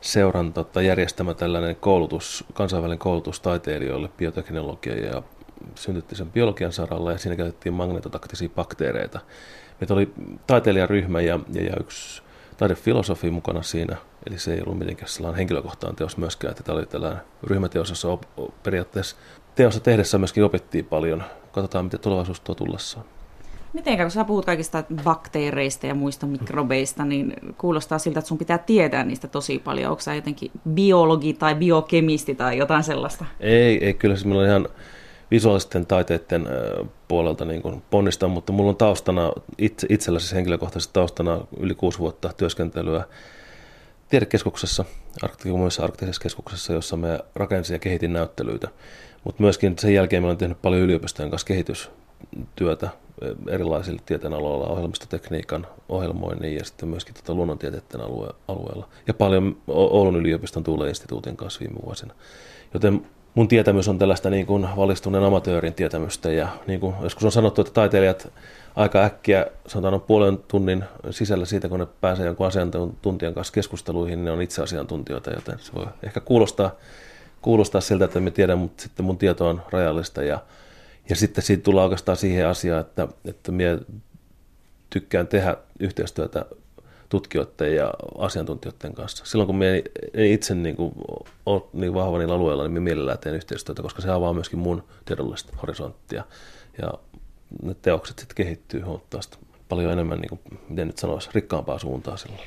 seuran 0.02 0.54
tota, 0.54 0.82
järjestämä 0.82 1.34
tällainen 1.34 1.76
koulutus, 1.76 2.44
kansainvälinen 2.54 3.00
koulutus 3.00 3.40
taiteilijoille 3.40 4.10
bioteknologia 4.18 4.96
ja 4.96 5.24
syntyttisen 5.76 6.32
biologian 6.32 6.72
saralla 6.72 7.12
ja 7.12 7.18
siinä 7.18 7.36
käytettiin 7.36 7.74
magnetotaktisia 7.74 8.50
bakteereita. 8.56 9.20
Meitä 9.82 9.94
oli 9.94 10.14
taiteilijaryhmä 10.48 11.22
ja, 11.22 11.40
ja, 11.54 11.64
ja 11.64 11.74
yksi 11.80 12.22
taidefilosofi 12.58 13.32
mukana 13.32 13.62
siinä, 13.62 13.98
eli 14.28 14.40
se 14.40 14.54
ei 14.54 14.62
ollut 14.62 14.80
mitenkään 14.80 15.10
sellainen 15.10 15.38
henkilökohtainen 15.38 15.96
teos 15.96 16.18
myöskään, 16.18 16.52
että 16.52 16.64
tämä 16.64 16.78
oli 16.78 16.86
tällainen 16.86 17.22
ryhmäteos, 17.44 17.90
jossa 17.90 18.08
op, 18.08 18.22
periaatteessa 18.64 19.16
teossa 19.56 19.80
tehdessä 19.80 20.18
myöskin 20.18 20.44
opittiin 20.44 20.86
paljon. 20.86 21.24
Katsotaan, 21.52 21.86
miten 21.86 22.00
tulevaisuus 22.00 22.40
tuo 22.40 22.56
tullessaan. 22.56 23.06
Miten, 23.74 23.98
kun 23.98 24.12
sä 24.12 24.24
puhut 24.24 24.46
kaikista 24.46 24.84
bakteereista 25.04 25.88
ja 25.88 25.96
muista 25.96 26.28
mikrobeista, 26.28 27.06
niin 27.06 27.34
kuulostaa 27.58 28.00
siltä, 28.00 28.20
että 28.20 28.30
sun 28.30 28.38
pitää 28.38 28.58
tietää 28.58 29.04
niistä 29.04 29.28
tosi 29.28 29.60
paljon. 29.60 29.92
Onko 29.92 30.02
sä 30.02 30.16
jotenkin 30.16 30.52
biologi 30.70 31.34
tai 31.34 31.56
biokemisti 31.56 32.36
tai 32.36 32.58
jotain 32.58 32.84
sellaista? 32.84 33.26
Ei, 33.40 33.86
ei 33.86 33.94
kyllä 33.94 34.16
se 34.16 34.28
on 34.28 34.46
ihan 34.46 34.68
visuaalisten 35.32 35.86
taiteiden 35.86 36.48
puolelta 37.08 37.46
niin 37.46 37.62
kuin 37.62 37.82
ponnistan, 37.90 38.32
mutta 38.32 38.54
mulla 38.54 38.70
on 38.70 38.76
taustana, 38.76 39.32
itse, 39.58 39.88
itsellä 39.90 40.20
siis 40.20 40.34
henkilökohtaisesti 40.34 40.94
taustana 40.94 41.42
yli 41.60 41.76
kuusi 41.76 42.00
vuotta 42.00 42.34
työskentelyä 42.38 43.04
tiedekeskuksessa, 44.12 44.86
arktisessa, 45.22 45.84
arktisessa 45.84 46.22
keskuksessa, 46.22 46.74
jossa 46.74 46.98
me 46.98 47.20
rakensin 47.36 47.74
ja 47.74 47.80
kehitin 47.80 48.14
näyttelyitä. 48.14 48.68
Mutta 49.24 49.44
myöskin 49.44 49.76
sen 49.80 49.94
jälkeen 49.94 50.24
mä 50.24 50.28
olen 50.28 50.38
tehnyt 50.38 50.62
paljon 50.62 50.82
yliopistojen 50.82 51.30
kanssa 51.30 51.48
kehitystyötä 51.48 52.90
erilaisilla 53.48 54.02
tieteenaloilla, 54.06 54.68
ohjelmistotekniikan, 54.68 55.68
ohjelmoinnin 55.90 56.56
ja 56.56 56.66
sitten 56.66 56.90
myöskin 56.90 57.14
tuota 57.14 57.34
luonnontieteiden 57.34 58.02
alue, 58.02 58.30
alueella. 58.48 58.88
Ja 59.08 59.14
paljon 59.14 59.58
Oulun 59.68 60.16
yliopiston 60.16 60.64
Tuule 60.64 60.90
instituutin 60.90 61.38
kanssa 61.38 61.60
viime 61.60 61.80
vuosina. 61.86 62.14
Joten 62.74 63.06
mun 63.36 63.48
tietämys 63.48 63.88
on 63.88 64.00
tällaista 64.00 64.30
niin 64.30 64.46
kuin 64.46 64.68
valistuneen 64.78 65.24
amatöörin 65.24 65.74
tietämystä 65.74 66.32
ja 66.32 66.48
niin 66.68 66.80
kuin 66.80 66.96
joskus 67.02 67.24
on 67.24 67.32
sanottu, 67.32 67.62
että 67.62 67.74
taiteilijat 67.74 68.32
aika 68.76 69.04
äkkiä, 69.04 69.46
sanotaan 69.68 69.94
on 69.94 70.02
puolen 70.02 70.38
tunnin 70.48 70.84
sisällä 71.12 71.46
siitä, 71.46 71.70
kun 71.70 71.80
ne 71.80 71.88
pääsee 72.02 72.26
jonkun 72.26 72.48
asiantuntijan 72.48 73.34
kanssa 73.34 73.54
keskusteluihin, 73.54 74.20
niin 74.20 74.26
ne 74.26 74.32
on 74.32 74.42
itse 74.42 74.64
asiantuntijoita, 74.64 75.32
joten 75.32 75.60
se 75.60 75.74
voi 75.74 75.86
ehkä 76.04 76.20
kuulostaa, 76.20 76.76
kuulostaa 77.42 77.82
siltä, 77.82 78.06
että 78.06 78.20
me 78.20 78.32
tiedän, 78.32 78.58
mutta 78.58 78.84
sitten 78.84 79.06
mun 79.06 79.18
tieto 79.18 79.48
on 79.48 79.62
rajallista 79.72 80.24
ja, 80.24 80.40
ja 81.10 81.16
sitten 81.16 81.44
siitä 81.44 81.64
tullaan 81.64 81.86
oikeastaan 81.86 82.18
siihen 82.18 82.48
asiaan, 82.48 82.82
että, 82.82 83.08
että 83.26 83.52
minä 83.52 83.80
tykkään 84.90 85.28
tehdä 85.28 85.58
yhteistyötä 85.80 86.46
tutkijoiden 87.10 87.76
ja 87.76 87.94
asiantuntijoiden 88.18 88.94
kanssa. 88.94 89.26
Silloin 89.26 89.48
kun 89.48 89.64
ei 90.14 90.34
itse 90.34 90.56
niin 90.56 90.76
kuin, 90.76 90.94
ole 91.46 91.62
niin 91.74 91.94
vahva 91.94 92.18
niillä 92.18 92.34
alueilla, 92.34 92.64
niin 92.64 92.72
me 92.72 92.80
mielellään 92.80 93.20
teen 93.20 93.36
yhteistyötä, 93.36 93.82
koska 93.82 94.02
se 94.02 94.12
avaa 94.12 94.34
myöskin 94.34 94.60
mun 94.60 94.84
tiedollista 95.06 95.58
horisonttia. 95.62 96.24
Ja 96.82 96.94
ne 97.64 97.76
teokset 97.82 98.20
sitten 98.20 98.36
kehittyy 98.36 98.82
huomattavasti 98.82 99.38
paljon 99.70 99.92
enemmän, 99.92 100.20
niin 100.20 100.30
kuin, 100.30 100.42
miten 100.70 100.88
nyt 100.88 100.98
sanoisi, 100.98 101.30
rikkaampaa 101.34 101.80
suuntaa 101.80 102.18
silloin. 102.18 102.42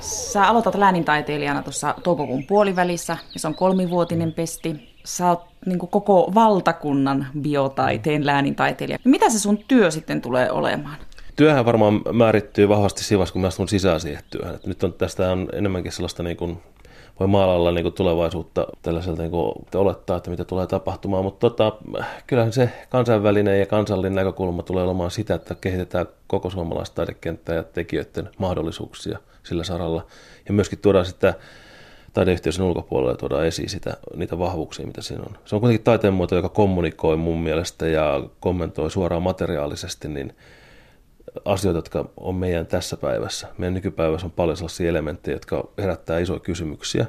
Sä 0.00 0.48
aloitat 0.48 0.74
läänintaiteilijana 0.74 1.62
tuossa 1.62 1.94
toukokuun 2.02 2.46
puolivälissä, 2.46 3.16
ja 3.34 3.40
se 3.40 3.48
on 3.48 3.54
kolmivuotinen 3.54 4.32
pesti 4.32 4.94
sä 5.04 5.28
oot 5.28 5.46
niin 5.66 5.78
koko 5.78 6.32
valtakunnan 6.34 7.26
biotaiteen 7.40 8.26
läänintaiteilija. 8.26 8.98
Mitä 9.04 9.30
se 9.30 9.38
sun 9.38 9.58
työ 9.68 9.90
sitten 9.90 10.20
tulee 10.20 10.50
olemaan? 10.50 10.96
Työhän 11.36 11.64
varmaan 11.64 12.00
määrittyy 12.12 12.68
vahvasti 12.68 13.04
siinä 13.04 13.24
kun 13.32 13.40
mä 13.40 13.46
astun 13.46 13.68
sisään 13.68 14.00
siihen 14.00 14.22
työhön. 14.30 14.54
Et 14.54 14.66
nyt 14.66 14.84
on, 14.84 14.92
tästä 14.92 15.32
on 15.32 15.48
enemmänkin 15.52 15.92
sellaista 15.92 16.22
niin 16.22 16.36
kuin, 16.36 16.62
voi 17.20 17.28
maalalla 17.28 17.72
niin 17.72 17.82
kuin 17.82 17.94
tulevaisuutta 17.94 18.66
tällaiselta 18.82 19.22
niin 19.22 19.30
kuin, 19.30 19.52
olettaa, 19.74 20.16
että 20.16 20.30
mitä 20.30 20.44
tulee 20.44 20.66
tapahtumaan, 20.66 21.24
mutta 21.24 21.50
tota, 21.50 21.72
kyllähän 22.26 22.52
se 22.52 22.70
kansainvälinen 22.88 23.60
ja 23.60 23.66
kansallinen 23.66 24.14
näkökulma 24.14 24.62
tulee 24.62 24.84
olemaan 24.84 25.10
sitä, 25.10 25.34
että 25.34 25.54
kehitetään 25.54 26.06
koko 26.26 26.50
suomalaista 26.50 26.94
taidekenttää 26.94 27.54
ja 27.54 27.62
tekijöiden 27.62 28.30
mahdollisuuksia 28.38 29.18
sillä 29.42 29.64
saralla. 29.64 30.06
Ja 30.48 30.54
myöskin 30.54 30.78
tuodaan 30.78 31.06
sitä 31.06 31.34
taideyhteisön 32.12 32.66
ulkopuolella 32.66 33.12
ja 33.12 33.16
tuodaan 33.16 33.46
esiin 33.46 33.68
sitä, 33.68 33.96
niitä 34.16 34.38
vahvuuksia, 34.38 34.86
mitä 34.86 35.02
siinä 35.02 35.22
on. 35.22 35.38
Se 35.44 35.54
on 35.54 35.60
kuitenkin 35.60 35.84
taiteen 35.84 36.14
muoto, 36.14 36.36
joka 36.36 36.48
kommunikoi 36.48 37.16
mun 37.16 37.42
mielestä 37.42 37.86
ja 37.86 38.24
kommentoi 38.40 38.90
suoraan 38.90 39.22
materiaalisesti 39.22 40.08
niin 40.08 40.32
asioita, 41.44 41.78
jotka 41.78 42.08
on 42.16 42.34
meidän 42.34 42.66
tässä 42.66 42.96
päivässä. 42.96 43.48
Meidän 43.58 43.74
nykypäivässä 43.74 44.26
on 44.26 44.30
paljon 44.30 44.56
sellaisia 44.56 44.88
elementtejä, 44.88 45.34
jotka 45.34 45.68
herättää 45.78 46.18
isoja 46.18 46.40
kysymyksiä 46.40 47.06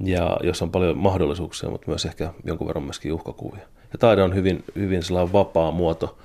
ja 0.00 0.36
jos 0.42 0.62
on 0.62 0.70
paljon 0.70 0.98
mahdollisuuksia, 0.98 1.70
mutta 1.70 1.88
myös 1.88 2.04
ehkä 2.04 2.32
jonkun 2.44 2.66
verran 2.66 2.84
myöskin 2.84 3.12
uhkakuvia. 3.12 3.62
Ja 3.92 3.98
taide 3.98 4.22
on 4.22 4.34
hyvin, 4.34 4.64
hyvin 4.74 5.02
sellainen 5.02 5.32
vapaa 5.32 5.70
muoto, 5.70 6.18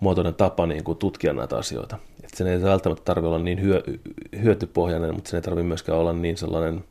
muotoinen 0.00 0.34
tapa 0.34 0.66
niin 0.66 0.84
kuin 0.84 0.98
tutkia 0.98 1.32
näitä 1.32 1.56
asioita. 1.56 1.98
Et 2.24 2.30
sen 2.34 2.46
ei 2.46 2.62
välttämättä 2.62 3.04
tarvitse 3.04 3.28
olla 3.28 3.38
niin 3.38 3.60
hyö, 3.60 3.82
hyötypohjainen, 4.42 5.14
mutta 5.14 5.30
sen 5.30 5.38
ei 5.38 5.42
tarvitse 5.42 5.68
myöskään 5.68 5.98
olla 5.98 6.12
niin 6.12 6.36
sellainen 6.36 6.84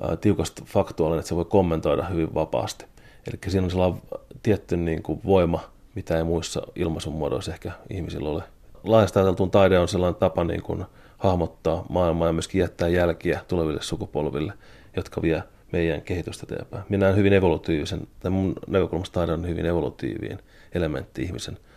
ää, 0.00 0.16
tiukasti 0.16 0.62
faktuaalinen, 0.66 1.18
että 1.18 1.28
se 1.28 1.36
voi 1.36 1.44
kommentoida 1.44 2.04
hyvin 2.04 2.34
vapaasti. 2.34 2.84
Eli 3.28 3.38
siinä 3.48 3.64
on 3.64 3.70
sellainen 3.70 4.00
tietty 4.42 4.76
niin 4.76 5.02
kuin 5.02 5.20
voima, 5.24 5.60
mitä 5.94 6.16
ei 6.16 6.24
muissa 6.24 6.62
ilmaisun 6.76 7.12
muodoissa 7.12 7.52
ehkä 7.52 7.72
ihmisillä 7.90 8.28
ole. 8.28 8.42
Laajasti 8.84 9.18
ajateltuun 9.18 9.50
taide 9.50 9.78
on 9.78 9.88
sellainen 9.88 10.20
tapa 10.20 10.44
niin 10.44 10.62
kuin 10.62 10.84
hahmottaa 11.18 11.86
maailmaa 11.88 12.26
ja 12.26 12.32
myöskin 12.32 12.58
jättää 12.58 12.88
jälkiä 12.88 13.40
tuleville 13.48 13.82
sukupolville, 13.82 14.52
jotka 14.96 15.22
vie 15.22 15.42
meidän 15.72 16.02
kehitystä 16.02 16.46
eteenpäin. 16.50 16.84
Minä 16.88 17.06
näen 17.06 17.16
hyvin 17.16 17.32
evolutiivisen, 17.32 18.06
tai 18.20 18.30
mun 18.30 18.54
näkökulmasta 18.66 19.14
taide 19.14 19.32
on 19.32 19.48
hyvin 19.48 19.66
evolutiivinen 19.66 20.38
elementti 20.74 21.22
ihmisen– 21.22 21.58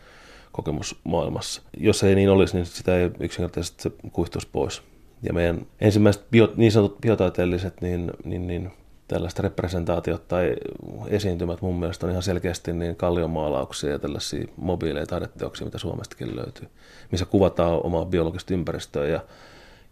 kokemus 0.54 1.00
maailmassa. 1.04 1.62
Jos 1.78 2.04
ei 2.04 2.16
niin 2.16 2.30
olisi, 2.30 2.56
niin 2.56 2.66
sitä 2.66 2.98
ei 2.98 3.12
yksinkertaisesti 3.20 3.84
se 3.84 3.92
kuihtuisi 4.12 4.48
pois. 4.52 4.82
Ja 5.24 5.34
meidän 5.34 5.66
ensimmäiset 5.82 6.32
bio, 6.32 6.54
niin 6.56 6.72
sanotut 6.72 7.02
biotaiteelliset 7.02 7.82
niin, 7.82 8.12
niin, 8.24 8.48
niin 8.48 8.72
tällaista 9.08 9.42
representaatiot 9.42 10.28
tai 10.28 10.56
esiintymät 11.08 11.62
mun 11.62 11.80
mielestä 11.80 12.06
on 12.06 12.12
ihan 12.12 12.24
selkeästi 12.24 12.74
niin 12.74 12.96
kalliomaalauksia 12.96 13.90
ja 13.90 14.00
tällaisia 14.00 14.48
mobiileja 14.58 15.06
taideteoksia, 15.06 15.66
mitä 15.66 15.78
Suomestakin 15.78 16.36
löytyy, 16.36 16.68
missä 17.12 17.26
kuvataan 17.26 17.86
omaa 17.86 18.06
biologista 18.06 18.54
ympäristöä 18.54 19.08
ja, 19.08 19.20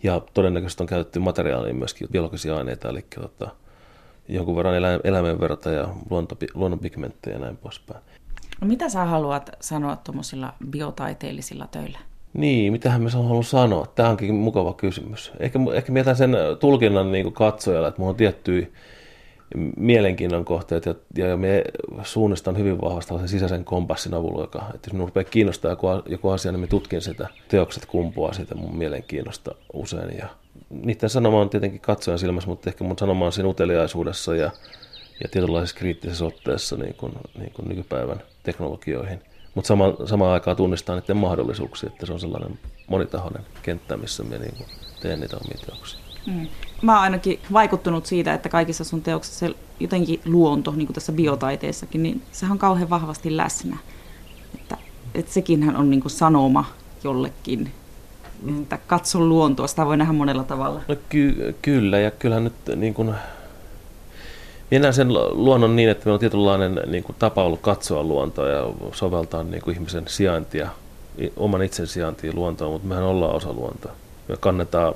ja 0.04 0.22
todennäköisesti 0.34 0.84
on 0.84 0.88
käytetty 0.88 1.20
materiaaliin 1.20 1.76
myöskin 1.76 2.08
biologisia 2.12 2.58
aineita, 2.58 2.90
eli 2.90 3.06
tota, 3.16 3.52
jonkun 4.28 4.56
verran 4.56 4.76
elä, 4.76 5.00
eläimen 5.04 5.40
verta 5.40 5.70
ja 5.70 5.88
luonnonpigmenttejä 6.54 7.36
ja 7.36 7.40
näin 7.40 7.58
poispäin. 7.58 8.02
No 8.62 8.68
mitä 8.68 8.90
sä 8.90 9.06
haluat 9.06 9.50
sanoa 9.60 9.96
tuommoisilla 9.96 10.54
biotaiteellisilla 10.70 11.68
töillä? 11.68 12.00
Niin, 12.34 12.72
mitähän 12.72 13.02
mä 13.02 13.10
haluan 13.10 13.44
sanoa? 13.44 13.86
Tämä 13.86 14.10
onkin 14.10 14.34
mukava 14.34 14.74
kysymys. 14.74 15.32
Ehkä, 15.40 15.60
ehkä 15.74 15.92
mietän 15.92 16.16
sen 16.16 16.36
tulkinnan 16.60 17.12
niin 17.12 17.34
katsojalle, 17.34 17.88
että 17.88 18.00
mulla 18.00 18.10
on 18.10 18.16
tiettyjä 18.16 18.68
mielenkiinnon 19.78 20.46
kohteet 20.46 20.86
ja, 20.86 20.96
ja 21.18 21.38
me 21.38 21.64
suunnistan 22.04 22.58
hyvin 22.58 22.82
vahvasti 22.82 23.14
sen 23.18 23.28
sisäisen 23.28 23.66
kompassin 23.66 24.14
avulla, 24.14 24.42
joka, 24.42 24.60
että 24.76 24.88
jos 24.88 24.94
minun 24.94 25.08
rupeaa 25.08 25.24
kiinnostaa 25.24 25.72
joku, 25.72 25.88
joku 26.06 26.30
asia, 26.30 26.52
niin 26.52 26.60
me 26.60 26.68
tutkin 26.68 27.02
sitä. 27.02 27.28
Teokset 27.48 27.86
kumpuaa 27.86 28.34
siitä 28.34 28.56
mun 28.56 28.78
mielenkiinnosta 28.78 29.56
usein 29.74 30.18
ja 30.18 30.28
niiden 30.70 31.10
sanoma 31.10 31.42
on 31.42 31.50
tietenkin 31.50 31.82
katsojan 31.82 32.20
silmässä, 32.20 32.50
mutta 32.50 32.70
ehkä 32.70 32.84
mun 32.84 32.98
sanoma 33.00 33.26
on 33.26 33.32
siinä 33.32 33.50
uteliaisuudessa 33.50 34.36
ja, 34.36 34.52
ja 35.24 35.30
tietynlaisessa 35.32 35.78
kriittisessä 35.78 36.26
otteessa 36.26 36.78
niin 36.78 36.94
kuin, 36.94 37.14
niin 37.38 37.52
kuin 37.54 37.70
nykypäivän 37.70 38.22
teknologioihin. 38.44 39.20
Mutta 39.56 39.68
sama, 39.68 39.94
samaan 40.06 40.34
aikaan 40.34 40.58
tunnistaa 40.58 41.00
niiden 41.00 41.18
mahdollisuuksia, 41.18 41.90
että 41.90 42.06
se 42.06 42.14
on 42.14 42.20
sellainen 42.20 42.60
monitahoinen 42.88 43.46
kenttä, 43.64 43.98
missä 43.98 44.24
me 44.24 44.38
niin 44.38 44.54
teen 45.02 45.20
niitä 45.20 45.38
omia 45.38 45.66
teoksia. 45.66 46.00
Mm. 46.28 46.48
Mä 46.82 46.94
oon 46.94 47.04
ainakin 47.04 47.40
vaikuttunut 47.54 48.06
siitä, 48.06 48.34
että 48.34 48.50
kaikissa 48.50 48.84
sun 48.84 49.02
teoksissa 49.02 49.46
jotenkin 49.80 50.22
luonto, 50.26 50.72
niin 50.72 50.88
kuin 50.88 50.96
tässä 50.96 51.12
biotaiteessakin, 51.12 52.04
niin 52.04 52.22
sehän 52.32 52.52
on 52.52 52.60
kauhean 52.60 52.90
vahvasti 52.90 53.38
läsnä. 53.38 53.78
Että, 54.56 54.78
että 55.16 55.34
sekinhän 55.34 55.76
on 55.76 55.90
niin 55.90 56.02
kuin 56.02 56.12
sanoma 56.12 56.66
jollekin, 57.04 57.72
että 58.62 58.78
katso 58.88 59.20
luontoa, 59.20 59.68
sitä 59.68 59.86
voi 59.86 59.98
nähdä 59.98 60.14
monella 60.14 60.44
tavalla. 60.44 60.82
No 60.88 60.96
ky- 61.10 61.56
kyllä, 61.62 62.00
ja 62.00 62.12
kyllähän 62.12 62.44
nyt 62.44 62.54
niin 62.76 62.94
kuin 62.94 63.14
minä 64.72 64.92
sen 64.92 65.14
luonnon 65.14 65.76
niin, 65.76 65.90
että 65.90 66.06
meillä 66.06 66.16
on 66.16 66.20
tietynlainen 66.20 66.82
niin 66.88 67.04
kuin, 67.04 67.16
tapa 67.20 67.44
ollut 67.44 67.62
katsoa 67.62 68.04
luontoa 68.04 68.50
ja 68.50 68.70
soveltaa 68.92 69.44
niin 69.44 69.62
kuin, 69.62 69.76
ihmisen 69.76 70.04
sijaintia, 70.08 70.70
oman 71.38 71.64
itsen 71.64 71.88
sijaintia 71.88 72.32
luontoon, 72.36 72.72
mutta 72.72 72.88
mehän 72.88 73.04
ollaan 73.04 73.36
osa 73.36 73.54
luontoa. 73.54 73.92
Me 74.28 74.38
kannetaan 74.38 74.94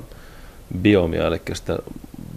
biomia, 0.82 1.28
eli 1.28 1.42
sitä 1.54 1.80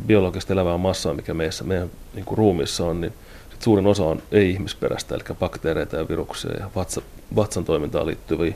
biologista 0.07 0.53
elävää 0.53 0.79
massaa, 0.79 1.15
mikä 1.15 1.35
meissä, 1.35 1.65
meidän 1.65 1.91
niin 2.15 2.25
kuin, 2.25 2.39
ruumissa 2.39 2.87
on, 2.87 3.01
niin 3.01 3.13
sit 3.51 3.63
suurin 3.63 3.87
osa 3.87 4.05
on 4.05 4.23
ei-ihmisperäistä, 4.33 5.15
eli 5.15 5.25
bakteereita 5.39 5.97
ja 5.97 6.09
viruksia 6.09 6.51
ja 6.61 6.71
vatsa, 6.77 7.03
vatsan 7.37 7.65
toimintaan 7.65 8.07
liittyviä 8.07 8.55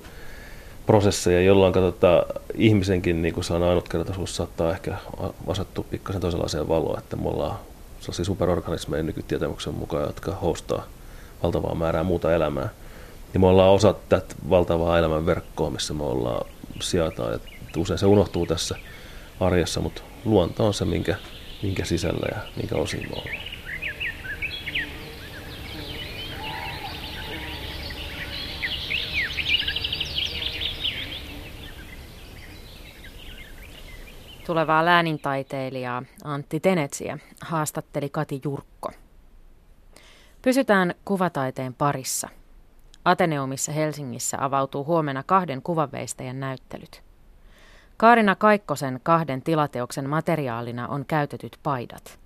prosesseja, 0.87 1.43
jolloin 1.43 1.73
tota, 1.73 2.27
ihmisenkin 2.55 3.23
niin 3.23 3.35
kuin 3.35 3.45
ainutkertaisuus 3.69 4.37
saattaa 4.37 4.73
ehkä 4.73 4.97
asettua 5.47 5.85
pikkasen 5.91 6.21
toisenlaiseen 6.21 6.69
valoon, 6.69 6.99
että 6.99 7.17
me 7.17 7.29
ollaan 7.29 7.59
sellaisia 8.01 8.25
superorganismeja 8.25 9.03
nykytietämyksen 9.03 9.75
mukaan, 9.75 10.07
jotka 10.07 10.35
hostaa 10.35 10.87
valtavaa 11.43 11.75
määrää 11.75 12.03
muuta 12.03 12.35
elämää. 12.35 12.69
Ja 13.35 13.41
me 13.41 13.47
ollaan 13.47 13.71
osa 13.71 13.95
tätä 14.09 14.35
valtavaa 14.51 14.99
elämän 14.99 15.27
verkkoa, 15.27 15.71
missä 15.71 15.95
me 15.95 16.03
ollaan 16.03 16.47
sijataan. 16.81 17.35
Et 17.35 17.43
usein 17.77 17.99
se 17.99 18.07
unohtuu 18.07 18.47
tässä 18.47 18.77
arjessa, 19.47 19.81
mutta 19.81 20.03
luonto 20.25 20.67
on 20.67 20.75
se, 20.75 20.85
minkä, 20.85 21.17
minkä 21.63 21.85
sisällä 21.85 22.27
ja 22.33 22.41
minkä 22.57 22.75
osin 22.75 23.01
me 23.01 23.09
ollaan. 23.13 23.53
Tulevaa 34.47 34.85
läänintaiteilijaa 34.85 36.03
Antti 36.25 36.61
Tenetsiä 36.61 37.19
haastatteli 37.41 38.09
Kati 38.09 38.41
Jurkko. 38.45 38.91
Pysytään 40.43 40.95
kuvataiteen 41.05 41.75
parissa. 41.75 42.29
Ateneumissa 43.05 43.73
Helsingissä 43.73 44.37
avautuu 44.41 44.85
huomenna 44.85 45.23
kahden 45.23 45.63
kuvanveistäjän 45.63 46.41
näyttelyt. 46.41 47.12
Kaarina 48.03 48.37
Kaikkosen 48.37 49.01
kahden 49.03 49.43
tilateoksen 49.43 50.09
materiaalina 50.09 50.89
on 50.89 51.05
käytetyt 51.07 51.59
paidat. 51.63 52.19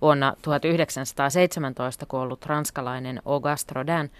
Vuonna 0.00 0.34
1917 0.42 2.06
kuollut 2.06 2.46
ranskalainen 2.46 3.22
Auguste 3.24 3.74
Rodin 3.74 4.10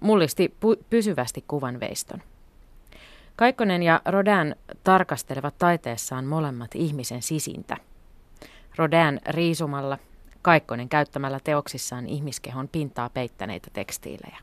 mullisti 0.00 0.54
pysyvästi 0.90 1.44
kuvanveiston. 1.48 2.22
Kaikkonen 3.36 3.82
ja 3.82 4.00
Rodin 4.06 4.56
tarkastelevat 4.84 5.54
taiteessaan 5.58 6.24
molemmat 6.24 6.70
ihmisen 6.74 7.22
sisintä. 7.22 7.76
Rodin 8.76 9.20
riisumalla, 9.28 9.98
Kaikkonen 10.42 10.88
käyttämällä 10.88 11.40
teoksissaan 11.44 12.06
ihmiskehon 12.06 12.68
pintaa 12.68 13.10
peittäneitä 13.10 13.68
tekstiilejä. 13.72 14.38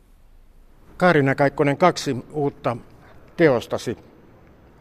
Kaarina 0.97 1.35
Kaikkonen, 1.35 1.77
kaksi 1.77 2.25
uutta 2.31 2.77
teostasi, 3.37 3.97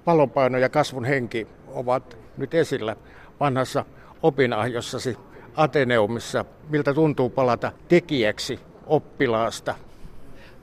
Pallonpaino 0.04 0.58
ja 0.58 0.68
kasvun 0.68 1.04
henki, 1.04 1.46
ovat 1.68 2.18
nyt 2.36 2.54
esillä 2.54 2.96
vanhassa 3.40 3.84
opinahjossasi 4.22 5.18
Ateneumissa. 5.56 6.44
Miltä 6.68 6.94
tuntuu 6.94 7.30
palata 7.30 7.72
tekijäksi 7.88 8.60
oppilaasta? 8.86 9.74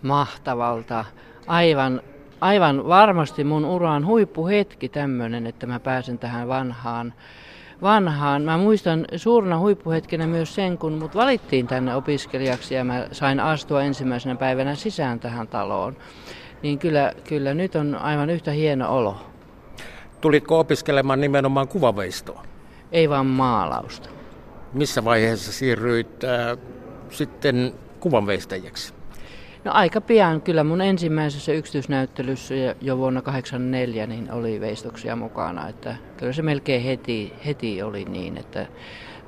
Mahtavalta. 0.01 1.05
Aivan 1.47 2.01
aivan 2.41 2.87
varmasti 2.87 3.43
mun 3.43 3.65
uran 3.65 4.05
huippuhetki 4.05 4.89
tämmöinen, 4.89 5.47
että 5.47 5.67
mä 5.67 5.79
pääsen 5.79 6.19
tähän 6.19 6.47
vanhaan. 6.47 7.13
vanhaan. 7.81 8.41
Mä 8.41 8.57
muistan 8.57 9.05
suurena 9.15 9.59
huippuhetkenä 9.59 10.27
myös 10.27 10.55
sen, 10.55 10.77
kun 10.77 10.93
mut 10.93 11.15
valittiin 11.15 11.67
tänne 11.67 11.95
opiskelijaksi 11.95 12.75
ja 12.75 12.83
mä 12.83 13.07
sain 13.11 13.39
astua 13.39 13.83
ensimmäisenä 13.83 14.35
päivänä 14.35 14.75
sisään 14.75 15.19
tähän 15.19 15.47
taloon. 15.47 15.97
Niin 16.61 16.79
kyllä, 16.79 17.13
kyllä 17.27 17.53
nyt 17.53 17.75
on 17.75 17.95
aivan 17.95 18.29
yhtä 18.29 18.51
hieno 18.51 18.97
olo. 18.97 19.30
Tulitko 20.21 20.59
opiskelemaan 20.59 21.21
nimenomaan 21.21 21.67
kuvaveistoa? 21.67 22.43
Ei 22.91 23.09
vaan 23.09 23.25
maalausta. 23.25 24.09
Missä 24.73 25.05
vaiheessa 25.05 25.51
siirryit 25.51 26.23
äh, 26.23 26.57
sitten 27.09 27.73
kuvanveistäjäksi? 27.99 28.93
No 29.63 29.71
aika 29.71 30.01
pian, 30.01 30.41
kyllä 30.41 30.63
mun 30.63 30.81
ensimmäisessä 30.81 31.51
yksityisnäyttelyssä 31.51 32.55
jo 32.81 32.97
vuonna 32.97 33.21
1984 33.21 34.07
niin 34.07 34.31
oli 34.31 34.61
veistoksia 34.61 35.15
mukana. 35.15 35.67
Että 35.67 35.95
kyllä 36.17 36.33
se 36.33 36.41
melkein 36.41 36.81
heti, 36.83 37.33
heti 37.45 37.81
oli 37.81 38.05
niin, 38.05 38.37
että 38.37 38.67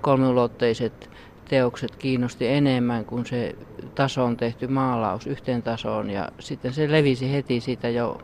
kolmiulotteiset 0.02 1.10
teokset 1.50 1.96
kiinnosti 1.96 2.48
enemmän 2.48 3.06
kuin 3.06 3.26
se 3.26 3.56
tasoon 3.96 4.38
tehty 4.38 4.68
maalaus 4.68 5.28
yhteen 5.28 5.64
tasoon 5.64 6.10
ja 6.10 6.30
sitten 6.40 6.74
se 6.74 6.92
levisi 6.92 7.32
heti 7.32 7.60
siitä 7.60 7.90
jo 7.90 8.18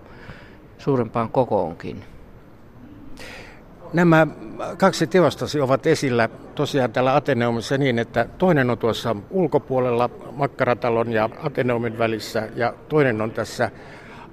suurempaan 0.78 1.30
kokoonkin. 1.30 2.04
Nämä 3.94 4.28
kaksi 4.78 5.08
teostasi 5.08 5.62
ovat 5.62 5.88
esillä 5.88 6.30
tosiaan 6.56 6.92
täällä 6.92 7.16
Ateneumissa 7.16 7.78
niin, 7.78 8.00
että 8.00 8.28
toinen 8.38 8.70
on 8.70 8.78
tuossa 8.78 9.16
ulkopuolella 9.30 10.10
Makkaratalon 10.32 11.12
ja 11.12 11.30
Ateneumin 11.44 11.98
välissä 11.98 12.50
ja 12.56 12.74
toinen 12.90 13.22
on 13.22 13.32
tässä 13.32 13.72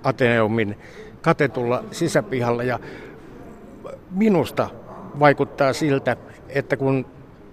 Ateneumin 0.04 0.78
katetulla 1.20 1.84
sisäpihalla. 1.90 2.62
Ja 2.62 2.78
minusta 4.10 4.70
vaikuttaa 5.20 5.72
siltä, 5.72 6.16
että 6.48 6.76
kun 6.76 7.06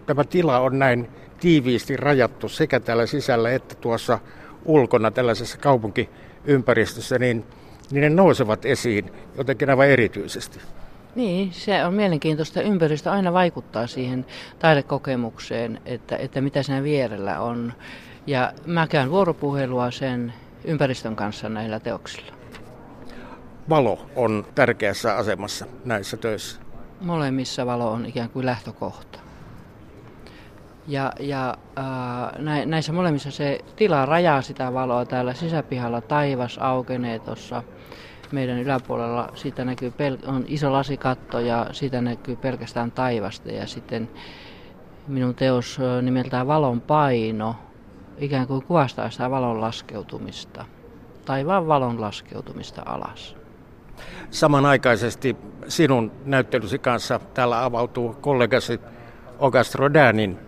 tämä 0.06 0.24
tila 0.24 0.60
on 0.60 0.80
näin 0.80 1.10
tiiviisti 1.40 1.98
rajattu 1.98 2.50
sekä 2.50 2.80
täällä 2.80 3.06
sisällä 3.06 3.52
että 3.52 3.76
tuossa 3.76 4.20
ulkona 4.66 5.12
tällaisessa 5.12 5.58
kaupunkiympäristössä, 5.58 7.20
niin, 7.20 7.46
niin 7.92 8.02
ne 8.02 8.10
nousevat 8.10 8.66
esiin 8.66 9.12
jotenkin 9.38 9.70
aivan 9.70 9.88
erityisesti. 9.88 10.60
Niin, 11.16 11.54
se 11.54 11.86
on 11.86 11.94
mielenkiintoista. 11.94 12.62
Ympäristö 12.62 13.12
aina 13.12 13.34
vaikuttaa 13.34 13.88
siihen 13.88 14.26
taidekokemukseen, 14.60 15.82
että, 15.86 16.18
että 16.18 16.42
mitä 16.42 16.64
siinä 16.64 16.84
vierellä 16.84 17.40
on. 17.40 17.74
Ja 18.28 18.54
mä 18.66 18.88
käyn 18.88 19.12
vuoropuhelua 19.12 19.92
sen 19.92 20.34
ympäristön 20.64 21.16
kanssa 21.16 21.50
näillä 21.50 21.80
teoksilla. 21.80 22.34
Valo 23.70 24.06
on 24.16 24.46
tärkeässä 24.56 25.16
asemassa 25.16 25.66
näissä 25.86 26.18
töissä. 26.18 26.62
Molemmissa 27.02 27.66
valo 27.66 27.92
on 27.92 28.06
ikään 28.06 28.30
kuin 28.30 28.46
lähtökohta. 28.46 29.20
Ja, 30.88 31.12
ja 31.20 31.58
äh, 31.78 32.66
näissä 32.66 32.94
molemmissa 32.94 33.32
se 33.32 33.60
tila 33.76 34.06
rajaa 34.06 34.42
sitä 34.42 34.74
valoa. 34.74 35.06
Täällä 35.06 35.34
sisäpihalla 35.34 36.02
taivas 36.02 36.58
aukenee 36.58 37.20
tuossa 37.20 37.64
meidän 38.34 38.60
yläpuolella. 38.60 39.30
Siitä 39.36 39.66
näkyy 39.66 39.90
pel- 39.90 40.30
on 40.30 40.46
iso 40.48 40.74
lasikatto 40.74 41.40
ja 41.40 41.68
siitä 41.72 42.02
näkyy 42.02 42.36
pelkästään 42.36 42.92
taivasta. 42.92 43.52
Ja 43.52 43.68
sitten 43.68 44.10
minun 45.08 45.36
teos 45.36 45.80
nimeltään 46.02 46.48
Valon 46.48 46.82
paino 46.82 47.56
ikään 48.18 48.48
kuin 48.48 48.66
kuvastaa 48.66 49.10
sitä 49.10 49.32
valon 49.32 49.62
laskeutumista. 49.62 50.66
Taivaan 51.26 51.68
valon 51.68 52.02
laskeutumista 52.02 52.82
alas. 52.86 53.36
Samanaikaisesti 54.30 55.36
sinun 55.68 56.12
näyttelysi 56.26 56.80
kanssa 56.80 57.20
täällä 57.34 57.64
avautuu 57.66 58.16
kollegasi 58.22 58.80
August 59.40 59.76
Rodinin 59.76 60.40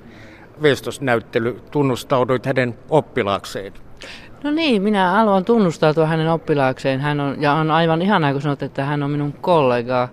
Vestos-näyttely. 0.62 1.62
Tunnustauduit 1.72 2.46
hänen 2.46 2.78
oppilaakseen. 2.90 3.74
No 4.46 4.52
niin, 4.52 4.82
minä 4.82 5.12
haluan 5.12 5.46
tunnustautua 5.46 6.06
hänen 6.06 6.32
oppilaakseen. 6.32 7.02
Hän 7.02 7.20
on, 7.20 7.42
ja 7.42 7.54
on 7.54 7.72
aivan 7.72 8.02
ihanaa, 8.02 8.32
kun 8.32 8.42
sanot, 8.42 8.64
että 8.64 8.86
hän 8.86 9.04
on 9.04 9.12
minun 9.12 9.34
kollega, 9.34 10.10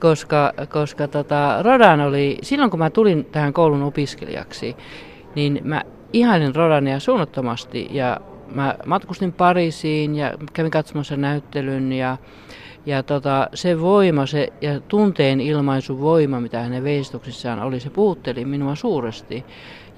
koska, 0.00 0.52
koska 0.68 1.08
tota, 1.08 1.62
Rodan 1.62 2.00
oli, 2.00 2.38
silloin 2.42 2.70
kun 2.70 2.78
mä 2.78 2.90
tulin 2.90 3.24
tähän 3.24 3.52
koulun 3.52 3.82
opiskelijaksi, 3.82 4.76
niin 5.34 5.60
mä 5.64 5.82
ihailin 6.12 6.54
Rodania 6.54 7.00
suunnattomasti 7.00 7.88
ja 7.90 8.20
mä 8.54 8.74
matkustin 8.86 9.32
Pariisiin 9.32 10.14
ja 10.14 10.32
kävin 10.52 10.70
katsomassa 10.70 11.16
näyttelyn 11.16 11.92
ja, 11.92 12.16
ja 12.86 13.02
tota, 13.02 13.48
se 13.54 13.80
voima 13.80 14.26
se, 14.26 14.52
ja 14.60 14.80
tunteen 14.80 15.40
ilmaisu 15.40 16.00
voima, 16.00 16.40
mitä 16.40 16.60
hänen 16.60 16.84
veistoksissaan 16.84 17.62
oli, 17.62 17.80
se 17.80 17.90
puutteli 17.90 18.44
minua 18.44 18.74
suuresti. 18.74 19.44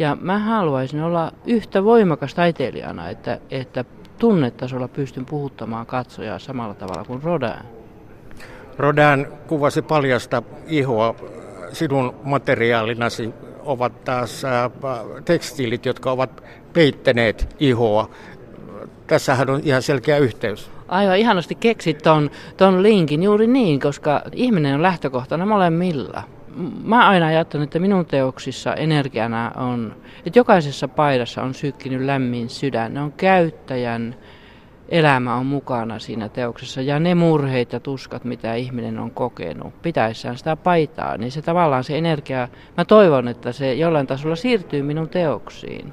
Ja 0.01 0.17
mä 0.21 0.39
haluaisin 0.39 1.03
olla 1.03 1.33
yhtä 1.47 1.85
voimakas 1.85 2.35
taiteilijana, 2.35 3.09
että, 3.09 3.39
että 3.51 3.85
tunnetasolla 4.19 4.89
pystyn 4.89 5.27
puhuttamaan 5.27 5.87
katsojaa 5.87 6.39
samalla 6.39 6.75
tavalla 6.75 7.05
kuin 7.05 7.23
Rodin. 7.23 7.51
Rodin 8.79 9.27
kuvasi 9.47 9.83
paljasta 9.83 10.43
ihoa. 10.67 11.15
Sinun 11.73 12.15
materiaalinasi 12.23 13.35
ovat 13.63 14.05
taas 14.05 14.45
äh, 14.45 14.71
tekstiilit, 15.25 15.87
jotka 15.87 16.13
ovat 16.13 16.45
peittäneet 16.73 17.57
ihoa. 17.61 18.11
Tässähän 19.07 19.51
on 19.51 19.61
ihan 19.65 19.83
selkeä 19.83 20.19
yhteys. 20.19 20.71
Aivan 20.89 21.19
ihanasti 21.19 21.55
keksit 21.55 21.99
ton, 21.99 22.31
ton 22.57 22.83
linkin 22.83 23.23
juuri 23.23 23.47
niin, 23.47 23.81
koska 23.81 24.23
ihminen 24.33 24.75
on 24.75 24.83
lähtökohtana 24.83 25.47
molemmilla 25.47 26.23
mä 26.85 27.09
aina 27.09 27.27
ajattelen, 27.27 27.65
että 27.65 27.79
minun 27.79 28.07
teoksissa 28.07 28.75
energiana 28.75 29.53
on, 29.57 29.97
että 30.27 30.39
jokaisessa 30.39 30.89
paidassa 30.89 31.43
on 31.43 31.55
sykkinyt 31.55 32.01
lämmin 32.01 32.49
sydän. 32.49 32.95
Ne 32.95 33.01
on 33.01 33.13
käyttäjän 33.13 34.15
elämä 34.89 35.35
on 35.35 35.47
mukana 35.47 35.99
siinä 35.99 36.29
teoksessa 36.29 36.81
ja 36.83 37.01
ne 37.01 37.15
murheet 37.15 37.73
ja 37.73 37.81
tuskat, 37.81 38.25
mitä 38.25 38.55
ihminen 38.55 38.99
on 38.99 39.11
kokenut 39.11 39.83
pitäessään 39.83 40.39
sitä 40.39 40.57
paitaa, 40.57 41.17
niin 41.17 41.33
se 41.33 41.43
tavallaan 41.43 41.85
se 41.85 41.99
energia, 41.99 42.49
mä 42.77 42.85
toivon, 42.85 43.29
että 43.29 43.53
se 43.53 43.75
jollain 43.75 44.07
tasolla 44.07 44.37
siirtyy 44.37 44.83
minun 44.83 45.09
teoksiin. 45.09 45.93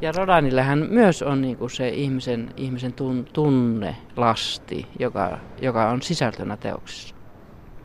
Ja 0.00 0.12
Rodanillähän 0.16 0.86
myös 0.90 1.22
on 1.22 1.40
niin 1.40 1.56
kuin 1.56 1.70
se 1.70 1.88
ihmisen, 1.88 2.50
ihmisen 2.56 2.94
tunne, 3.32 3.96
lasti, 4.16 4.86
joka, 4.98 5.38
joka 5.62 5.88
on 5.88 6.02
sisältönä 6.02 6.56
teoksissa. 6.56 7.17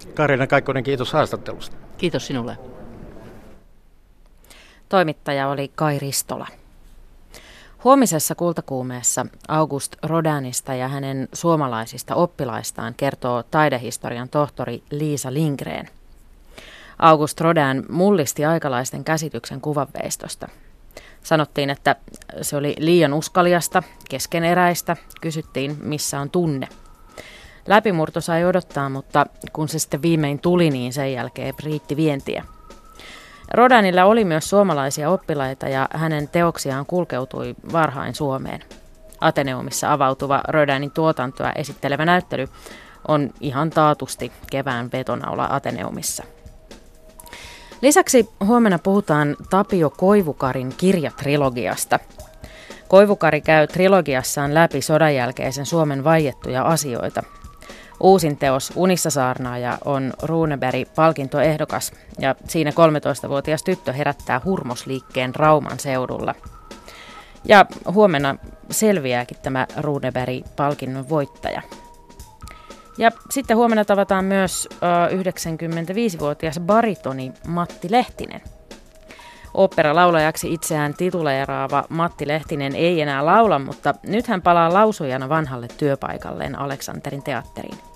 Karina 0.06 0.48
Kaikkonen, 0.48 0.84
kiitos 0.84 1.14
haastattelusta. 1.14 1.76
Kiitos 1.98 2.28
sinulle. 2.28 2.58
Toimittaja 4.90 5.48
oli 5.48 5.72
Kai 5.76 6.00
Ristola. 6.00 6.48
Huomisessa 7.84 8.36
kultakuumeessa 8.36 9.26
August 9.48 9.96
Rodanista 10.04 10.74
ja 10.74 10.88
hänen 10.88 11.28
suomalaisista 11.34 12.16
oppilaistaan 12.16 12.94
kertoo 12.94 13.44
taidehistorian 13.44 14.30
tohtori 14.30 14.84
Liisa 14.92 15.34
Lindgren. 15.34 15.90
August 17.00 17.42
Rodin 17.42 17.86
mullisti 17.90 18.46
aikalaisten 18.46 19.04
käsityksen 19.04 19.62
kuvanveistosta. 19.62 20.48
Sanottiin, 21.24 21.70
että 21.70 21.96
se 22.42 22.58
oli 22.58 22.76
liian 22.80 23.14
uskaliasta, 23.14 23.84
keskeneräistä, 24.10 24.98
kysyttiin 25.22 25.78
missä 25.82 26.20
on 26.20 26.30
tunne– 26.30 26.68
Läpimurto 27.68 28.22
sai 28.22 28.46
odottaa, 28.46 28.90
mutta 28.90 29.26
kun 29.54 29.70
se 29.70 29.80
sitten 29.80 30.02
viimein 30.02 30.40
tuli, 30.40 30.70
niin 30.70 30.94
sen 30.94 31.14
jälkeen 31.14 31.54
riitti 31.64 31.96
vientiä. 31.96 32.44
Rodanilla 33.54 34.06
oli 34.06 34.26
myös 34.26 34.50
suomalaisia 34.50 35.10
oppilaita 35.10 35.70
ja 35.70 35.88
hänen 35.94 36.28
teoksiaan 36.28 36.86
kulkeutui 36.86 37.56
varhain 37.72 38.16
Suomeen. 38.16 38.62
Ateneumissa 39.22 39.94
avautuva 39.94 40.42
Rodanin 40.48 40.92
tuotantoa 40.92 41.52
esittelevä 41.52 42.06
näyttely 42.06 42.48
on 43.08 43.30
ihan 43.40 43.70
taatusti 43.70 44.32
kevään 44.52 44.90
vetonaula 44.94 45.48
Ateneumissa. 45.52 46.24
Lisäksi 47.82 48.30
huomenna 48.46 48.80
puhutaan 48.80 49.36
Tapio 49.50 49.90
Koivukarin 49.90 50.74
kirjatrilogiasta. 50.78 52.00
Koivukari 52.88 53.42
käy 53.42 53.68
trilogiassaan 53.68 54.54
läpi 54.54 54.82
sodan 54.82 55.16
jälkeisen 55.16 55.66
Suomen 55.66 56.04
vaiettuja 56.04 56.64
asioita, 56.64 57.24
Uusin 58.04 58.38
teos 58.38 58.74
Unissa 58.76 59.10
saarnaaja 59.10 59.78
on 59.86 60.14
Runeberg-palkintoehdokas 60.24 61.92
ja 62.20 62.36
siinä 62.48 62.72
13-vuotias 62.72 63.64
tyttö 63.64 63.94
herättää 63.94 64.42
hurmosliikkeen 64.46 65.36
Rauman 65.36 65.80
seudulla. 65.80 66.36
Ja 67.46 67.66
huomenna 67.94 68.36
selviääkin 68.72 69.38
tämä 69.42 69.68
Runeberg-palkinnon 69.78 71.10
voittaja. 71.10 71.62
Ja 72.98 73.12
sitten 73.30 73.58
huomenna 73.58 73.86
tavataan 73.86 74.26
myös 74.26 74.68
uh, 74.72 75.20
95-vuotias 75.20 76.60
baritoni 76.60 77.32
Matti 77.48 77.92
Lehtinen. 77.92 78.42
Opera-laulajaksi 79.54 80.54
itseään 80.54 80.94
tituleeraava 80.94 81.84
Matti 81.90 82.28
Lehtinen 82.28 82.76
ei 82.76 83.02
enää 83.02 83.26
laula, 83.26 83.60
mutta 83.60 83.94
nyt 84.04 84.28
hän 84.28 84.42
palaa 84.42 84.74
lausujana 84.74 85.30
vanhalle 85.30 85.68
työpaikalleen 85.78 86.60
Aleksanterin 86.60 87.24
teatteriin. 87.24 87.93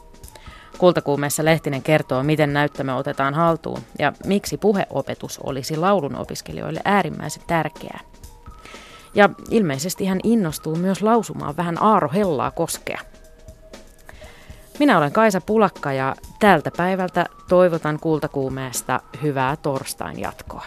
Kultakuumeessa 0.78 1.46
Lehtinen 1.46 1.84
kertoo, 1.84 2.24
miten 2.24 2.54
näyttämö 2.54 2.96
otetaan 2.96 3.34
haltuun 3.34 3.82
ja 4.00 4.14
miksi 4.26 4.58
puheopetus 4.58 5.40
olisi 5.40 5.78
laulun 5.78 6.16
opiskelijoille 6.16 6.82
äärimmäisen 6.86 7.44
tärkeää. 7.48 8.00
Ja 9.16 9.30
ilmeisesti 9.50 10.06
hän 10.06 10.20
innostuu 10.24 10.76
myös 10.76 11.02
lausumaan 11.02 11.58
vähän 11.58 11.84
Aaro 11.84 12.10
Hellaa 12.14 12.52
koskea. 12.52 13.00
Minä 14.80 14.98
olen 14.98 15.12
Kaisa 15.12 15.42
Pulakka 15.42 15.94
ja 15.94 16.16
tältä 16.40 16.72
päivältä 16.78 17.26
toivotan 17.50 18.00
kultakuumeesta 18.00 19.00
hyvää 19.22 19.56
torstain 19.56 20.20
jatkoa. 20.20 20.66